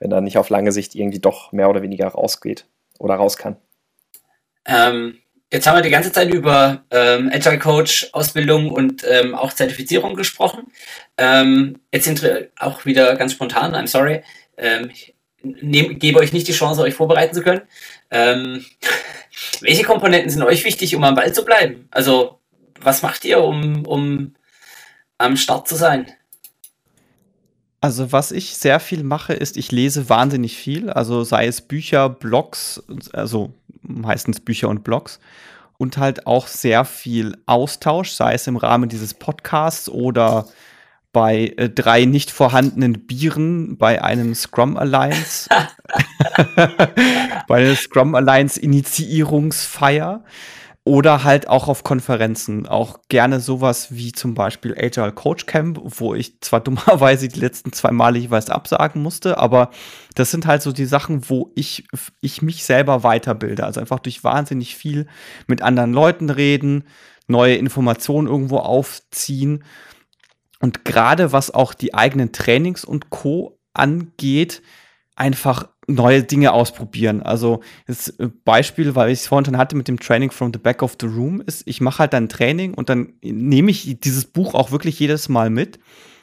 wenn 0.00 0.12
er 0.12 0.20
nicht 0.20 0.38
auf 0.38 0.50
lange 0.50 0.72
Sicht 0.72 0.94
irgendwie 0.94 1.20
doch 1.20 1.52
mehr 1.52 1.68
oder 1.68 1.82
weniger 1.82 2.08
rausgeht 2.08 2.66
oder 2.98 3.14
raus 3.14 3.36
kann. 3.36 3.56
Ähm, 4.64 5.18
jetzt 5.52 5.66
haben 5.66 5.76
wir 5.76 5.82
die 5.82 5.90
ganze 5.90 6.12
Zeit 6.12 6.32
über 6.32 6.84
ähm, 6.90 7.30
Agile 7.32 7.58
Coach, 7.58 8.08
Ausbildung 8.12 8.70
und 8.70 9.04
ähm, 9.08 9.34
auch 9.34 9.52
Zertifizierung 9.52 10.14
gesprochen. 10.14 10.70
Ähm, 11.16 11.80
jetzt 11.92 12.04
sind 12.04 12.50
auch 12.58 12.84
wieder 12.84 13.16
ganz 13.16 13.32
spontan, 13.32 13.74
I'm 13.74 13.86
sorry. 13.86 14.22
Ähm, 14.56 14.90
ich 14.90 15.14
nehm, 15.42 15.98
gebe 15.98 16.18
euch 16.18 16.32
nicht 16.32 16.48
die 16.48 16.52
Chance, 16.52 16.82
euch 16.82 16.94
vorbereiten 16.94 17.34
zu 17.34 17.42
können. 17.42 17.62
Ähm, 18.10 18.64
welche 19.60 19.84
Komponenten 19.84 20.30
sind 20.30 20.42
euch 20.42 20.64
wichtig, 20.64 20.94
um 20.94 21.04
am 21.04 21.14
Ball 21.14 21.32
zu 21.32 21.44
bleiben? 21.44 21.88
Also, 21.90 22.38
was 22.80 23.02
macht 23.02 23.24
ihr, 23.24 23.42
um, 23.42 23.86
um 23.86 24.34
am 25.16 25.36
Start 25.36 25.68
zu 25.68 25.76
sein? 25.76 26.12
Also, 27.80 28.10
was 28.10 28.32
ich 28.32 28.56
sehr 28.56 28.80
viel 28.80 29.04
mache, 29.04 29.32
ist, 29.34 29.56
ich 29.56 29.70
lese 29.70 30.08
wahnsinnig 30.08 30.56
viel. 30.56 30.90
Also, 30.90 31.22
sei 31.22 31.46
es 31.46 31.60
Bücher, 31.60 32.08
Blogs, 32.08 32.82
also 33.12 33.52
meistens 33.82 34.40
Bücher 34.40 34.68
und 34.68 34.82
Blogs. 34.82 35.20
Und 35.76 35.96
halt 35.96 36.26
auch 36.26 36.48
sehr 36.48 36.84
viel 36.84 37.36
Austausch, 37.46 38.10
sei 38.10 38.34
es 38.34 38.48
im 38.48 38.56
Rahmen 38.56 38.88
dieses 38.88 39.14
Podcasts 39.14 39.88
oder 39.88 40.46
bei 41.12 41.54
äh, 41.56 41.70
drei 41.70 42.04
nicht 42.04 42.32
vorhandenen 42.32 43.06
Bieren 43.06 43.78
bei 43.78 44.02
einem 44.02 44.34
Scrum 44.34 44.76
Alliance, 44.76 45.48
bei 47.46 47.64
einer 47.64 47.76
Scrum 47.76 48.16
Alliance 48.16 48.60
Initiierungsfeier 48.60 50.24
oder 50.88 51.22
halt 51.22 51.48
auch 51.48 51.68
auf 51.68 51.84
Konferenzen. 51.84 52.66
Auch 52.66 53.00
gerne 53.10 53.40
sowas 53.40 53.94
wie 53.94 54.12
zum 54.12 54.32
Beispiel 54.32 54.74
Agile 54.74 55.12
Coach 55.12 55.44
Camp, 55.44 55.78
wo 55.82 56.14
ich 56.14 56.40
zwar 56.40 56.60
dummerweise 56.64 57.28
die 57.28 57.38
letzten 57.38 57.74
zwei 57.74 57.90
Male 57.90 58.18
jeweils 58.18 58.48
absagen 58.48 59.02
musste, 59.02 59.36
aber 59.36 59.70
das 60.14 60.30
sind 60.30 60.46
halt 60.46 60.62
so 60.62 60.72
die 60.72 60.86
Sachen, 60.86 61.28
wo 61.28 61.52
ich, 61.54 61.86
ich 62.22 62.40
mich 62.40 62.64
selber 62.64 63.02
weiterbilde. 63.02 63.64
Also 63.64 63.80
einfach 63.80 63.98
durch 63.98 64.24
wahnsinnig 64.24 64.76
viel 64.76 65.06
mit 65.46 65.60
anderen 65.60 65.92
Leuten 65.92 66.30
reden, 66.30 66.84
neue 67.26 67.56
Informationen 67.56 68.26
irgendwo 68.26 68.56
aufziehen. 68.56 69.64
Und 70.58 70.86
gerade 70.86 71.32
was 71.32 71.50
auch 71.50 71.74
die 71.74 71.92
eigenen 71.92 72.32
Trainings 72.32 72.86
und 72.86 73.10
Co. 73.10 73.58
angeht, 73.74 74.62
einfach 75.16 75.68
neue 75.88 76.22
Dinge 76.22 76.52
ausprobieren. 76.52 77.22
Also 77.22 77.60
das 77.86 78.08
äh, 78.10 78.28
Beispiel, 78.44 78.94
weil 78.94 79.10
ich 79.10 79.20
es 79.20 79.26
vorhin 79.26 79.46
schon 79.46 79.56
hatte 79.56 79.74
mit 79.74 79.88
dem 79.88 79.98
Training 79.98 80.30
from 80.30 80.52
the 80.52 80.58
back 80.58 80.82
of 80.82 80.96
the 81.00 81.06
room, 81.06 81.40
ist, 81.40 81.66
ich 81.66 81.80
mache 81.80 82.00
halt 82.00 82.12
dann 82.12 82.28
Training 82.28 82.74
und 82.74 82.88
dann 82.88 83.14
nehme 83.22 83.70
ich 83.70 83.98
dieses 84.00 84.26
Buch 84.26 84.54
auch 84.54 84.70
wirklich 84.70 84.98
jedes 85.00 85.28
Mal 85.28 85.50
mit 85.50 85.80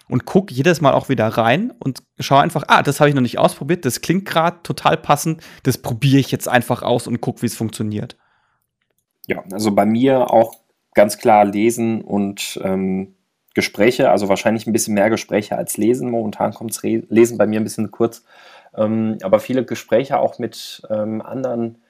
und 0.07 0.25
gucke 0.25 0.53
jedes 0.53 0.81
Mal 0.81 0.93
auch 0.93 1.09
wieder 1.09 1.27
rein 1.27 1.73
und 1.79 2.03
schaue 2.19 2.41
einfach, 2.41 2.63
ah, 2.67 2.83
das 2.83 2.99
habe 2.99 3.09
ich 3.09 3.15
noch 3.15 3.23
nicht 3.23 3.39
ausprobiert, 3.39 3.85
das 3.85 4.01
klingt 4.01 4.25
gerade 4.25 4.59
total 4.61 4.97
passend, 4.97 5.41
das 5.63 5.79
probiere 5.79 6.19
ich 6.19 6.31
jetzt 6.31 6.47
einfach 6.47 6.83
aus 6.83 7.07
und 7.07 7.19
gucke, 7.21 7.41
wie 7.41 7.47
es 7.47 7.55
funktioniert. 7.55 8.15
Ja, 9.27 9.43
also 9.51 9.71
bei 9.71 9.87
mir 9.87 10.31
auch 10.31 10.53
ganz 10.93 11.17
klar 11.17 11.43
lesen 11.43 12.01
und 12.01 12.59
ähm, 12.63 13.15
Gespräche, 13.55 14.11
also 14.11 14.29
wahrscheinlich 14.29 14.67
ein 14.67 14.73
bisschen 14.73 14.93
mehr 14.93 15.09
Gespräche 15.09 15.57
als 15.57 15.77
lesen. 15.77 16.11
Momentan 16.11 16.53
kommt 16.53 16.77
Lesen 16.83 17.37
bei 17.37 17.47
mir 17.47 17.59
ein 17.59 17.63
bisschen 17.63 17.89
kurz 17.89 18.23
ähm, 18.77 19.17
aber 19.23 19.39
viele 19.39 19.65
Gespräche 19.65 20.19
auch 20.19 20.39
mit 20.39 20.81
ähm, 20.89 21.21
anderen 21.21 21.81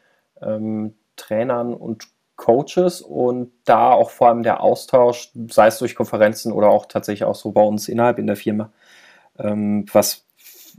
ähm, 0.41 0.95
Trainern 1.15 1.73
und 1.73 2.07
Coaches 2.35 3.01
und 3.01 3.51
da 3.63 3.91
auch 3.91 4.09
vor 4.09 4.27
allem 4.27 4.43
der 4.43 4.61
Austausch, 4.61 5.31
sei 5.49 5.67
es 5.67 5.79
durch 5.79 5.95
Konferenzen 5.95 6.51
oder 6.51 6.69
auch 6.69 6.85
tatsächlich 6.85 7.23
auch 7.23 7.35
so 7.35 7.51
bei 7.51 7.61
uns 7.61 7.87
innerhalb 7.87 8.19
in 8.19 8.27
der 8.27 8.35
Firma, 8.35 8.71
ähm, 9.39 9.85
was 9.93 10.25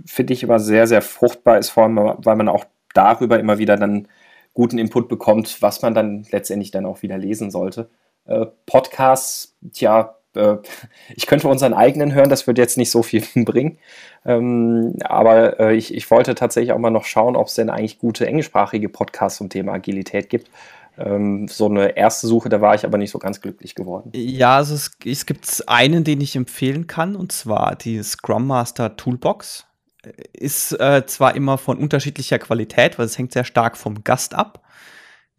finde 0.04 0.34
ich 0.34 0.42
immer 0.42 0.60
sehr, 0.60 0.86
sehr 0.86 1.02
fruchtbar 1.02 1.58
ist, 1.58 1.70
vor 1.70 1.84
allem, 1.84 1.96
weil 1.96 2.36
man 2.36 2.48
auch 2.48 2.66
darüber 2.92 3.38
immer 3.38 3.58
wieder 3.58 3.76
dann 3.76 4.08
guten 4.52 4.78
Input 4.78 5.08
bekommt, 5.08 5.62
was 5.62 5.82
man 5.82 5.94
dann 5.94 6.26
letztendlich 6.30 6.70
dann 6.70 6.86
auch 6.86 7.02
wieder 7.02 7.18
lesen 7.18 7.50
sollte. 7.50 7.88
Äh, 8.26 8.46
Podcasts, 8.66 9.56
tja, 9.72 10.16
äh, 10.36 10.58
ich 11.16 11.26
könnte 11.26 11.48
unseren 11.48 11.74
eigenen 11.74 12.14
hören, 12.14 12.30
das 12.30 12.46
würde 12.46 12.62
jetzt 12.62 12.78
nicht 12.78 12.90
so 12.90 13.02
viel 13.02 13.24
bringen. 13.44 13.78
Ähm, 14.24 14.96
aber 15.04 15.60
äh, 15.60 15.76
ich, 15.76 15.94
ich 15.94 16.10
wollte 16.10 16.34
tatsächlich 16.34 16.72
auch 16.72 16.78
mal 16.78 16.90
noch 16.90 17.04
schauen, 17.04 17.36
ob 17.36 17.46
es 17.48 17.54
denn 17.54 17.70
eigentlich 17.70 17.98
gute 17.98 18.26
englischsprachige 18.26 18.88
Podcasts 18.88 19.38
zum 19.38 19.48
Thema 19.48 19.72
Agilität 19.72 20.28
gibt. 20.28 20.50
Ähm, 20.98 21.46
so 21.48 21.66
eine 21.66 21.96
erste 21.96 22.26
Suche, 22.26 22.48
da 22.48 22.60
war 22.60 22.74
ich 22.74 22.84
aber 22.84 22.98
nicht 22.98 23.10
so 23.10 23.18
ganz 23.18 23.40
glücklich 23.40 23.74
geworden. 23.74 24.10
Ja, 24.14 24.56
also 24.56 24.74
es, 24.74 24.92
es 25.04 25.26
gibt 25.26 25.64
einen, 25.66 26.04
den 26.04 26.20
ich 26.20 26.36
empfehlen 26.36 26.86
kann, 26.86 27.16
und 27.16 27.32
zwar 27.32 27.76
die 27.76 28.02
Scrum 28.02 28.46
Master 28.46 28.96
Toolbox. 28.96 29.66
Ist 30.32 30.72
äh, 30.80 31.04
zwar 31.06 31.34
immer 31.34 31.58
von 31.58 31.78
unterschiedlicher 31.78 32.38
Qualität, 32.38 32.98
weil 32.98 33.06
es 33.06 33.18
hängt 33.18 33.32
sehr 33.32 33.44
stark 33.44 33.76
vom 33.76 34.04
Gast 34.04 34.34
ab. 34.34 34.62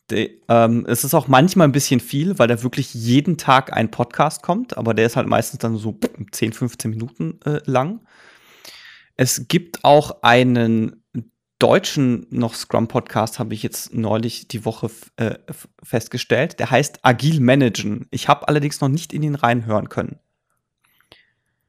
De, 0.09 0.41
ähm, 0.47 0.85
es 0.87 1.03
ist 1.03 1.13
auch 1.13 1.27
manchmal 1.27 1.67
ein 1.67 1.73
bisschen 1.73 1.99
viel, 1.99 2.39
weil 2.39 2.47
da 2.47 2.63
wirklich 2.63 2.93
jeden 2.93 3.37
Tag 3.37 3.73
ein 3.73 3.91
Podcast 3.91 4.41
kommt, 4.41 4.77
aber 4.77 4.93
der 4.93 5.05
ist 5.05 5.17
halt 5.17 5.27
meistens 5.27 5.59
dann 5.59 5.75
so 5.77 5.99
10, 6.31 6.53
15 6.53 6.91
Minuten 6.91 7.39
äh, 7.45 7.59
lang. 7.65 8.01
Es 9.17 9.47
gibt 9.47 9.83
auch 9.83 10.21
einen 10.21 11.03
deutschen 11.59 12.27
noch 12.29 12.53
Scrum-Podcast, 12.53 13.39
habe 13.39 13.53
ich 13.53 13.63
jetzt 13.63 13.93
neulich 13.93 14.47
die 14.47 14.63
Woche 14.63 14.89
äh, 15.17 15.35
festgestellt. 15.83 16.59
Der 16.59 16.69
heißt 16.69 16.99
Agil 17.01 17.39
Managen. 17.39 18.07
Ich 18.11 18.27
habe 18.27 18.47
allerdings 18.47 18.79
noch 18.79 18.89
nicht 18.89 19.11
in 19.11 19.23
ihn 19.23 19.35
reinhören 19.35 19.89
können. 19.89 20.19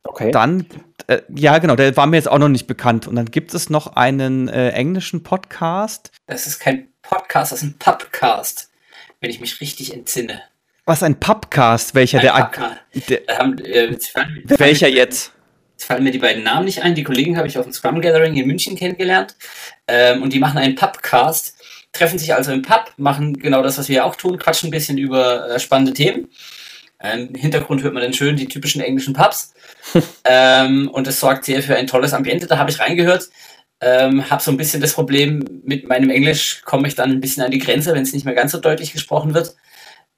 Okay. 0.05 0.31
Dann, 0.31 0.67
äh, 1.07 1.23
ja, 1.35 1.59
genau, 1.59 1.77
der 1.77 1.97
war 1.97 2.07
mir 2.07 2.17
jetzt 2.17 2.29
auch 2.29 2.39
noch 2.39 2.49
nicht 2.49 2.67
bekannt. 2.67 3.07
Und 3.07 3.17
dann 3.17 3.27
gibt 3.27 3.55
es 3.55 3.71
noch 3.71 3.89
einen 3.97 4.49
äh, 4.49 4.71
englischen 4.71 5.23
Podcast. 5.23 6.13
Das 6.27 6.47
ist 6.47 6.61
kein 6.61 6.89
Podcast, 7.09 7.53
das 7.53 7.63
ist 7.63 7.69
ein 7.69 7.79
Pubcast, 7.79 8.71
wenn 9.21 9.31
ich 9.31 9.41
mich 9.41 9.61
richtig 9.61 9.95
entsinne. 9.95 10.43
Was, 10.85 11.03
ein 11.03 11.19
Pubcast? 11.19 11.95
Welcher? 11.95 12.19
Ein 12.35 12.51
der, 12.95 13.21
der 13.27 13.41
ähm, 13.41 13.59
äh, 13.65 13.97
welcher 14.45 14.89
jetzt? 14.89 15.33
Jetzt 15.73 15.85
fallen 15.85 16.05
mir 16.05 16.11
die 16.11 16.19
beiden 16.19 16.43
Namen 16.43 16.67
nicht 16.67 16.83
ein. 16.83 16.95
Die 16.95 17.05
Kollegen 17.05 17.39
habe 17.39 17.47
ich 17.47 17.57
auf 17.57 17.65
dem 17.65 17.73
Scrum 17.73 18.01
Gathering 18.01 18.37
in 18.37 18.47
München 18.47 18.77
kennengelernt. 18.77 19.37
Ähm, 19.87 20.23
und 20.23 20.33
die 20.33 20.39
machen 20.39 20.59
einen 20.59 20.75
Pubcast, 20.75 21.57
treffen 21.93 22.19
sich 22.19 22.35
also 22.35 22.53
im 22.53 22.63
Pub, 22.63 22.93
machen 22.97 23.39
genau 23.39 23.63
das, 23.63 23.79
was 23.79 23.89
wir 23.89 24.05
auch 24.05 24.17
tun, 24.17 24.39
quatschen 24.39 24.69
ein 24.69 24.73
bisschen 24.73 24.99
über 24.99 25.49
äh, 25.49 25.59
spannende 25.61 25.95
Themen. 25.95 26.29
Ähm, 27.01 27.29
Im 27.33 27.41
Hintergrund 27.41 27.83
hört 27.83 27.95
man 27.95 28.03
dann 28.03 28.13
schön 28.13 28.37
die 28.37 28.49
typischen 28.49 28.83
englischen 28.83 29.15
Pubs. 29.15 29.55
ähm, 30.25 30.91
und 30.91 31.07
das 31.07 31.21
sorgt 31.21 31.45
sehr 31.45 31.63
für 31.63 31.77
ein 31.77 31.87
tolles 31.87 32.13
Ambiente. 32.13 32.47
Da 32.47 32.59
habe 32.59 32.71
ich 32.71 32.81
reingehört. 32.81 33.29
Ähm, 33.81 34.29
habe 34.29 34.43
so 34.43 34.51
ein 34.51 34.57
bisschen 34.57 34.81
das 34.81 34.93
Problem, 34.93 35.45
mit 35.65 35.89
meinem 35.89 36.11
Englisch 36.11 36.63
komme 36.65 36.89
ich 36.89 36.97
dann 36.97 37.11
ein 37.11 37.21
bisschen 37.21 37.45
an 37.45 37.51
die 37.51 37.61
Grenze, 37.61 37.95
wenn 37.95 38.03
es 38.03 38.13
nicht 38.13 38.25
mehr 38.25 38.35
ganz 38.35 38.53
so 38.53 38.59
deutlich 38.59 38.93
gesprochen 38.93 39.35
wird. 39.35 39.55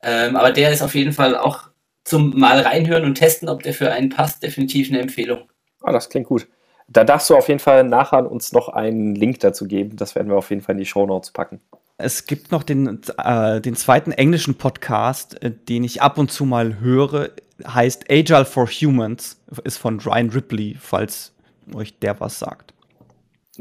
Ähm, 0.03 0.37
aber 0.37 0.53
der 0.53 0.73
ist 0.73 0.83
auf 0.83 0.95
jeden 0.95 1.13
Fall 1.13 1.37
auch 1.37 1.69
zum 2.05 2.39
Mal 2.39 2.61
reinhören 2.61 3.05
und 3.05 3.17
testen, 3.17 3.49
ob 3.49 3.63
der 3.63 3.75
für 3.75 3.93
einen 3.93 4.09
passt, 4.09 4.43
definitiv 4.43 4.89
eine 4.89 5.01
Empfehlung. 5.01 5.49
Ah, 5.83 5.93
das 5.93 6.09
klingt 6.09 6.27
gut. 6.27 6.49
Da 6.89 7.05
darfst 7.05 7.31
du 7.31 7.37
auf 7.37 7.49
jeden 7.49 7.61
Fall 7.61 7.85
nachher 7.85 8.31
uns 8.31 8.53
noch 8.53 8.69
einen 8.69 9.15
Link 9.15 9.41
dazu 9.41 9.67
geben. 9.67 9.97
Das 9.97 10.15
werden 10.15 10.29
wir 10.29 10.37
auf 10.37 10.51
jeden 10.51 10.63
Fall 10.63 10.75
in 10.75 10.81
die 10.81 10.87
Show 10.87 11.07
Notes 11.07 11.31
packen. 11.31 11.61
Es 11.99 12.27
gibt 12.27 12.51
noch 12.51 12.63
den, 12.63 13.01
äh, 13.19 13.61
den 13.61 13.77
zweiten 13.77 14.11
englischen 14.11 14.57
Podcast, 14.57 15.41
äh, 15.43 15.51
den 15.51 15.85
ich 15.85 16.03
ab 16.03 16.19
und 16.19 16.33
zu 16.33 16.47
mal 16.47 16.81
höre, 16.81 17.31
heißt 17.65 18.11
Agile 18.11 18.47
for 18.47 18.67
Humans, 18.67 19.39
ist 19.65 19.77
von 19.77 20.01
Ryan 20.01 20.31
Ripley, 20.31 20.77
falls 20.81 21.33
euch 21.75 21.99
der 21.99 22.19
was 22.19 22.39
sagt. 22.39 22.73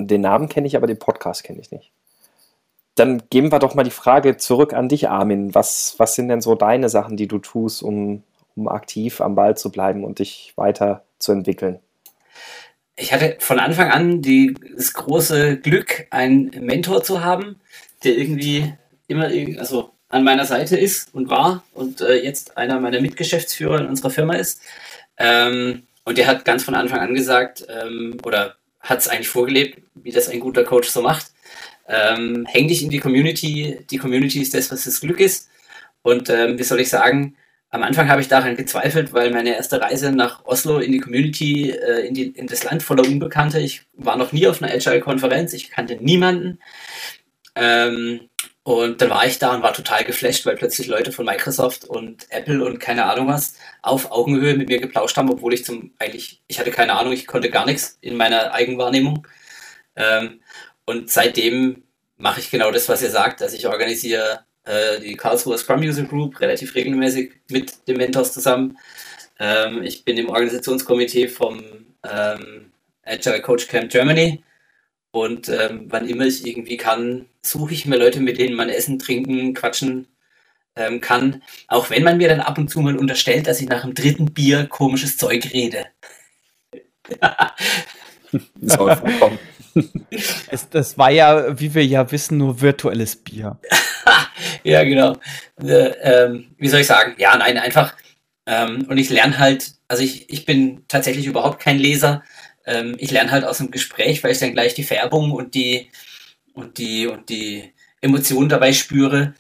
Den 0.08 0.22
Namen 0.22 0.50
kenne 0.50 0.68
ich, 0.68 0.76
aber 0.76 0.88
den 0.88 1.00
Podcast 1.00 1.44
kenne 1.44 1.60
ich 1.60 1.72
nicht. 1.72 1.92
Dann 2.96 3.24
geben 3.30 3.52
wir 3.52 3.60
doch 3.60 3.76
mal 3.76 3.84
die 3.84 3.92
Frage 3.92 4.38
zurück 4.38 4.74
an 4.74 4.90
dich, 4.90 5.10
Armin. 5.10 5.56
Was, 5.56 5.96
was 5.98 6.16
sind 6.16 6.28
denn 6.28 6.42
so 6.42 6.56
deine 6.56 6.90
Sachen, 6.90 7.18
die 7.18 7.28
du 7.28 7.40
tust, 7.40 7.82
um, 7.84 8.24
um 8.56 8.68
aktiv 8.68 9.22
am 9.22 9.36
Ball 9.36 9.56
zu 9.56 9.72
bleiben 9.72 10.04
und 10.04 10.20
dich 10.20 10.54
weiterzuentwickeln? 10.56 11.80
Ich 12.96 13.14
hatte 13.14 13.38
von 13.40 13.60
Anfang 13.60 13.90
an 13.92 14.22
die, 14.22 14.54
das 14.76 14.94
große 14.94 15.58
Glück, 15.58 16.08
einen 16.10 16.50
Mentor 16.60 17.04
zu 17.04 17.24
haben, 17.24 17.62
der 18.04 18.18
irgendwie 18.18 18.74
immer 19.08 19.28
also 19.58 19.92
an 20.10 20.24
meiner 20.24 20.46
Seite 20.46 20.78
ist 20.78 21.14
und 21.14 21.30
war 21.30 21.64
und 21.74 22.02
äh, 22.02 22.22
jetzt 22.22 22.58
einer 22.58 22.80
meiner 22.80 23.00
Mitgeschäftsführer 23.00 23.80
in 23.80 23.88
unserer 23.88 24.10
Firma 24.10 24.34
ist. 24.34 24.62
Ähm, 25.18 25.84
und 26.04 26.18
der 26.18 26.28
hat 26.28 26.44
ganz 26.44 26.64
von 26.64 26.76
Anfang 26.76 27.00
an 27.00 27.14
gesagt, 27.14 27.66
ähm, 27.70 28.18
oder 28.24 28.56
hat 28.80 29.00
es 29.00 29.08
eigentlich 29.08 29.30
vorgelebt, 29.30 29.82
wie 29.96 30.12
das 30.12 30.30
ein 30.30 30.40
guter 30.40 30.64
Coach 30.64 30.90
so 30.90 31.02
macht. 31.02 31.32
Ähm, 31.88 32.46
häng 32.48 32.68
dich 32.68 32.84
in 32.84 32.90
die 32.90 33.00
Community. 33.00 33.80
Die 33.90 33.98
Community 33.98 34.42
ist 34.42 34.54
das, 34.54 34.72
was 34.72 34.84
das 34.84 35.02
Glück 35.02 35.20
ist. 35.20 35.50
Und 36.02 36.30
ähm, 36.30 36.58
wie 36.58 36.64
soll 36.64 36.80
ich 36.80 36.90
sagen, 36.90 37.36
am 37.72 37.84
Anfang 37.84 38.10
habe 38.10 38.22
ich 38.22 38.28
daran 38.28 38.56
gezweifelt, 38.56 39.14
weil 39.14 39.32
meine 39.32 39.56
erste 39.56 39.80
Reise 39.80 40.12
nach 40.12 40.46
Oslo 40.46 40.80
in 40.80 40.92
die 40.92 41.00
Community, 41.00 41.72
äh, 41.72 42.08
in, 42.08 42.14
die, 42.14 42.28
in 42.28 42.48
das 42.48 42.64
Land 42.64 42.82
voller 42.82 43.04
Unbekannte, 43.04 43.60
ich 43.60 43.84
war 43.94 44.18
noch 44.18 44.32
nie 44.32 44.48
auf 44.48 44.62
einer 44.62 44.74
Agile-Konferenz, 44.74 45.54
ich 45.54 45.70
kannte 45.70 45.98
niemanden. 46.02 46.60
Ähm, 47.56 48.29
und 48.70 49.02
dann 49.02 49.10
war 49.10 49.26
ich 49.26 49.40
da 49.40 49.56
und 49.56 49.64
war 49.64 49.74
total 49.74 50.04
geflasht, 50.04 50.46
weil 50.46 50.56
plötzlich 50.56 50.86
Leute 50.86 51.12
von 51.12 51.26
Microsoft 51.26 51.86
und 51.86 52.28
Apple 52.30 52.64
und 52.64 52.78
keine 52.80 53.06
Ahnung 53.06 53.28
was 53.28 53.56
auf 53.82 54.12
Augenhöhe 54.12 54.54
mit 54.54 54.70
mir 54.70 54.80
geplauscht 54.80 55.18
haben, 55.18 55.32
obwohl 55.32 55.56
ich 55.56 55.66
zum 55.66 55.92
eigentlich, 55.98 56.44
ich 56.48 56.60
hatte 56.60 56.70
keine 56.70 56.94
Ahnung, 56.94 57.12
ich 57.12 57.26
konnte 57.26 57.50
gar 57.50 57.66
nichts 57.66 57.98
in 58.02 58.16
meiner 58.16 58.54
Eigenwahrnehmung. 58.54 59.26
Ähm, 59.96 60.42
und 60.86 61.10
seitdem 61.10 61.82
mache 62.18 62.42
ich 62.42 62.52
genau 62.52 62.70
das, 62.70 62.88
was 62.88 63.02
ihr 63.02 63.10
sagt. 63.10 63.42
Also 63.42 63.56
ich 63.58 63.66
organisiere 63.66 64.42
äh, 64.66 65.00
die 65.00 65.16
Karlsruher 65.16 65.58
Scrum 65.58 65.82
User 65.82 66.04
Group 66.04 66.40
relativ 66.40 66.76
regelmäßig 66.76 67.32
mit 67.50 67.88
den 67.88 67.98
Mentors 67.98 68.34
zusammen. 68.34 68.78
Ähm, 69.40 69.82
ich 69.82 70.06
bin 70.06 70.16
im 70.16 70.30
Organisationskomitee 70.30 71.28
vom 71.28 71.64
ähm, 72.08 72.72
Agile 73.04 73.42
Coach 73.42 73.68
Camp 73.68 73.90
Germany 73.90 74.44
und 75.12 75.50
ähm, 75.50 75.86
wann 75.88 76.08
immer 76.08 76.26
ich 76.26 76.46
irgendwie 76.46 76.78
kann, 76.78 77.26
suche 77.42 77.74
ich 77.74 77.86
mir 77.86 77.98
Leute, 77.98 78.20
mit 78.20 78.38
denen 78.38 78.56
man 78.56 78.70
essen, 78.70 79.00
trinken, 79.00 79.54
quatschen 79.54 80.08
ähm, 80.76 81.02
kann. 81.02 81.44
Auch 81.68 81.90
wenn 81.90 82.04
man 82.04 82.18
mir 82.18 82.30
dann 82.30 82.42
ab 82.42 82.58
und 82.58 82.70
zu 82.70 82.82
mal 82.82 82.98
unterstellt, 82.98 83.48
dass 83.48 83.62
ich 83.62 83.70
nach 83.70 83.82
dem 83.82 83.94
dritten 83.94 84.34
Bier 84.34 84.68
komisches 84.68 85.18
Zeug 85.18 85.52
rede. 85.54 85.86
Es, 90.50 90.70
das 90.70 90.98
war 90.98 91.12
ja, 91.12 91.60
wie 91.60 91.74
wir 91.74 91.86
ja 91.86 92.12
wissen, 92.12 92.38
nur 92.38 92.62
virtuelles 92.62 93.16
Bier. 93.16 93.60
ja, 94.64 94.84
genau. 94.84 95.16
Äh, 95.62 95.92
ähm, 96.02 96.56
wie 96.58 96.68
soll 96.68 96.82
ich 96.82 96.88
sagen? 96.88 97.16
Ja, 97.18 97.38
nein, 97.38 97.58
einfach. 97.58 97.96
Ähm, 98.46 98.86
und 98.90 98.98
ich 98.98 99.10
lerne 99.10 99.38
halt, 99.38 99.74
also 99.88 100.04
ich, 100.04 100.30
ich 100.30 100.46
bin 100.46 100.86
tatsächlich 100.88 101.28
überhaupt 101.28 101.60
kein 101.62 101.78
Leser. 101.78 102.24
Ähm, 102.70 102.96
ich 103.00 103.12
lerne 103.12 103.32
halt 103.32 103.44
aus 103.46 103.58
dem 103.58 103.72
Gespräch, 103.72 104.24
weil 104.24 104.32
ich 104.32 104.40
dann 104.40 104.54
gleich 104.54 104.76
die 104.76 104.84
Färbung 104.84 105.32
und 105.32 105.56
die 105.56 105.90
und 106.54 106.78
die 106.78 107.08
und 107.08 107.30
die 107.30 107.74
Emotionen 108.02 108.50
dabei 108.50 108.74
spüre, 108.74 109.34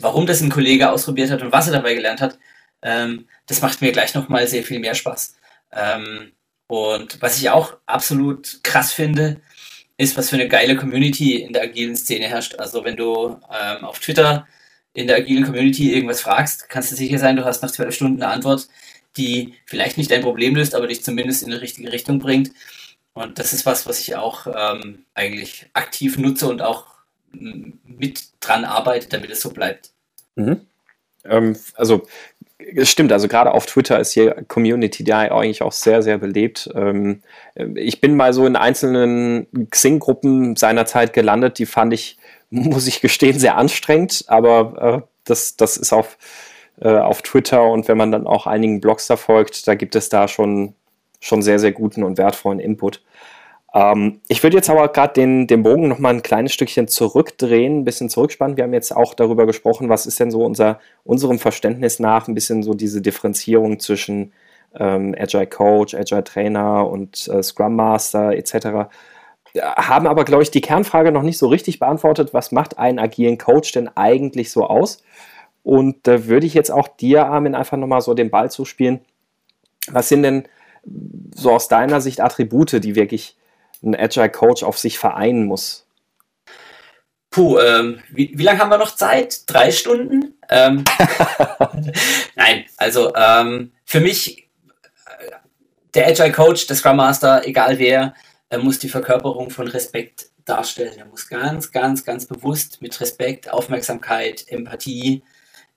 warum 0.00 0.26
das 0.26 0.40
ein 0.42 0.50
Kollege 0.50 0.90
ausprobiert 0.90 1.30
hat 1.30 1.42
und 1.42 1.52
was 1.52 1.68
er 1.68 1.74
dabei 1.74 1.94
gelernt 1.94 2.20
hat. 2.20 2.38
Ähm, 2.82 3.28
das 3.46 3.62
macht 3.62 3.80
mir 3.80 3.92
gleich 3.92 4.14
nochmal 4.14 4.48
sehr 4.48 4.64
viel 4.64 4.80
mehr 4.80 4.94
Spaß. 4.94 5.36
Ähm, 5.72 6.32
und 6.66 7.22
was 7.22 7.38
ich 7.38 7.50
auch 7.50 7.76
absolut 7.86 8.60
krass 8.64 8.92
finde, 8.92 9.40
ist, 9.96 10.16
was 10.16 10.30
für 10.30 10.36
eine 10.36 10.48
geile 10.48 10.76
Community 10.76 11.36
in 11.36 11.52
der 11.52 11.62
agilen 11.62 11.96
Szene 11.96 12.26
herrscht. 12.28 12.56
Also 12.56 12.84
wenn 12.84 12.96
du 12.96 13.38
ähm, 13.52 13.84
auf 13.84 14.00
Twitter 14.00 14.46
in 14.94 15.06
der 15.06 15.16
agilen 15.16 15.44
Community 15.44 15.92
irgendwas 15.94 16.20
fragst, 16.22 16.68
kannst 16.68 16.90
du 16.92 16.96
sicher 16.96 17.18
sein, 17.18 17.36
du 17.36 17.44
hast 17.44 17.62
nach 17.62 17.70
zwölf 17.70 17.94
Stunden 17.94 18.22
eine 18.22 18.32
Antwort, 18.32 18.68
die 19.16 19.54
vielleicht 19.66 19.98
nicht 19.98 20.10
dein 20.10 20.22
Problem 20.22 20.54
löst, 20.54 20.74
aber 20.74 20.86
dich 20.86 21.02
zumindest 21.02 21.42
in 21.42 21.50
die 21.50 21.56
richtige 21.56 21.92
Richtung 21.92 22.18
bringt. 22.18 22.50
Und 23.14 23.38
das 23.38 23.52
ist 23.52 23.66
was, 23.66 23.86
was 23.86 24.00
ich 24.00 24.16
auch 24.16 24.46
ähm, 24.46 25.04
eigentlich 25.14 25.66
aktiv 25.74 26.16
nutze 26.18 26.48
und 26.48 26.62
auch 26.62 26.86
mit 27.32 28.24
dran 28.40 28.64
arbeite, 28.64 29.08
damit 29.08 29.30
es 29.30 29.40
so 29.40 29.50
bleibt. 29.50 29.90
Mhm. 30.34 30.60
Ähm, 31.24 31.56
also 31.74 32.06
es 32.74 32.90
stimmt, 32.90 33.12
also 33.12 33.28
gerade 33.28 33.52
auf 33.52 33.66
Twitter 33.66 33.98
ist 33.98 34.12
hier 34.12 34.44
Community 34.48 35.04
da 35.04 35.20
eigentlich 35.20 35.62
auch 35.62 35.72
sehr, 35.72 36.02
sehr 36.02 36.18
belebt. 36.18 36.70
Ähm, 36.74 37.22
ich 37.74 38.00
bin 38.00 38.16
mal 38.16 38.32
so 38.32 38.46
in 38.46 38.56
einzelnen 38.56 39.46
Xing-Gruppen 39.70 40.56
seinerzeit 40.56 41.12
gelandet, 41.12 41.58
die 41.58 41.66
fand 41.66 41.92
ich, 41.92 42.18
muss 42.50 42.86
ich 42.86 43.00
gestehen, 43.00 43.38
sehr 43.38 43.56
anstrengend, 43.56 44.24
aber 44.28 45.02
äh, 45.04 45.08
das, 45.24 45.56
das 45.56 45.76
ist 45.76 45.92
auf, 45.92 46.18
äh, 46.82 46.98
auf 46.98 47.22
Twitter 47.22 47.64
und 47.64 47.88
wenn 47.88 47.96
man 47.96 48.10
dann 48.10 48.26
auch 48.26 48.46
einigen 48.46 48.80
Blogs 48.80 49.06
da 49.06 49.16
folgt, 49.16 49.68
da 49.68 49.74
gibt 49.74 49.94
es 49.94 50.08
da 50.08 50.26
schon, 50.28 50.74
schon 51.20 51.42
sehr, 51.42 51.58
sehr 51.58 51.72
guten 51.72 52.02
und 52.02 52.18
wertvollen 52.18 52.58
Input. 52.58 53.02
Ähm, 53.74 54.20
ich 54.28 54.42
würde 54.42 54.56
jetzt 54.56 54.68
aber 54.68 54.88
gerade 54.88 55.14
den, 55.14 55.46
den 55.46 55.62
Bogen 55.62 55.88
noch 55.88 55.98
mal 55.98 56.12
ein 56.12 56.22
kleines 56.22 56.52
Stückchen 56.52 56.88
zurückdrehen, 56.88 57.80
ein 57.80 57.84
bisschen 57.84 58.10
zurückspannen. 58.10 58.56
Wir 58.56 58.64
haben 58.64 58.74
jetzt 58.74 58.94
auch 58.94 59.14
darüber 59.14 59.46
gesprochen, 59.46 59.88
was 59.88 60.06
ist 60.06 60.20
denn 60.20 60.30
so 60.30 60.44
unser, 60.44 60.80
unserem 61.04 61.38
Verständnis 61.38 61.98
nach 61.98 62.28
ein 62.28 62.34
bisschen 62.34 62.62
so 62.62 62.74
diese 62.74 63.00
Differenzierung 63.00 63.78
zwischen 63.78 64.32
ähm, 64.74 65.14
Agile 65.18 65.46
Coach, 65.46 65.94
Agile 65.94 66.24
Trainer 66.24 66.88
und 66.88 67.28
äh, 67.28 67.42
Scrum 67.42 67.76
Master 67.76 68.32
etc. 68.32 68.90
Haben 69.60 70.06
aber, 70.06 70.24
glaube 70.24 70.42
ich, 70.42 70.50
die 70.50 70.62
Kernfrage 70.62 71.12
noch 71.12 71.22
nicht 71.22 71.38
so 71.38 71.46
richtig 71.46 71.78
beantwortet. 71.78 72.34
Was 72.34 72.52
macht 72.52 72.78
einen 72.78 72.98
agilen 72.98 73.38
Coach 73.38 73.72
denn 73.72 73.88
eigentlich 73.96 74.50
so 74.50 74.66
aus? 74.66 75.02
Und 75.62 76.06
da 76.06 76.26
würde 76.26 76.46
ich 76.46 76.54
jetzt 76.54 76.70
auch 76.70 76.88
dir, 76.88 77.26
Armin, 77.26 77.54
einfach 77.54 77.76
nochmal 77.76 78.00
so 78.00 78.14
den 78.14 78.30
Ball 78.30 78.50
zuspielen. 78.50 79.00
Was 79.88 80.08
sind 80.08 80.22
denn 80.22 80.48
so 81.34 81.52
aus 81.52 81.68
deiner 81.68 82.00
Sicht 82.00 82.20
Attribute, 82.20 82.82
die 82.82 82.94
wirklich 82.94 83.36
ein 83.82 83.94
Agile 83.94 84.30
Coach 84.30 84.62
auf 84.62 84.78
sich 84.78 84.98
vereinen 84.98 85.46
muss? 85.46 85.86
Puh, 87.30 87.58
ähm, 87.58 88.00
wie, 88.10 88.32
wie 88.36 88.42
lange 88.42 88.58
haben 88.58 88.70
wir 88.70 88.78
noch 88.78 88.94
Zeit? 88.94 89.42
Drei 89.46 89.70
Stunden? 89.70 90.34
Ähm, 90.50 90.84
Nein, 92.36 92.66
also 92.76 93.14
ähm, 93.14 93.72
für 93.84 94.00
mich, 94.00 94.48
der 95.94 96.08
Agile 96.08 96.32
Coach, 96.32 96.66
der 96.66 96.76
Scrum 96.76 96.96
Master, 96.96 97.46
egal 97.46 97.78
wer, 97.78 98.14
er 98.50 98.58
muss 98.58 98.78
die 98.78 98.88
Verkörperung 98.88 99.48
von 99.48 99.66
Respekt 99.66 100.26
darstellen. 100.44 100.98
Er 100.98 101.06
muss 101.06 101.28
ganz, 101.28 101.70
ganz, 101.72 102.04
ganz 102.04 102.26
bewusst 102.26 102.82
mit 102.82 103.00
Respekt, 103.00 103.50
Aufmerksamkeit, 103.50 104.44
Empathie 104.48 105.22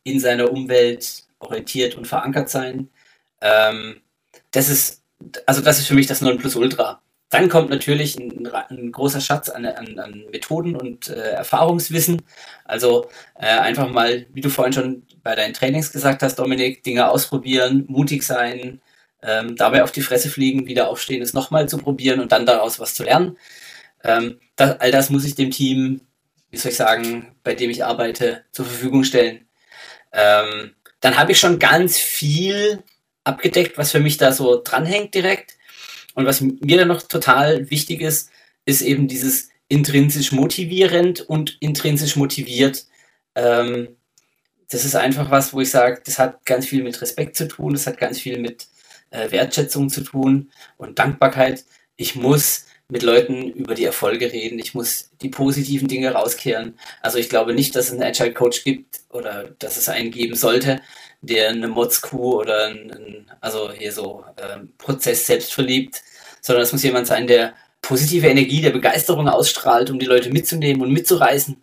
in 0.06 0.20
seiner 0.22 0.52
Umwelt 0.52 1.24
orientiert 1.40 1.96
und 1.96 2.08
verankert 2.08 2.50
sein. 2.50 2.90
Ähm, 3.42 4.02
das 4.52 4.70
ist, 4.70 5.02
also 5.46 5.62
das 5.62 5.80
ist 5.80 5.88
für 5.88 5.96
mich 5.96 6.08
das 6.08 6.22
Nonplusultra. 6.22 7.02
Dann 7.30 7.50
kommt 7.50 7.70
natürlich 7.70 8.18
ein, 8.18 8.48
ein 8.70 8.92
großer 8.92 9.20
Schatz 9.20 9.50
an, 9.50 9.66
an, 9.66 10.00
an 10.00 10.26
Methoden 10.32 10.76
und 10.76 11.10
äh, 11.10 11.32
Erfahrungswissen. 11.32 12.22
Also 12.64 13.10
äh, 13.40 13.48
einfach 13.48 13.90
mal, 13.90 14.28
wie 14.34 14.42
du 14.42 14.50
vorhin 14.50 14.74
schon 14.74 15.04
bei 15.24 15.36
deinen 15.36 15.54
Trainings 15.54 15.92
gesagt 15.92 16.22
hast, 16.24 16.36
Dominik, 16.38 16.84
Dinge 16.84 17.10
ausprobieren, 17.10 17.86
mutig 17.88 18.24
sein, 18.24 18.80
ähm, 19.24 19.56
dabei 19.56 19.84
auf 19.84 19.92
die 19.92 20.02
Fresse 20.02 20.30
fliegen, 20.30 20.68
wieder 20.68 20.88
aufstehen, 20.90 21.22
es 21.22 21.34
nochmal 21.34 21.68
zu 21.68 21.78
probieren 21.80 22.20
und 22.20 22.32
dann 22.32 22.46
daraus 22.46 22.80
was 22.80 22.94
zu 22.94 23.04
lernen. 23.04 23.38
Ähm, 24.04 24.40
das, 24.56 24.80
all 24.80 24.92
das 24.92 25.10
muss 25.10 25.26
ich 25.26 25.36
dem 25.36 25.52
Team, 25.52 26.02
wie 26.52 26.58
soll 26.58 26.72
ich 26.72 26.78
sagen, 26.78 27.36
bei 27.44 27.56
dem 27.56 27.72
ich 27.72 27.84
arbeite, 27.84 28.44
zur 28.52 28.66
Verfügung 28.66 29.04
stellen. 29.04 29.45
Ähm, 30.16 30.72
dann 31.02 31.18
habe 31.18 31.34
ich 31.34 31.40
schon 31.40 31.60
ganz 31.60 32.00
viel 32.00 32.84
abgedeckt, 33.24 33.78
was 33.78 33.92
für 33.92 34.00
mich 34.00 34.18
da 34.18 34.32
so 34.32 34.62
dranhängt 34.64 35.14
direkt. 35.14 35.58
Und 36.16 36.26
was 36.26 36.42
mir 36.42 36.78
dann 36.78 36.88
noch 36.88 37.04
total 37.04 37.70
wichtig 37.70 38.02
ist, 38.02 38.32
ist 38.66 38.82
eben 38.82 39.08
dieses 39.08 39.50
intrinsisch 39.68 40.32
motivierend 40.32 41.22
und 41.22 41.58
intrinsisch 41.60 42.16
motiviert. 42.16 42.86
Ähm, 43.36 43.98
das 44.70 44.86
ist 44.86 44.96
einfach 44.96 45.30
was, 45.30 45.54
wo 45.54 45.62
ich 45.62 45.70
sage, 45.70 46.02
das 46.06 46.18
hat 46.18 46.46
ganz 46.46 46.66
viel 46.66 46.84
mit 46.84 47.00
Respekt 47.02 47.36
zu 47.36 47.48
tun, 47.48 47.74
das 47.74 47.86
hat 47.86 47.98
ganz 47.98 48.20
viel 48.20 48.40
mit 48.40 48.68
äh, 49.12 49.30
Wertschätzung 49.32 49.90
zu 49.90 50.02
tun 50.02 50.52
und 50.78 50.98
Dankbarkeit. 50.98 51.66
Ich 51.98 52.16
muss 52.16 52.66
mit 52.90 53.04
Leuten 53.04 53.50
über 53.52 53.74
die 53.74 53.86
Erfolge 53.86 54.32
reden, 54.32 54.60
ich 54.60 54.76
muss 54.76 55.10
die 55.22 55.30
positiven 55.30 55.88
Dinge 55.88 56.12
rauskehren. 56.12 56.78
Also 57.02 57.18
ich 57.18 57.30
glaube 57.30 57.54
nicht, 57.54 57.76
dass 57.76 57.88
es 57.88 57.94
einen 57.94 58.04
Agile 58.04 58.34
Coach 58.34 58.64
gibt 58.64 59.02
oder 59.10 59.56
dass 59.60 59.78
es 59.78 59.90
einen 59.90 60.12
geben 60.12 60.36
sollte, 60.36 60.82
der 61.22 61.50
eine 61.50 61.68
Mods-Crew 61.68 62.42
oder 62.42 62.68
ein, 62.68 63.26
also 63.42 63.72
hier 63.72 63.92
so 63.92 64.24
ähm, 64.38 64.74
Prozess 64.78 65.26
selbst 65.26 65.54
verliebt, 65.54 66.04
sondern 66.42 66.64
es 66.64 66.74
muss 66.74 66.84
jemand 66.84 67.08
sein, 67.08 67.26
der 67.26 67.56
positive 67.82 68.28
Energie, 68.28 68.62
der 68.62 68.72
Begeisterung 68.72 69.28
ausstrahlt, 69.30 69.90
um 69.90 69.98
die 70.00 70.06
Leute 70.06 70.30
mitzunehmen 70.32 70.82
und 70.84 70.92
mitzureißen. 70.92 71.58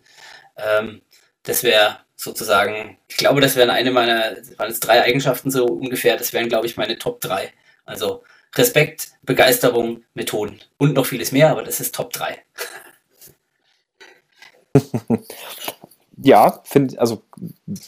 Ähm, 0.57 1.01
das 1.43 1.63
wäre 1.63 1.99
sozusagen, 2.17 2.97
ich 3.07 3.17
glaube, 3.17 3.41
das 3.41 3.55
wären 3.55 3.69
eine 3.69 3.91
meiner, 3.91 4.37
waren 4.57 4.71
es 4.71 4.79
drei 4.79 5.03
Eigenschaften 5.03 5.51
so 5.51 5.65
ungefähr, 5.65 6.17
das 6.17 6.33
wären, 6.33 6.49
glaube 6.49 6.67
ich, 6.67 6.77
meine 6.77 6.97
Top 6.97 7.21
3. 7.21 7.51
Also 7.85 8.23
Respekt, 8.55 9.13
Begeisterung, 9.23 10.03
Methoden 10.13 10.61
und 10.77 10.93
noch 10.93 11.05
vieles 11.05 11.31
mehr, 11.31 11.49
aber 11.49 11.63
das 11.63 11.79
ist 11.79 11.95
Top 11.95 12.13
3. 12.13 12.37
Ja, 16.23 16.61
finde, 16.63 16.99
also 17.01 17.23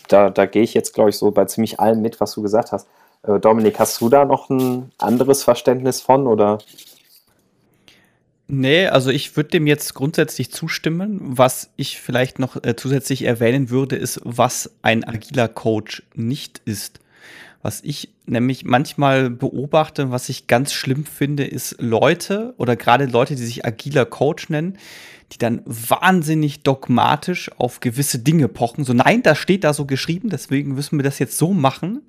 da, 0.09 0.29
da 0.29 0.45
gehe 0.45 0.63
ich 0.63 0.73
jetzt, 0.73 0.93
glaube 0.93 1.09
ich, 1.09 1.17
so 1.17 1.31
bei 1.31 1.45
ziemlich 1.45 1.79
allem 1.79 2.01
mit, 2.01 2.19
was 2.19 2.33
du 2.33 2.41
gesagt 2.41 2.71
hast. 2.71 2.87
Äh, 3.23 3.39
Dominik, 3.39 3.79
hast 3.79 4.01
du 4.01 4.09
da 4.09 4.25
noch 4.25 4.49
ein 4.49 4.91
anderes 4.97 5.43
Verständnis 5.43 6.01
von 6.01 6.27
oder? 6.27 6.57
Nee, 8.47 8.87
also 8.87 9.09
ich 9.09 9.35
würde 9.37 9.51
dem 9.51 9.67
jetzt 9.67 9.93
grundsätzlich 9.93 10.51
zustimmen. 10.51 11.19
Was 11.21 11.71
ich 11.77 11.99
vielleicht 11.99 12.37
noch 12.37 12.61
äh, 12.63 12.75
zusätzlich 12.75 13.23
erwähnen 13.23 13.69
würde, 13.69 13.95
ist, 13.95 14.19
was 14.23 14.71
ein 14.81 15.03
agiler 15.03 15.47
Coach 15.47 16.03
nicht 16.13 16.61
ist. 16.65 16.99
Was 17.65 17.81
ich 17.81 18.13
nämlich 18.27 18.63
manchmal 18.63 19.31
beobachte, 19.31 20.11
was 20.11 20.29
ich 20.29 20.45
ganz 20.45 20.71
schlimm 20.71 21.03
finde, 21.03 21.45
ist 21.45 21.77
Leute 21.79 22.53
oder 22.59 22.75
gerade 22.75 23.05
Leute, 23.05 23.35
die 23.35 23.41
sich 23.41 23.65
agiler 23.65 24.05
Coach 24.05 24.49
nennen, 24.49 24.77
die 25.31 25.39
dann 25.39 25.63
wahnsinnig 25.65 26.61
dogmatisch 26.61 27.49
auf 27.57 27.79
gewisse 27.79 28.19
Dinge 28.19 28.49
pochen. 28.49 28.83
So, 28.83 28.93
nein, 28.93 29.23
das 29.23 29.39
steht 29.39 29.63
da 29.63 29.73
so 29.73 29.85
geschrieben, 29.85 30.29
deswegen 30.29 30.75
müssen 30.75 30.99
wir 30.99 31.03
das 31.03 31.17
jetzt 31.17 31.39
so 31.39 31.53
machen. 31.53 32.03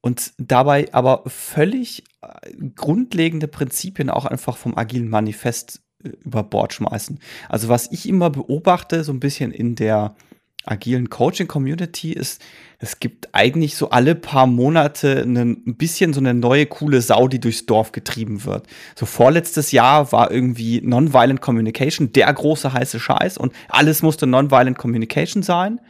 Und 0.00 0.32
dabei 0.38 0.88
aber 0.92 1.24
völlig 1.26 2.04
äh, 2.22 2.50
grundlegende 2.76 3.46
Prinzipien 3.46 4.08
auch 4.08 4.24
einfach 4.24 4.56
vom 4.56 4.74
agilen 4.74 5.10
Manifest 5.10 5.82
äh, 6.02 6.08
über 6.24 6.42
Bord 6.44 6.72
schmeißen. 6.72 7.18
Also 7.50 7.68
was 7.68 7.92
ich 7.92 8.08
immer 8.08 8.30
beobachte, 8.30 9.04
so 9.04 9.12
ein 9.12 9.20
bisschen 9.20 9.50
in 9.50 9.74
der 9.74 10.16
agilen 10.64 11.10
Coaching-Community 11.10 12.12
ist, 12.12 12.42
es 12.78 13.00
gibt 13.00 13.28
eigentlich 13.32 13.76
so 13.76 13.90
alle 13.90 14.14
paar 14.14 14.46
Monate 14.46 15.22
ein 15.22 15.76
bisschen 15.76 16.12
so 16.12 16.20
eine 16.20 16.34
neue 16.34 16.66
coole 16.66 17.00
Sau, 17.00 17.28
die 17.28 17.40
durchs 17.40 17.66
Dorf 17.66 17.92
getrieben 17.92 18.44
wird. 18.44 18.66
So 18.94 19.06
vorletztes 19.06 19.72
Jahr 19.72 20.12
war 20.12 20.30
irgendwie 20.30 20.80
Nonviolent 20.82 21.40
Communication 21.40 22.12
der 22.12 22.32
große 22.32 22.72
heiße 22.72 23.00
Scheiß 23.00 23.38
und 23.38 23.52
alles 23.68 24.02
musste 24.02 24.26
Nonviolent 24.26 24.78
Communication 24.78 25.42
sein. 25.42 25.80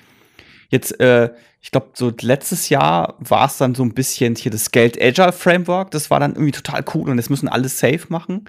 jetzt, 0.70 0.98
äh, 1.00 1.30
ich 1.60 1.70
glaube, 1.70 1.92
so 1.94 2.12
letztes 2.20 2.68
Jahr 2.68 3.16
war 3.20 3.46
es 3.46 3.56
dann 3.56 3.74
so 3.74 3.82
ein 3.82 3.94
bisschen 3.94 4.36
hier 4.36 4.52
das 4.52 4.70
Geld 4.70 5.00
Agile 5.00 5.32
Framework. 5.32 5.90
Das 5.92 6.10
war 6.10 6.20
dann 6.20 6.32
irgendwie 6.32 6.52
total 6.52 6.84
cool 6.94 7.08
und 7.08 7.16
jetzt 7.16 7.30
müssen 7.30 7.48
alle 7.48 7.70
safe 7.70 8.06
machen. 8.08 8.44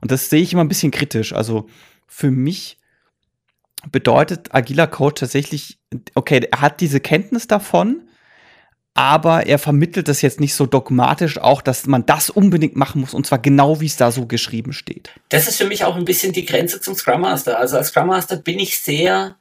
Und 0.00 0.10
das 0.10 0.28
sehe 0.30 0.42
ich 0.42 0.52
immer 0.52 0.64
ein 0.64 0.68
bisschen 0.68 0.90
kritisch. 0.90 1.32
Also 1.32 1.68
für 2.08 2.32
mich 2.32 2.78
bedeutet 3.90 4.54
agiler 4.54 4.86
Coach 4.86 5.20
tatsächlich, 5.20 5.78
okay, 6.14 6.46
er 6.50 6.60
hat 6.60 6.80
diese 6.80 7.00
Kenntnis 7.00 7.46
davon, 7.46 8.08
aber 8.94 9.46
er 9.46 9.58
vermittelt 9.58 10.08
das 10.08 10.22
jetzt 10.22 10.40
nicht 10.40 10.54
so 10.54 10.64
dogmatisch 10.64 11.38
auch, 11.38 11.60
dass 11.60 11.86
man 11.86 12.06
das 12.06 12.30
unbedingt 12.30 12.76
machen 12.76 13.02
muss 13.02 13.12
und 13.12 13.26
zwar 13.26 13.38
genau 13.38 13.80
wie 13.80 13.86
es 13.86 13.96
da 13.96 14.10
so 14.10 14.26
geschrieben 14.26 14.72
steht. 14.72 15.10
Das 15.28 15.46
ist 15.46 15.58
für 15.58 15.66
mich 15.66 15.84
auch 15.84 15.96
ein 15.96 16.06
bisschen 16.06 16.32
die 16.32 16.46
Grenze 16.46 16.80
zum 16.80 16.94
Scrum 16.94 17.20
Master. 17.20 17.58
Also 17.58 17.76
als 17.76 17.88
Scrum 17.88 18.06
Master 18.06 18.36
bin 18.36 18.58
ich 18.58 18.78
sehr 18.78 19.36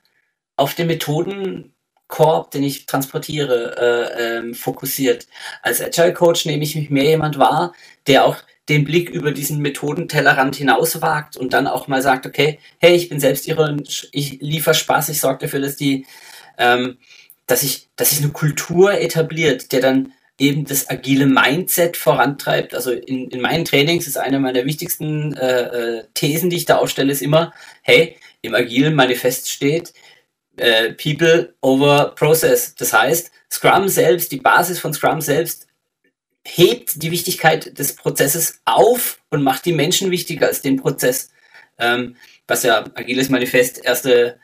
auf 0.58 0.74
den 0.74 0.88
Methodenkorb, 0.88 2.52
den 2.52 2.64
ich 2.64 2.86
transportiere, 2.86 3.78
äh, 3.78 4.38
ähm, 4.38 4.54
fokussiert. 4.54 5.28
Als 5.62 5.82
Agile 5.82 6.14
Coach 6.14 6.46
nehme 6.46 6.64
ich 6.64 6.76
mich 6.76 6.90
mehr 6.90 7.06
jemand 7.06 7.40
wahr, 7.40 7.74
der 8.08 8.26
auch 8.26 8.36
den 8.70 8.84
Blick 8.84 9.10
über 9.10 9.32
diesen 9.32 9.60
Methodentellerrand 9.62 10.56
hinaus 10.56 11.02
wagt 11.02 11.38
und 11.38 11.54
dann 11.54 11.68
auch 11.68 11.88
mal 11.88 12.02
sagt, 12.02 12.26
okay, 12.26 12.60
hey, 12.80 12.96
ich 12.96 13.10
bin 13.10 13.20
selbst 13.20 13.48
ihre, 13.48 13.78
ich 14.12 14.40
liefere 14.42 14.74
Spaß, 14.74 15.10
ich 15.10 15.22
sorge 15.22 15.46
dafür, 15.46 15.60
dass 15.60 15.76
die, 15.76 16.06
ähm, 16.58 16.98
dass 17.46 17.64
ich, 17.64 17.90
dass 17.96 18.10
sich 18.10 18.24
eine 18.24 18.32
Kultur 18.32 18.94
etabliert, 18.94 19.72
der 19.72 19.82
dann 19.82 20.14
eben 20.38 20.66
das 20.66 20.90
agile 20.90 21.28
Mindset 21.28 21.96
vorantreibt. 21.96 22.74
Also 22.74 22.92
in, 22.92 23.30
in 23.30 23.40
meinen 23.40 23.66
Trainings 23.66 24.08
ist 24.08 24.18
eine 24.18 24.40
meiner 24.40 24.66
wichtigsten 24.66 25.34
äh, 25.36 26.00
äh, 26.00 26.04
Thesen, 26.14 26.50
die 26.50 26.58
ich 26.58 26.66
da 26.66 26.78
aufstelle, 26.78 27.12
ist 27.12 27.22
immer, 27.22 27.54
hey, 27.84 28.18
im 28.42 28.56
agilen 28.56 28.96
Manifest 28.96 29.50
steht, 29.50 29.94
äh, 30.58 30.94
People 30.94 31.54
over 31.62 32.14
Process. 32.16 32.76
Das 32.76 32.94
heißt, 32.94 33.32
Scrum 33.52 33.88
selbst, 33.88 34.32
die 34.32 34.40
Basis 34.40 34.80
von 34.80 34.94
Scrum 34.94 35.22
selbst 35.22 35.68
hebt 36.46 37.02
die 37.02 37.12
Wichtigkeit 37.12 37.78
des 37.78 37.96
Prozesses 37.96 38.62
auf 38.66 39.20
und 39.30 39.44
macht 39.44 39.66
die 39.66 39.74
Menschen 39.74 40.12
wichtiger 40.12 40.48
als 40.48 40.62
den 40.62 40.78
Prozess. 40.78 41.32
Ähm, 41.78 42.16
was 42.48 42.64
ja 42.64 42.86
Agiles 42.94 43.30
Manifest 43.30 43.84
erste, 43.84 44.40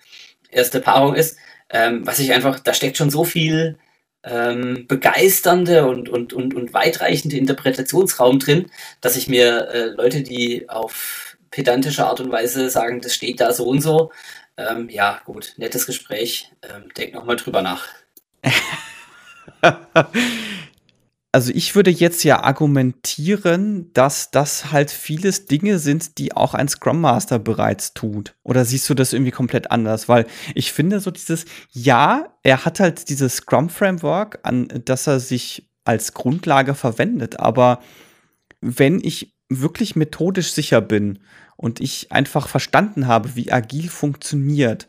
erste 0.50 0.82
Paarung 0.82 1.16
ist. 1.16 1.38
Ähm, 1.70 2.06
was 2.06 2.20
ich 2.20 2.34
einfach, 2.34 2.60
da 2.60 2.74
steckt 2.74 2.98
schon 2.98 3.10
so 3.10 3.24
viel 3.24 3.78
ähm, 4.24 4.86
begeisternde 4.88 5.88
und, 5.88 6.10
und, 6.10 6.34
und, 6.34 6.54
und 6.54 6.74
weitreichende 6.74 7.38
Interpretationsraum 7.38 8.40
drin, 8.40 8.70
dass 9.00 9.16
ich 9.16 9.28
mir 9.28 9.70
äh, 9.70 9.86
Leute, 9.86 10.22
die 10.24 10.70
auf 10.70 11.38
pedantische 11.50 12.06
Art 12.06 12.20
und 12.20 12.32
Weise 12.32 12.70
sagen, 12.70 13.02
das 13.02 13.14
steht 13.14 13.40
da 13.42 13.54
so 13.54 13.66
und 13.66 13.82
so, 13.82 14.12
ähm, 14.58 14.90
ja, 14.90 15.22
gut, 15.26 15.54
nettes 15.58 15.86
Gespräch, 15.86 16.52
ähm, 16.62 16.90
denk 16.98 17.14
nochmal 17.14 17.36
drüber 17.36 17.62
nach. 17.62 17.88
also 21.32 21.52
ich 21.54 21.76
würde 21.76 21.92
jetzt 21.92 22.24
ja 22.24 22.44
argumentieren, 22.44 23.92
dass 23.94 24.32
das 24.32 24.72
halt 24.72 24.92
vieles 24.92 25.46
Dinge 25.46 25.80
sind, 25.80 26.18
die 26.18 26.34
auch 26.36 26.54
ein 26.54 26.68
Scrum 26.68 27.00
Master 27.00 27.40
bereits 27.40 27.94
tut. 27.94 28.36
Oder 28.44 28.66
siehst 28.66 28.90
du 28.90 28.94
das 28.94 29.14
irgendwie 29.14 29.32
komplett 29.32 29.72
anders? 29.72 30.10
Weil 30.10 30.26
ich 30.56 30.74
finde 30.74 31.00
so 31.00 31.10
dieses, 31.10 31.46
ja, 31.72 32.36
er 32.44 32.66
hat 32.66 32.82
halt 32.82 33.08
dieses 33.08 33.38
Scrum 33.38 33.70
Framework, 33.70 34.40
an 34.44 34.68
das 34.84 35.08
er 35.08 35.22
sich 35.22 35.70
als 35.86 36.14
Grundlage 36.14 36.76
verwendet. 36.76 37.40
Aber 37.40 37.82
wenn 38.60 39.00
ich 39.02 39.34
wirklich 39.48 39.96
methodisch 39.96 40.52
sicher 40.52 40.82
bin 40.82 41.20
und 41.56 41.80
ich 41.80 42.12
einfach 42.12 42.50
verstanden 42.50 43.08
habe, 43.08 43.36
wie 43.36 43.52
agil 43.52 43.90
funktioniert, 43.90 44.88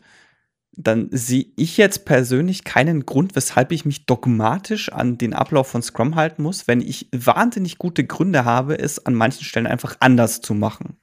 dann 0.75 1.09
sehe 1.11 1.45
ich 1.55 1.77
jetzt 1.77 2.05
persönlich 2.05 2.63
keinen 2.63 3.05
Grund, 3.05 3.35
weshalb 3.35 3.71
ich 3.71 3.85
mich 3.85 4.05
dogmatisch 4.05 4.91
an 4.91 5.17
den 5.17 5.33
Ablauf 5.33 5.67
von 5.67 5.83
Scrum 5.83 6.15
halten 6.15 6.41
muss, 6.41 6.67
wenn 6.67 6.81
ich 6.81 7.07
wahnsinnig 7.11 7.77
gute 7.77 8.03
Gründe 8.03 8.43
habe, 8.45 8.79
es 8.79 9.05
an 9.05 9.13
manchen 9.13 9.43
Stellen 9.43 9.67
einfach 9.67 9.95
anders 9.99 10.41
zu 10.41 10.53
machen. 10.53 10.97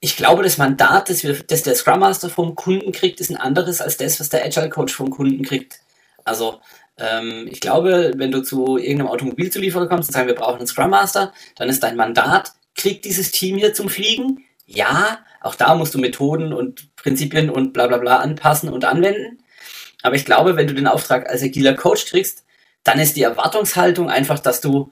Ich 0.00 0.16
glaube, 0.16 0.42
das 0.42 0.58
Mandat, 0.58 1.08
das, 1.08 1.22
wir, 1.22 1.34
das 1.34 1.62
der 1.62 1.74
Scrum 1.74 2.00
Master 2.00 2.30
vom 2.30 2.54
Kunden 2.54 2.92
kriegt, 2.92 3.20
ist 3.20 3.30
ein 3.30 3.36
anderes 3.36 3.80
als 3.80 3.96
das, 3.96 4.18
was 4.18 4.28
der 4.28 4.44
Agile 4.44 4.70
Coach 4.70 4.94
vom 4.94 5.10
Kunden 5.10 5.42
kriegt. 5.44 5.80
Also, 6.24 6.60
ähm, 6.98 7.46
ich 7.50 7.60
glaube, 7.60 8.12
wenn 8.16 8.32
du 8.32 8.42
zu 8.42 8.78
irgendeinem 8.78 9.08
Automobilzulieferer 9.08 9.88
kommst 9.88 10.08
und 10.08 10.14
sagst, 10.14 10.26
wir 10.26 10.34
brauchen 10.34 10.58
einen 10.58 10.66
Scrum 10.66 10.90
Master, 10.90 11.32
dann 11.56 11.68
ist 11.68 11.82
dein 11.82 11.96
Mandat, 11.96 12.52
kriegt 12.74 13.04
dieses 13.04 13.30
Team 13.30 13.56
hier 13.56 13.74
zum 13.74 13.88
Fliegen? 13.88 14.44
Ja, 14.66 15.20
auch 15.40 15.54
da 15.54 15.74
musst 15.74 15.94
du 15.94 15.98
Methoden 15.98 16.52
und 16.52 16.88
Prinzipien 17.06 17.50
und 17.50 17.72
bla 17.72 17.86
bla 17.86 17.98
bla 17.98 18.16
anpassen 18.16 18.68
und 18.68 18.84
anwenden. 18.84 19.38
Aber 20.02 20.16
ich 20.16 20.24
glaube, 20.24 20.56
wenn 20.56 20.66
du 20.66 20.74
den 20.74 20.88
Auftrag 20.88 21.30
als 21.30 21.42
agiler 21.42 21.74
Coach 21.74 22.06
kriegst, 22.06 22.44
dann 22.82 22.98
ist 22.98 23.16
die 23.16 23.22
Erwartungshaltung 23.22 24.10
einfach, 24.10 24.40
dass 24.40 24.60
du 24.60 24.90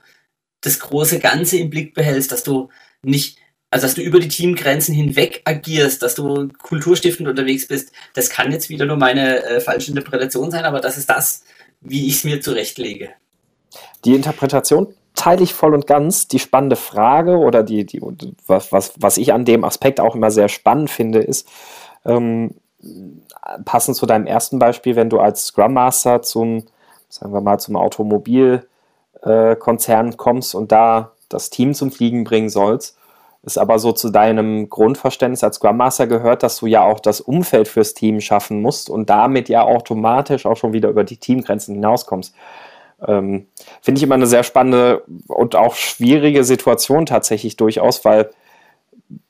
das 0.60 0.78
große 0.78 1.18
Ganze 1.18 1.58
im 1.58 1.70
Blick 1.70 1.92
behältst, 1.92 2.30
dass 2.30 2.44
du 2.44 2.68
nicht, 3.02 3.38
also 3.70 3.86
dass 3.86 3.96
du 3.96 4.02
über 4.02 4.20
die 4.20 4.28
Teamgrenzen 4.28 4.94
hinweg 4.94 5.42
agierst, 5.44 6.02
dass 6.02 6.14
du 6.14 6.48
kulturstiftend 6.62 7.28
unterwegs 7.28 7.66
bist. 7.66 7.92
Das 8.14 8.30
kann 8.30 8.52
jetzt 8.52 8.68
wieder 8.68 8.86
nur 8.86 8.96
meine 8.96 9.42
äh, 9.42 9.60
falsche 9.60 9.90
Interpretation 9.90 10.52
sein, 10.52 10.64
aber 10.64 10.80
das 10.80 10.96
ist 10.96 11.10
das, 11.10 11.42
wie 11.80 12.06
ich 12.06 12.14
es 12.14 12.24
mir 12.24 12.40
zurechtlege. 12.40 13.10
Die 14.04 14.14
Interpretation 14.14 14.94
teile 15.14 15.42
ich 15.42 15.52
voll 15.52 15.74
und 15.74 15.88
ganz. 15.88 16.28
Die 16.28 16.38
spannende 16.38 16.76
Frage 16.76 17.38
oder 17.38 17.64
die, 17.64 17.84
die 17.84 18.00
was, 18.46 18.72
was, 18.72 18.92
was 18.98 19.16
ich 19.16 19.32
an 19.32 19.44
dem 19.44 19.64
Aspekt 19.64 20.00
auch 20.00 20.14
immer 20.14 20.30
sehr 20.30 20.48
spannend 20.48 20.90
finde, 20.90 21.20
ist, 21.20 21.48
ähm, 22.04 22.54
passend 23.64 23.96
zu 23.96 24.06
deinem 24.06 24.26
ersten 24.26 24.58
Beispiel, 24.58 24.96
wenn 24.96 25.10
du 25.10 25.20
als 25.20 25.46
Scrum 25.46 25.74
Master 25.74 26.22
zum, 26.22 26.64
sagen 27.08 27.32
wir 27.32 27.40
mal, 27.40 27.58
zum 27.58 27.76
Automobilkonzern 27.76 30.12
äh, 30.12 30.16
kommst 30.16 30.54
und 30.54 30.72
da 30.72 31.12
das 31.28 31.50
Team 31.50 31.74
zum 31.74 31.90
Fliegen 31.90 32.24
bringen 32.24 32.48
sollst, 32.48 32.98
ist 33.42 33.58
aber 33.58 33.78
so 33.78 33.92
zu 33.92 34.10
deinem 34.10 34.70
Grundverständnis 34.70 35.44
als 35.44 35.56
Scrum 35.56 35.76
Master 35.76 36.06
gehört, 36.06 36.42
dass 36.42 36.58
du 36.58 36.66
ja 36.66 36.82
auch 36.82 37.00
das 37.00 37.20
Umfeld 37.20 37.68
fürs 37.68 37.94
Team 37.94 38.20
schaffen 38.20 38.62
musst 38.62 38.88
und 38.88 39.10
damit 39.10 39.48
ja 39.48 39.62
automatisch 39.62 40.46
auch 40.46 40.56
schon 40.56 40.72
wieder 40.72 40.88
über 40.88 41.04
die 41.04 41.18
Teamgrenzen 41.18 41.74
hinauskommst. 41.74 42.34
Ähm, 43.06 43.48
Finde 43.82 43.98
ich 43.98 44.02
immer 44.02 44.14
eine 44.14 44.26
sehr 44.26 44.44
spannende 44.44 45.02
und 45.26 45.56
auch 45.56 45.74
schwierige 45.74 46.44
Situation 46.44 47.04
tatsächlich 47.04 47.56
durchaus, 47.56 48.04
weil 48.04 48.30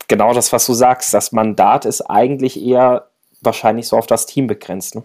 genau 0.07 0.33
das, 0.33 0.51
was 0.53 0.65
du 0.65 0.73
sagst, 0.73 1.13
das 1.13 1.31
Mandat 1.31 1.85
ist 1.85 2.01
eigentlich 2.01 2.61
eher 2.61 3.09
wahrscheinlich 3.41 3.87
so 3.87 3.97
auf 3.97 4.07
das 4.07 4.25
Team 4.25 4.47
begrenzt. 4.47 4.95
Ne? 4.95 5.03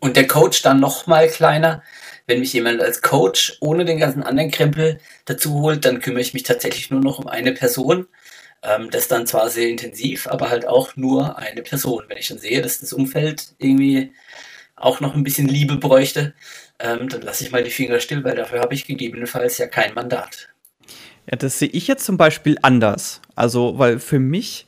Und 0.00 0.16
der 0.16 0.26
Coach 0.26 0.62
dann 0.62 0.80
noch 0.80 1.06
mal 1.06 1.28
kleiner. 1.28 1.82
Wenn 2.26 2.40
mich 2.40 2.54
jemand 2.54 2.80
als 2.80 3.02
Coach 3.02 3.58
ohne 3.60 3.84
den 3.84 3.98
ganzen 3.98 4.22
anderen 4.22 4.50
Krempel 4.50 4.98
dazu 5.26 5.60
holt, 5.60 5.84
dann 5.84 6.00
kümmere 6.00 6.22
ich 6.22 6.32
mich 6.32 6.42
tatsächlich 6.42 6.90
nur 6.90 7.00
noch 7.00 7.18
um 7.18 7.26
eine 7.26 7.52
Person. 7.52 8.06
Ähm, 8.62 8.90
das 8.90 9.08
dann 9.08 9.26
zwar 9.26 9.50
sehr 9.50 9.68
intensiv, 9.68 10.26
aber 10.26 10.48
halt 10.48 10.66
auch 10.66 10.96
nur 10.96 11.38
eine 11.38 11.62
Person. 11.62 12.04
Wenn 12.08 12.16
ich 12.16 12.28
dann 12.28 12.38
sehe, 12.38 12.62
dass 12.62 12.80
das 12.80 12.92
Umfeld 12.94 13.54
irgendwie 13.58 14.12
auch 14.76 15.00
noch 15.00 15.14
ein 15.14 15.22
bisschen 15.22 15.48
Liebe 15.48 15.76
bräuchte, 15.76 16.34
ähm, 16.78 17.08
dann 17.08 17.22
lasse 17.22 17.44
ich 17.44 17.52
mal 17.52 17.62
die 17.62 17.70
Finger 17.70 18.00
still, 18.00 18.24
weil 18.24 18.36
dafür 18.36 18.60
habe 18.60 18.74
ich 18.74 18.86
gegebenenfalls 18.86 19.58
ja 19.58 19.66
kein 19.66 19.94
Mandat. 19.94 20.48
Ja, 21.30 21.36
das 21.36 21.58
sehe 21.58 21.68
ich 21.68 21.86
jetzt 21.86 22.04
zum 22.04 22.16
Beispiel 22.16 22.58
anders. 22.62 23.20
Also, 23.34 23.78
weil 23.78 23.98
für 23.98 24.18
mich, 24.18 24.66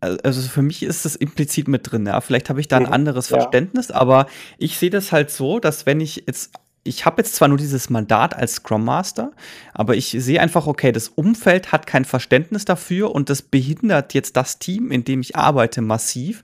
also 0.00 0.42
für 0.42 0.62
mich 0.62 0.82
ist 0.82 1.04
das 1.04 1.16
implizit 1.16 1.68
mit 1.68 1.90
drin. 1.90 2.06
Ja, 2.06 2.20
vielleicht 2.20 2.48
habe 2.48 2.60
ich 2.60 2.68
da 2.68 2.76
ein 2.76 2.84
mhm, 2.84 2.92
anderes 2.92 3.30
ja. 3.30 3.38
Verständnis, 3.38 3.90
aber 3.90 4.26
ich 4.58 4.78
sehe 4.78 4.90
das 4.90 5.12
halt 5.12 5.30
so, 5.30 5.58
dass 5.58 5.86
wenn 5.86 6.00
ich 6.00 6.24
jetzt 6.26 6.52
ich 6.84 7.06
habe 7.06 7.22
jetzt 7.22 7.34
zwar 7.34 7.48
nur 7.48 7.58
dieses 7.58 7.90
Mandat 7.90 8.34
als 8.34 8.54
Scrum 8.54 8.84
Master, 8.84 9.32
aber 9.72 9.94
ich 9.94 10.16
sehe 10.18 10.40
einfach, 10.40 10.66
okay, 10.66 10.90
das 10.90 11.08
Umfeld 11.08 11.70
hat 11.70 11.86
kein 11.86 12.04
Verständnis 12.04 12.64
dafür 12.64 13.14
und 13.14 13.30
das 13.30 13.42
behindert 13.42 14.14
jetzt 14.14 14.36
das 14.36 14.58
Team, 14.58 14.90
in 14.90 15.04
dem 15.04 15.20
ich 15.20 15.36
arbeite, 15.36 15.80
massiv 15.80 16.42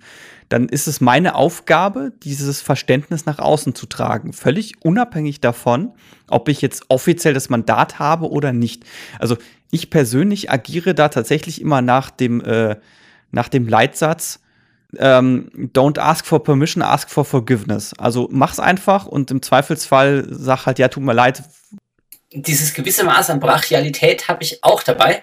dann 0.48 0.68
ist 0.68 0.86
es 0.86 1.00
meine 1.00 1.34
Aufgabe, 1.34 2.12
dieses 2.22 2.62
Verständnis 2.62 3.26
nach 3.26 3.38
außen 3.38 3.74
zu 3.74 3.86
tragen. 3.86 4.32
Völlig 4.32 4.82
unabhängig 4.82 5.40
davon, 5.40 5.92
ob 6.28 6.48
ich 6.48 6.62
jetzt 6.62 6.84
offiziell 6.88 7.34
das 7.34 7.50
Mandat 7.50 7.98
habe 7.98 8.30
oder 8.30 8.52
nicht. 8.52 8.84
Also 9.18 9.36
ich 9.70 9.90
persönlich 9.90 10.50
agiere 10.50 10.94
da 10.94 11.08
tatsächlich 11.08 11.60
immer 11.60 11.82
nach 11.82 12.10
dem, 12.10 12.40
äh, 12.40 12.76
nach 13.30 13.48
dem 13.48 13.68
Leitsatz, 13.68 14.40
ähm, 14.96 15.50
don't 15.74 15.98
ask 15.98 16.24
for 16.24 16.42
permission, 16.42 16.82
ask 16.82 17.10
for 17.10 17.26
forgiveness. 17.26 17.92
Also 17.98 18.28
mach's 18.30 18.58
einfach 18.58 19.04
und 19.06 19.30
im 19.30 19.42
Zweifelsfall 19.42 20.26
sag 20.30 20.64
halt, 20.64 20.78
ja, 20.78 20.88
tut 20.88 21.02
mir 21.02 21.12
leid. 21.12 21.42
Dieses 22.32 22.72
gewisse 22.72 23.04
Maß 23.04 23.30
an 23.30 23.40
Brachialität 23.40 24.28
habe 24.28 24.42
ich 24.42 24.64
auch 24.64 24.82
dabei. 24.82 25.22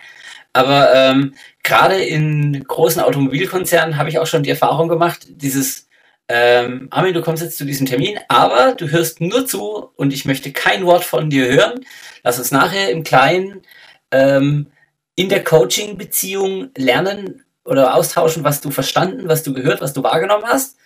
Aber 0.56 0.96
ähm, 0.96 1.34
gerade 1.64 2.02
in 2.02 2.64
großen 2.64 3.02
Automobilkonzernen 3.02 3.98
habe 3.98 4.08
ich 4.08 4.20
auch 4.20 4.26
schon 4.26 4.42
die 4.42 4.52
Erfahrung 4.52 4.88
gemacht, 4.88 5.26
dieses 5.28 5.90
ähm, 6.30 6.88
Armin, 6.92 7.14
du 7.14 7.22
kommst 7.22 7.44
jetzt 7.44 7.58
zu 7.58 7.66
diesem 7.66 7.86
Termin, 7.86 8.18
aber 8.30 8.74
du 8.74 8.90
hörst 8.90 9.20
nur 9.20 9.46
zu 9.46 9.92
und 9.98 10.14
ich 10.14 10.24
möchte 10.24 10.54
kein 10.54 10.86
Wort 10.86 11.04
von 11.04 11.30
dir 11.30 11.46
hören. 11.52 11.82
Lass 12.24 12.40
uns 12.40 12.52
nachher 12.52 12.90
im 12.90 13.04
Kleinen 13.04 13.64
ähm, 14.12 14.68
in 15.16 15.28
der 15.28 15.44
Coaching-Beziehung 15.44 16.70
lernen 16.78 17.44
oder 17.66 17.94
austauschen, 17.94 18.46
was 18.46 18.62
du 18.62 18.72
verstanden, 18.72 19.28
was 19.28 19.44
du 19.44 19.54
gehört, 19.54 19.82
was 19.82 19.92
du 19.92 20.04
wahrgenommen 20.04 20.46
hast. 20.46 20.78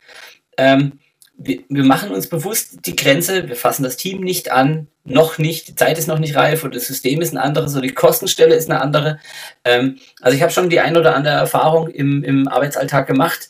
Ähm, 0.58 1.00
wir, 1.42 1.60
wir, 1.70 1.86
machen 1.86 2.12
uns 2.12 2.28
bewusst 2.28 2.86
die 2.86 2.96
Grenze, 2.96 3.48
wir 3.48 3.56
fassen 3.56 3.84
das 3.84 3.96
Team 3.96 4.22
nicht 4.22 4.52
an, 4.52 4.88
noch 5.06 5.38
nicht, 5.38 5.70
die 5.70 5.76
Zeit 5.76 5.98
ist 5.98 6.08
noch 6.08 6.20
nicht 6.20 6.36
reif 6.36 6.64
oder 6.64 6.74
das 6.74 6.88
System 6.88 7.22
ist 7.22 7.34
ein 7.34 7.38
anderes 7.38 7.74
oder 7.74 7.88
die 7.88 7.94
Kostenstelle 7.94 8.56
ist 8.56 8.70
eine 8.70 8.82
andere. 8.82 9.20
Ähm, 9.64 9.98
also 10.22 10.36
ich 10.36 10.44
habe 10.44 10.52
schon 10.52 10.70
die 10.70 10.82
ein 10.82 10.98
oder 10.98 11.16
andere 11.16 11.36
Erfahrung 11.36 11.88
im, 11.88 12.24
im 12.24 12.48
Arbeitsalltag 12.48 13.08
gemacht, 13.08 13.50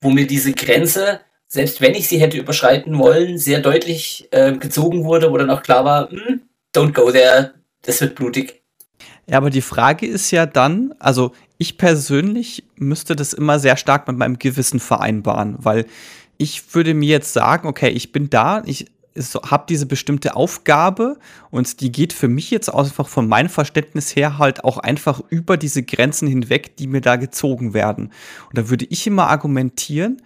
wo 0.00 0.10
mir 0.10 0.26
diese 0.26 0.52
Grenze, 0.52 1.20
selbst 1.46 1.80
wenn 1.80 1.94
ich 1.94 2.08
sie 2.08 2.18
hätte 2.18 2.36
überschreiten 2.36 2.98
wollen, 2.98 3.38
sehr 3.38 3.60
deutlich 3.60 4.28
äh, 4.32 4.52
gezogen 4.52 5.04
wurde, 5.04 5.30
wo 5.30 5.38
dann 5.38 5.50
auch 5.50 5.62
klar 5.62 5.84
war, 5.84 6.10
hm, 6.10 6.42
don't 6.74 6.92
go 6.92 7.12
there, 7.12 7.54
das 7.82 8.00
wird 8.00 8.16
blutig. 8.16 8.60
Ja, 9.26 9.36
aber 9.36 9.50
die 9.50 9.62
Frage 9.62 10.06
ist 10.06 10.32
ja 10.32 10.46
dann, 10.46 10.94
also 10.98 11.32
ich 11.58 11.78
persönlich 11.78 12.64
müsste 12.74 13.14
das 13.14 13.32
immer 13.32 13.60
sehr 13.60 13.76
stark 13.76 14.08
mit 14.08 14.16
meinem 14.16 14.38
Gewissen 14.38 14.80
vereinbaren, 14.80 15.56
weil 15.58 15.86
ich 16.40 16.74
würde 16.74 16.94
mir 16.94 17.08
jetzt 17.08 17.34
sagen, 17.34 17.68
okay, 17.68 17.90
ich 17.90 18.12
bin 18.12 18.30
da, 18.30 18.62
ich 18.64 18.86
habe 19.50 19.64
diese 19.68 19.84
bestimmte 19.84 20.36
Aufgabe 20.36 21.18
und 21.50 21.80
die 21.80 21.92
geht 21.92 22.14
für 22.14 22.28
mich 22.28 22.50
jetzt 22.50 22.72
einfach 22.72 23.08
von 23.08 23.28
meinem 23.28 23.50
Verständnis 23.50 24.16
her 24.16 24.38
halt 24.38 24.64
auch 24.64 24.78
einfach 24.78 25.20
über 25.28 25.58
diese 25.58 25.82
Grenzen 25.82 26.26
hinweg, 26.28 26.76
die 26.76 26.86
mir 26.86 27.02
da 27.02 27.16
gezogen 27.16 27.74
werden. 27.74 28.12
Und 28.48 28.56
da 28.56 28.70
würde 28.70 28.86
ich 28.88 29.06
immer 29.06 29.26
argumentieren, 29.26 30.22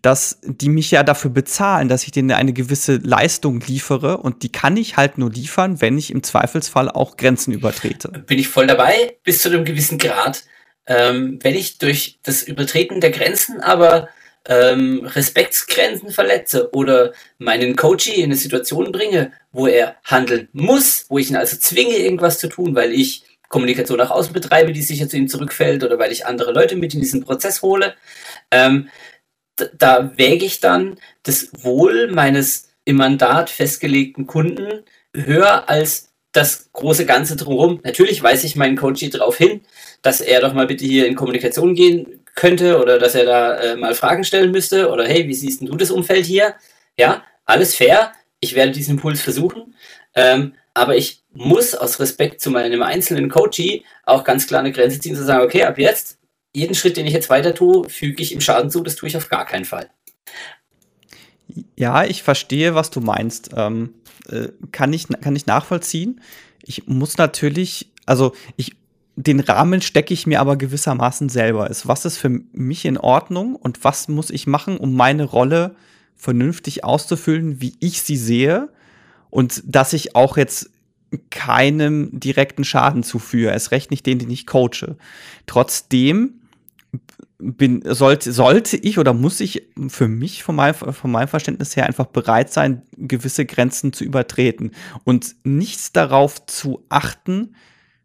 dass 0.00 0.38
die 0.42 0.68
mich 0.68 0.90
ja 0.90 1.02
dafür 1.02 1.30
bezahlen, 1.30 1.88
dass 1.88 2.04
ich 2.04 2.12
denen 2.12 2.30
eine 2.30 2.52
gewisse 2.52 2.96
Leistung 2.96 3.60
liefere 3.60 4.18
und 4.18 4.42
die 4.42 4.52
kann 4.52 4.76
ich 4.78 4.96
halt 4.96 5.18
nur 5.18 5.30
liefern, 5.30 5.80
wenn 5.82 5.98
ich 5.98 6.10
im 6.10 6.22
Zweifelsfall 6.22 6.90
auch 6.90 7.16
Grenzen 7.16 7.52
übertrete. 7.52 8.08
Bin 8.08 8.38
ich 8.38 8.48
voll 8.48 8.66
dabei, 8.66 9.16
bis 9.24 9.42
zu 9.42 9.48
einem 9.50 9.64
gewissen 9.64 9.98
Grad. 9.98 10.44
Ähm, 10.86 11.38
wenn 11.42 11.54
ich 11.54 11.78
durch 11.78 12.18
das 12.22 12.42
Übertreten 12.42 13.00
der 13.00 13.10
Grenzen 13.10 13.60
aber 13.60 14.08
ähm, 14.46 15.06
Respektsgrenzen 15.06 16.10
verletze 16.10 16.70
oder 16.72 17.12
meinen 17.38 17.76
Coachie 17.76 18.16
in 18.16 18.24
eine 18.24 18.36
Situation 18.36 18.92
bringe, 18.92 19.32
wo 19.52 19.66
er 19.66 19.96
handeln 20.04 20.48
muss, 20.52 21.06
wo 21.08 21.18
ich 21.18 21.30
ihn 21.30 21.36
also 21.36 21.56
zwinge, 21.56 21.96
irgendwas 21.96 22.38
zu 22.38 22.48
tun, 22.48 22.74
weil 22.74 22.92
ich 22.92 23.24
Kommunikation 23.48 23.98
nach 23.98 24.10
außen 24.10 24.32
betreibe, 24.32 24.72
die 24.72 24.82
sicher 24.82 25.08
zu 25.08 25.16
ihm 25.16 25.28
zurückfällt 25.28 25.84
oder 25.84 25.98
weil 25.98 26.12
ich 26.12 26.26
andere 26.26 26.52
Leute 26.52 26.76
mit 26.76 26.94
in 26.94 27.00
diesen 27.00 27.22
Prozess 27.22 27.62
hole, 27.62 27.94
ähm, 28.50 28.88
da 29.78 30.12
wäge 30.16 30.44
ich 30.44 30.60
dann 30.60 30.98
das 31.22 31.50
Wohl 31.62 32.10
meines 32.10 32.68
im 32.84 32.96
Mandat 32.96 33.50
festgelegten 33.50 34.26
Kunden 34.26 34.82
höher 35.14 35.68
als 35.68 36.10
das 36.32 36.70
große 36.72 37.06
Ganze 37.06 37.36
drumherum. 37.36 37.80
Natürlich 37.84 38.22
weise 38.22 38.46
ich 38.46 38.56
meinen 38.56 38.76
Coachie 38.76 39.08
darauf 39.08 39.38
hin, 39.38 39.60
dass 40.02 40.20
er 40.20 40.40
doch 40.40 40.52
mal 40.52 40.66
bitte 40.66 40.84
hier 40.84 41.06
in 41.06 41.14
Kommunikation 41.14 41.74
gehen 41.74 42.23
könnte 42.34 42.80
oder 42.80 42.98
dass 42.98 43.14
er 43.14 43.24
da 43.24 43.56
äh, 43.56 43.76
mal 43.76 43.94
Fragen 43.94 44.24
stellen 44.24 44.50
müsste 44.50 44.90
oder 44.90 45.06
hey, 45.06 45.28
wie 45.28 45.34
siehst 45.34 45.62
du 45.62 45.76
das 45.76 45.90
Umfeld 45.90 46.26
hier? 46.26 46.54
Ja, 46.98 47.24
alles 47.44 47.74
fair. 47.74 48.12
Ich 48.40 48.54
werde 48.54 48.72
diesen 48.72 48.96
Impuls 48.96 49.20
versuchen. 49.20 49.74
Ähm, 50.14 50.54
aber 50.74 50.96
ich 50.96 51.22
muss 51.32 51.74
aus 51.74 52.00
Respekt 52.00 52.40
zu 52.40 52.50
meinem 52.50 52.82
einzelnen 52.82 53.30
Coachie 53.30 53.84
auch 54.04 54.24
ganz 54.24 54.46
klar 54.46 54.60
eine 54.60 54.72
Grenze 54.72 54.98
ziehen, 54.98 55.14
zu 55.14 55.24
sagen, 55.24 55.44
okay, 55.44 55.62
ab 55.62 55.78
jetzt, 55.78 56.18
jeden 56.52 56.74
Schritt, 56.74 56.96
den 56.96 57.06
ich 57.06 57.12
jetzt 57.12 57.30
weiter 57.30 57.54
tue, 57.54 57.88
füge 57.88 58.22
ich 58.22 58.32
ihm 58.32 58.40
Schaden 58.40 58.70
zu, 58.70 58.82
das 58.82 58.96
tue 58.96 59.08
ich 59.08 59.16
auf 59.16 59.28
gar 59.28 59.44
keinen 59.44 59.64
Fall. 59.64 59.88
Ja, 61.76 62.04
ich 62.04 62.22
verstehe, 62.22 62.74
was 62.74 62.90
du 62.90 63.00
meinst. 63.00 63.50
Ähm, 63.56 63.94
äh, 64.28 64.48
kann, 64.72 64.92
ich, 64.92 65.06
kann 65.20 65.36
ich 65.36 65.46
nachvollziehen. 65.46 66.20
Ich 66.62 66.86
muss 66.86 67.18
natürlich, 67.18 67.90
also 68.06 68.32
ich 68.56 68.72
den 69.16 69.40
Rahmen 69.40 69.80
stecke 69.80 70.12
ich 70.12 70.26
mir 70.26 70.40
aber 70.40 70.56
gewissermaßen 70.56 71.28
selber. 71.28 71.70
Ist, 71.70 71.86
was 71.86 72.04
ist 72.04 72.18
für 72.18 72.28
mich 72.28 72.84
in 72.84 72.98
Ordnung 72.98 73.56
und 73.56 73.84
was 73.84 74.08
muss 74.08 74.30
ich 74.30 74.46
machen, 74.46 74.76
um 74.76 74.94
meine 74.94 75.24
Rolle 75.24 75.76
vernünftig 76.16 76.84
auszufüllen, 76.84 77.60
wie 77.60 77.74
ich 77.80 78.02
sie 78.02 78.16
sehe 78.16 78.70
und 79.30 79.62
dass 79.66 79.92
ich 79.92 80.16
auch 80.16 80.36
jetzt 80.36 80.70
keinem 81.30 82.10
direkten 82.18 82.64
Schaden 82.64 83.02
zuführe, 83.02 83.54
Es 83.54 83.70
recht 83.70 83.90
nicht 83.90 84.06
den, 84.06 84.18
den 84.18 84.30
ich 84.30 84.46
coache. 84.46 84.96
Trotzdem 85.46 86.40
bin, 87.38 87.82
sollte, 87.86 88.32
sollte 88.32 88.76
ich 88.76 88.98
oder 88.98 89.12
muss 89.12 89.40
ich 89.40 89.68
für 89.88 90.08
mich 90.08 90.42
von 90.42 90.56
meinem, 90.56 90.74
von 90.74 91.10
meinem 91.10 91.28
Verständnis 91.28 91.76
her 91.76 91.86
einfach 91.86 92.06
bereit 92.06 92.52
sein, 92.52 92.82
gewisse 92.96 93.44
Grenzen 93.44 93.92
zu 93.92 94.04
übertreten 94.04 94.72
und 95.04 95.36
nichts 95.44 95.92
darauf 95.92 96.46
zu 96.46 96.84
achten, 96.88 97.54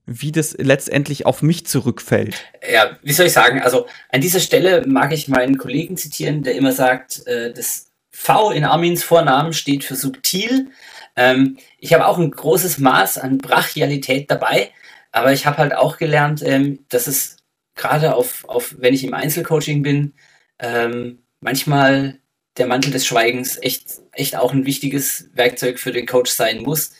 wie 0.09 0.31
das 0.31 0.55
letztendlich 0.57 1.25
auf 1.25 1.41
mich 1.41 1.65
zurückfällt. 1.65 2.35
Ja, 2.71 2.97
wie 3.03 3.13
soll 3.13 3.27
ich 3.27 3.33
sagen? 3.33 3.61
Also 3.61 3.85
an 4.09 4.21
dieser 4.21 4.39
Stelle 4.39 4.85
mag 4.87 5.13
ich 5.13 5.27
meinen 5.27 5.57
Kollegen 5.57 5.97
zitieren, 5.97 6.43
der 6.43 6.55
immer 6.55 6.71
sagt, 6.71 7.25
äh, 7.27 7.53
das 7.53 7.87
V 8.09 8.51
in 8.51 8.65
Armins 8.65 9.03
Vornamen 9.03 9.53
steht 9.53 9.83
für 9.83 9.95
subtil. 9.95 10.71
Ähm, 11.15 11.57
ich 11.77 11.93
habe 11.93 12.07
auch 12.07 12.17
ein 12.17 12.31
großes 12.31 12.79
Maß 12.79 13.19
an 13.19 13.37
Brachialität 13.37 14.29
dabei, 14.31 14.71
aber 15.11 15.31
ich 15.31 15.45
habe 15.45 15.57
halt 15.57 15.75
auch 15.75 15.97
gelernt, 15.97 16.41
ähm, 16.43 16.85
dass 16.89 17.07
es 17.07 17.37
gerade 17.75 18.15
auf, 18.15 18.45
auf, 18.49 18.75
wenn 18.79 18.93
ich 18.93 19.03
im 19.03 19.13
Einzelcoaching 19.13 19.83
bin, 19.83 20.13
ähm, 20.59 21.19
manchmal 21.39 22.19
der 22.57 22.67
Mantel 22.67 22.91
des 22.91 23.05
Schweigens 23.05 23.57
echt, 23.61 24.01
echt 24.11 24.35
auch 24.35 24.53
ein 24.53 24.65
wichtiges 24.65 25.29
Werkzeug 25.33 25.79
für 25.79 25.91
den 25.91 26.05
Coach 26.05 26.31
sein 26.31 26.61
muss, 26.61 26.91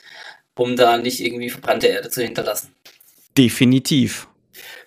um 0.55 0.76
da 0.76 0.97
nicht 0.97 1.20
irgendwie 1.20 1.49
verbrannte 1.49 1.88
Erde 1.88 2.10
zu 2.10 2.22
hinterlassen. 2.22 2.74
Definitiv. 3.38 4.27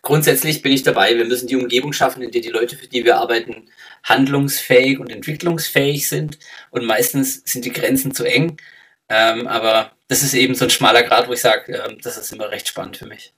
Grundsätzlich 0.03 0.63
bin 0.63 0.73
ich 0.73 0.83
dabei. 0.83 1.17
Wir 1.17 1.25
müssen 1.25 1.47
die 1.47 1.57
Umgebung 1.57 1.93
schaffen, 1.93 2.23
in 2.23 2.31
der 2.31 2.41
die 2.41 2.49
Leute, 2.49 2.77
für 2.77 2.89
die 2.89 3.05
wir 3.05 3.19
arbeiten, 3.19 3.69
handlungsfähig 4.03 4.99
und 4.99 5.11
entwicklungsfähig 5.11 6.09
sind. 6.09 6.39
Und 6.71 6.85
meistens 6.85 7.43
sind 7.45 7.65
die 7.65 7.73
Grenzen 7.73 8.13
zu 8.13 8.25
eng. 8.25 8.57
Ähm, 9.09 9.47
aber 9.47 9.93
das 10.09 10.23
ist 10.23 10.35
eben 10.35 10.55
so 10.55 10.65
ein 10.65 10.71
schmaler 10.71 11.03
Grad, 11.03 11.29
wo 11.29 11.33
ich 11.33 11.41
sage, 11.41 11.73
ähm, 11.73 11.99
das 12.03 12.17
ist 12.17 12.33
immer 12.33 12.51
recht 12.51 12.67
spannend 12.67 12.97
für 12.97 13.07
mich. 13.07 13.33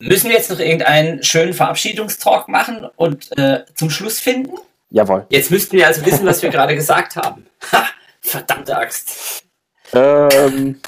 Müssen 0.00 0.28
wir 0.28 0.36
jetzt 0.36 0.50
noch 0.50 0.60
irgendeinen 0.60 1.22
schönen 1.24 1.54
Verabschiedungstalk 1.54 2.48
machen 2.48 2.86
und 2.96 3.36
äh, 3.36 3.64
zum 3.74 3.90
Schluss 3.90 4.20
finden? 4.20 4.56
Jawohl. 4.90 5.26
Jetzt 5.30 5.50
müssten 5.50 5.76
wir 5.76 5.86
also 5.86 6.04
wissen, 6.06 6.26
was 6.26 6.42
wir 6.42 6.50
gerade 6.50 6.74
gesagt 6.74 7.16
haben. 7.16 7.46
Ha, 7.72 7.88
verdammte 8.20 8.76
Axt. 8.76 9.44
Ähm, 9.92 10.80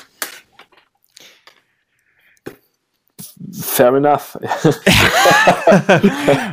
Fair 3.53 3.95
enough. 3.95 4.39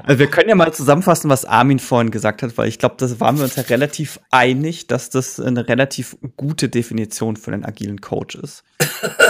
also 0.04 0.20
wir 0.20 0.28
können 0.28 0.48
ja 0.48 0.56
mal 0.56 0.74
zusammenfassen, 0.74 1.30
was 1.30 1.44
Armin 1.44 1.80
vorhin 1.80 2.12
gesagt 2.12 2.42
hat, 2.44 2.58
weil 2.58 2.70
ich 2.70 2.80
glaube, 2.80 2.96
das 2.98 3.20
waren 3.20 3.36
wir 3.38 3.44
uns 3.44 3.58
ja 3.58 3.64
relativ 3.64 4.22
einig, 4.32 4.88
dass 4.88 5.10
das 5.10 5.38
eine 5.40 5.68
relativ 5.68 6.16
gute 6.38 6.70
Definition 6.70 7.36
für 7.36 7.52
einen 7.52 7.66
agilen 7.66 8.00
Coach 8.00 8.36
ist. 8.36 8.64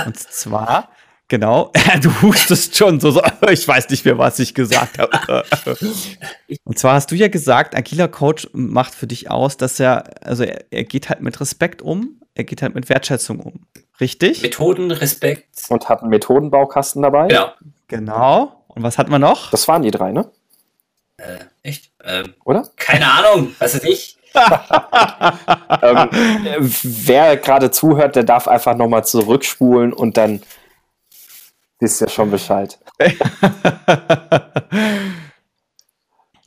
Und 0.05 0.17
zwar, 0.19 0.89
genau, 1.29 1.71
du 2.01 2.21
hustest 2.21 2.77
schon 2.77 2.99
so, 2.99 3.09
so, 3.09 3.21
ich 3.49 3.67
weiß 3.67 3.89
nicht 3.89 4.05
mehr, 4.05 4.19
was 4.19 4.37
ich 4.37 4.53
gesagt 4.53 4.99
habe. 4.99 5.43
Und 6.63 6.77
zwar 6.77 6.93
hast 6.93 7.09
du 7.09 7.15
ja 7.15 7.27
gesagt, 7.27 7.75
agiler 7.75 8.07
Coach 8.07 8.47
macht 8.53 8.93
für 8.93 9.07
dich 9.07 9.31
aus, 9.31 9.57
dass 9.57 9.79
er, 9.79 10.25
also 10.25 10.43
er, 10.43 10.65
er 10.69 10.83
geht 10.83 11.09
halt 11.09 11.21
mit 11.21 11.39
Respekt 11.41 11.81
um, 11.81 12.21
er 12.37 12.43
geht 12.43 12.61
halt 12.61 12.75
mit 12.75 12.87
Wertschätzung 12.87 13.39
um. 13.39 13.53
Richtig? 13.99 14.43
Methoden, 14.43 14.91
Respekt. 14.91 15.47
Und 15.69 15.89
hat 15.89 16.01
einen 16.01 16.11
Methodenbaukasten 16.11 17.01
dabei. 17.01 17.29
Ja. 17.29 17.55
Genau. 17.87 18.63
Und 18.67 18.83
was 18.83 18.99
hat 18.99 19.09
man 19.09 19.21
noch? 19.21 19.49
Das 19.49 19.67
waren 19.67 19.81
die 19.81 19.89
drei, 19.89 20.11
ne? 20.11 20.29
Äh, 21.17 21.39
echt? 21.63 21.91
Ähm, 22.03 22.35
Oder? 22.45 22.69
Keine 22.75 23.11
Ahnung. 23.11 23.55
Was 23.57 23.73
ist 23.73 23.85
ich? 23.85 24.17
ähm, 25.81 26.09
wer 26.83 27.37
gerade 27.37 27.71
zuhört, 27.71 28.15
der 28.15 28.23
darf 28.23 28.47
einfach 28.47 28.75
nochmal 28.75 29.03
zurückspulen 29.03 29.93
und 29.93 30.17
dann 30.17 30.43
wisst 31.79 32.01
ihr 32.01 32.09
schon 32.09 32.29
Bescheid. 32.29 32.77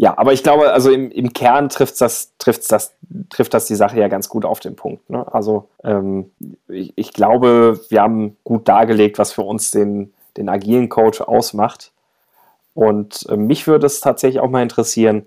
Ja, 0.01 0.17
aber 0.17 0.33
ich 0.33 0.43
glaube, 0.43 0.73
also 0.73 0.91
im, 0.91 1.11
im 1.11 1.35
Kern 1.35 1.69
trifft 1.69 2.01
das, 2.01 2.33
trifft's 2.39 2.69
das, 2.69 2.95
trifft 3.29 3.53
das 3.53 3.67
die 3.67 3.75
Sache 3.75 4.01
ja 4.01 4.09
ganz 4.09 4.31
gut 4.31 4.47
auf 4.47 4.59
den 4.59 4.75
Punkt. 4.75 5.11
Ne? 5.11 5.31
Also 5.31 5.69
ähm, 5.85 6.31
ich, 6.69 6.95
ich, 6.97 7.13
glaube, 7.13 7.79
wir 7.91 8.01
haben 8.01 8.39
gut 8.43 8.67
dargelegt, 8.67 9.19
was 9.19 9.31
für 9.31 9.43
uns 9.43 9.73
den, 9.73 10.15
den 10.39 10.49
agilen 10.49 10.89
Coach 10.89 11.21
ausmacht. 11.21 11.93
Und 12.73 13.27
äh, 13.29 13.37
mich 13.37 13.67
würde 13.67 13.85
es 13.85 14.01
tatsächlich 14.01 14.41
auch 14.41 14.49
mal 14.49 14.63
interessieren, 14.63 15.27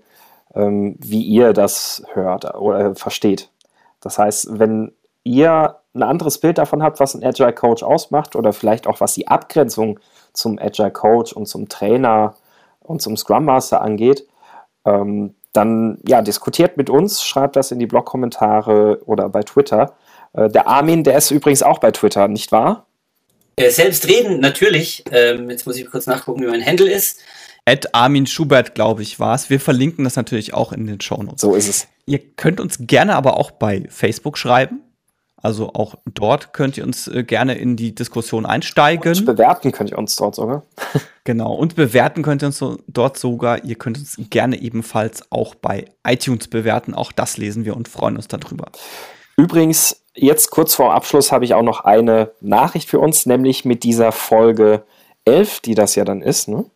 ähm, 0.56 0.96
wie 0.98 1.22
ihr 1.22 1.52
das 1.52 2.02
hört 2.12 2.56
oder 2.56 2.96
versteht. 2.96 3.50
Das 4.00 4.18
heißt, 4.18 4.58
wenn 4.58 4.90
ihr 5.22 5.76
ein 5.94 6.02
anderes 6.02 6.38
Bild 6.38 6.58
davon 6.58 6.82
habt, 6.82 6.98
was 6.98 7.14
ein 7.14 7.24
Agile 7.24 7.52
Coach 7.52 7.84
ausmacht 7.84 8.34
oder 8.34 8.52
vielleicht 8.52 8.88
auch 8.88 9.00
was 9.00 9.14
die 9.14 9.28
Abgrenzung 9.28 10.00
zum 10.32 10.58
Agile 10.58 10.90
Coach 10.90 11.32
und 11.32 11.46
zum 11.46 11.68
Trainer 11.68 12.34
und 12.80 13.02
zum 13.02 13.16
Scrum 13.16 13.44
Master 13.44 13.80
angeht, 13.80 14.26
ähm, 14.84 15.34
dann 15.52 15.98
ja, 16.06 16.20
diskutiert 16.20 16.76
mit 16.76 16.90
uns, 16.90 17.22
schreibt 17.22 17.56
das 17.56 17.70
in 17.70 17.78
die 17.78 17.86
Blog-Kommentare 17.86 19.02
oder 19.06 19.28
bei 19.28 19.42
Twitter. 19.42 19.94
Äh, 20.32 20.50
der 20.50 20.66
Armin, 20.66 21.04
der 21.04 21.16
ist 21.16 21.30
übrigens 21.30 21.62
auch 21.62 21.78
bei 21.78 21.90
Twitter, 21.90 22.28
nicht 22.28 22.52
wahr? 22.52 22.86
Selbstredend 23.58 24.40
natürlich. 24.40 25.04
Ähm, 25.12 25.48
jetzt 25.48 25.64
muss 25.64 25.76
ich 25.76 25.88
kurz 25.88 26.06
nachgucken, 26.06 26.42
wie 26.42 26.48
mein 26.48 26.64
Handle 26.64 26.90
ist. 26.90 27.20
Ed 27.64 27.94
Armin 27.94 28.26
Schubert, 28.26 28.74
glaube 28.74 29.02
ich, 29.02 29.20
war 29.20 29.34
es. 29.34 29.48
Wir 29.48 29.60
verlinken 29.60 30.04
das 30.04 30.16
natürlich 30.16 30.52
auch 30.52 30.72
in 30.72 30.86
den 30.86 31.00
Shownotes. 31.00 31.40
So 31.40 31.54
ist 31.54 31.68
es. 31.68 31.86
Ihr 32.04 32.18
könnt 32.18 32.60
uns 32.60 32.78
gerne 32.80 33.14
aber 33.14 33.38
auch 33.38 33.52
bei 33.52 33.84
Facebook 33.88 34.36
schreiben. 34.36 34.82
Also 35.36 35.72
auch 35.72 35.94
dort 36.06 36.52
könnt 36.52 36.76
ihr 36.76 36.84
uns 36.84 37.06
äh, 37.06 37.22
gerne 37.22 37.54
in 37.54 37.76
die 37.76 37.94
Diskussion 37.94 38.44
einsteigen. 38.44 39.14
Und 39.14 39.24
bewerten 39.24 39.72
könnt 39.72 39.90
ihr 39.90 39.98
uns 39.98 40.16
dort 40.16 40.34
sogar. 40.34 40.64
Genau, 41.24 41.54
und 41.54 41.74
bewerten 41.74 42.22
könnt 42.22 42.42
ihr 42.42 42.46
uns 42.46 42.58
so, 42.58 42.78
dort 42.86 43.18
sogar. 43.18 43.64
Ihr 43.64 43.76
könnt 43.76 43.98
uns 43.98 44.16
gerne 44.30 44.60
ebenfalls 44.60 45.22
auch 45.30 45.54
bei 45.54 45.86
iTunes 46.06 46.48
bewerten. 46.48 46.94
Auch 46.94 47.12
das 47.12 47.38
lesen 47.38 47.64
wir 47.64 47.76
und 47.76 47.88
freuen 47.88 48.16
uns 48.16 48.28
darüber. 48.28 48.66
Übrigens, 49.36 50.02
jetzt 50.14 50.50
kurz 50.50 50.74
vor 50.74 50.92
Abschluss 50.94 51.32
habe 51.32 51.46
ich 51.46 51.54
auch 51.54 51.62
noch 51.62 51.80
eine 51.80 52.32
Nachricht 52.40 52.90
für 52.90 52.98
uns, 52.98 53.24
nämlich 53.24 53.64
mit 53.64 53.84
dieser 53.84 54.12
Folge 54.12 54.84
11, 55.24 55.60
die 55.60 55.74
das 55.74 55.94
ja 55.94 56.04
dann 56.04 56.20
ist, 56.20 56.48
ne? 56.48 56.66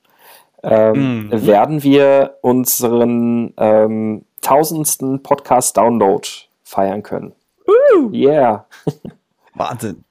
ähm, 0.62 1.28
mhm. 1.28 1.46
werden 1.46 1.82
wir 1.82 2.38
unseren 2.42 3.52
ähm, 3.58 4.24
tausendsten 4.40 5.22
Podcast-Download 5.22 6.26
feiern 6.64 7.02
können. 7.02 7.32
Uh. 7.66 8.10
Yeah. 8.12 8.66
Wahnsinn. 9.54 10.04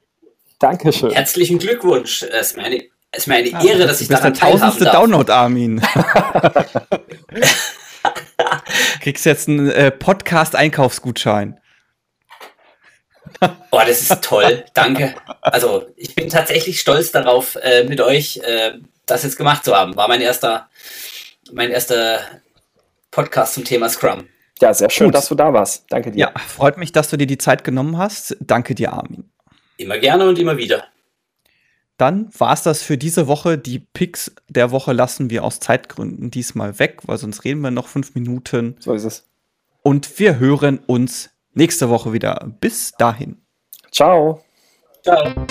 Dankeschön. 0.58 1.10
Herzlichen 1.10 1.58
Glückwunsch. 1.58 2.24
Mir 2.56 2.64
eine, 2.64 2.82
es 3.10 3.20
ist 3.20 3.26
mir 3.26 3.36
eine 3.36 3.48
Ehre, 3.48 3.86
dass 3.86 4.00
ich 4.00 4.08
daran 4.08 4.34
der 4.34 4.40
tausendste 4.40 4.84
Download, 4.84 5.30
Armin. 5.32 5.80
Kriegst 9.00 9.24
jetzt 9.24 9.48
einen 9.48 9.70
äh, 9.70 9.90
Podcast-Einkaufsgutschein. 9.90 11.58
Oh, 13.70 13.80
das 13.86 14.02
ist 14.02 14.22
toll. 14.22 14.64
Danke. 14.74 15.14
Also, 15.40 15.86
ich 15.96 16.14
bin 16.14 16.28
tatsächlich 16.28 16.80
stolz 16.80 17.10
darauf, 17.12 17.56
äh, 17.56 17.84
mit 17.84 18.00
euch 18.00 18.38
äh, 18.38 18.72
das 19.06 19.22
jetzt 19.22 19.36
gemacht 19.36 19.64
zu 19.64 19.74
haben. 19.74 19.96
War 19.96 20.08
mein 20.08 20.20
erster, 20.20 20.68
mein 21.52 21.70
erster 21.70 22.20
Podcast 23.10 23.54
zum 23.54 23.64
Thema 23.64 23.88
Scrum. 23.88 24.28
Ja, 24.60 24.74
sehr 24.74 24.90
schön, 24.90 25.08
Gut. 25.08 25.14
dass 25.14 25.28
du 25.28 25.34
da 25.34 25.52
warst. 25.52 25.84
Danke 25.88 26.10
dir. 26.10 26.18
Ja, 26.18 26.32
freut 26.46 26.78
mich, 26.78 26.92
dass 26.92 27.08
du 27.10 27.16
dir 27.16 27.26
die 27.26 27.38
Zeit 27.38 27.64
genommen 27.64 27.96
hast. 27.96 28.36
Danke 28.40 28.74
dir, 28.74 28.92
Armin. 28.92 29.30
Immer 29.76 29.98
gerne 29.98 30.28
und 30.28 30.38
immer 30.38 30.56
wieder. 30.56 30.84
Dann 31.98 32.30
war 32.38 32.54
es 32.54 32.62
das 32.62 32.80
für 32.80 32.96
diese 32.96 33.26
Woche. 33.26 33.58
Die 33.58 33.80
Picks 33.80 34.32
der 34.48 34.70
Woche 34.70 34.92
lassen 34.92 35.30
wir 35.30 35.44
aus 35.44 35.60
Zeitgründen 35.60 36.30
diesmal 36.30 36.78
weg, 36.78 37.00
weil 37.02 37.18
sonst 37.18 37.44
reden 37.44 37.60
wir 37.60 37.72
noch 37.72 37.88
fünf 37.88 38.14
Minuten. 38.14 38.76
So 38.78 38.94
ist 38.94 39.04
es. 39.04 39.26
Und 39.82 40.18
wir 40.18 40.38
hören 40.38 40.78
uns 40.86 41.30
nächste 41.54 41.90
Woche 41.90 42.12
wieder. 42.12 42.52
Bis 42.60 42.92
dahin. 42.92 43.36
Ciao. 43.90 44.44
Ciao. 45.02 45.46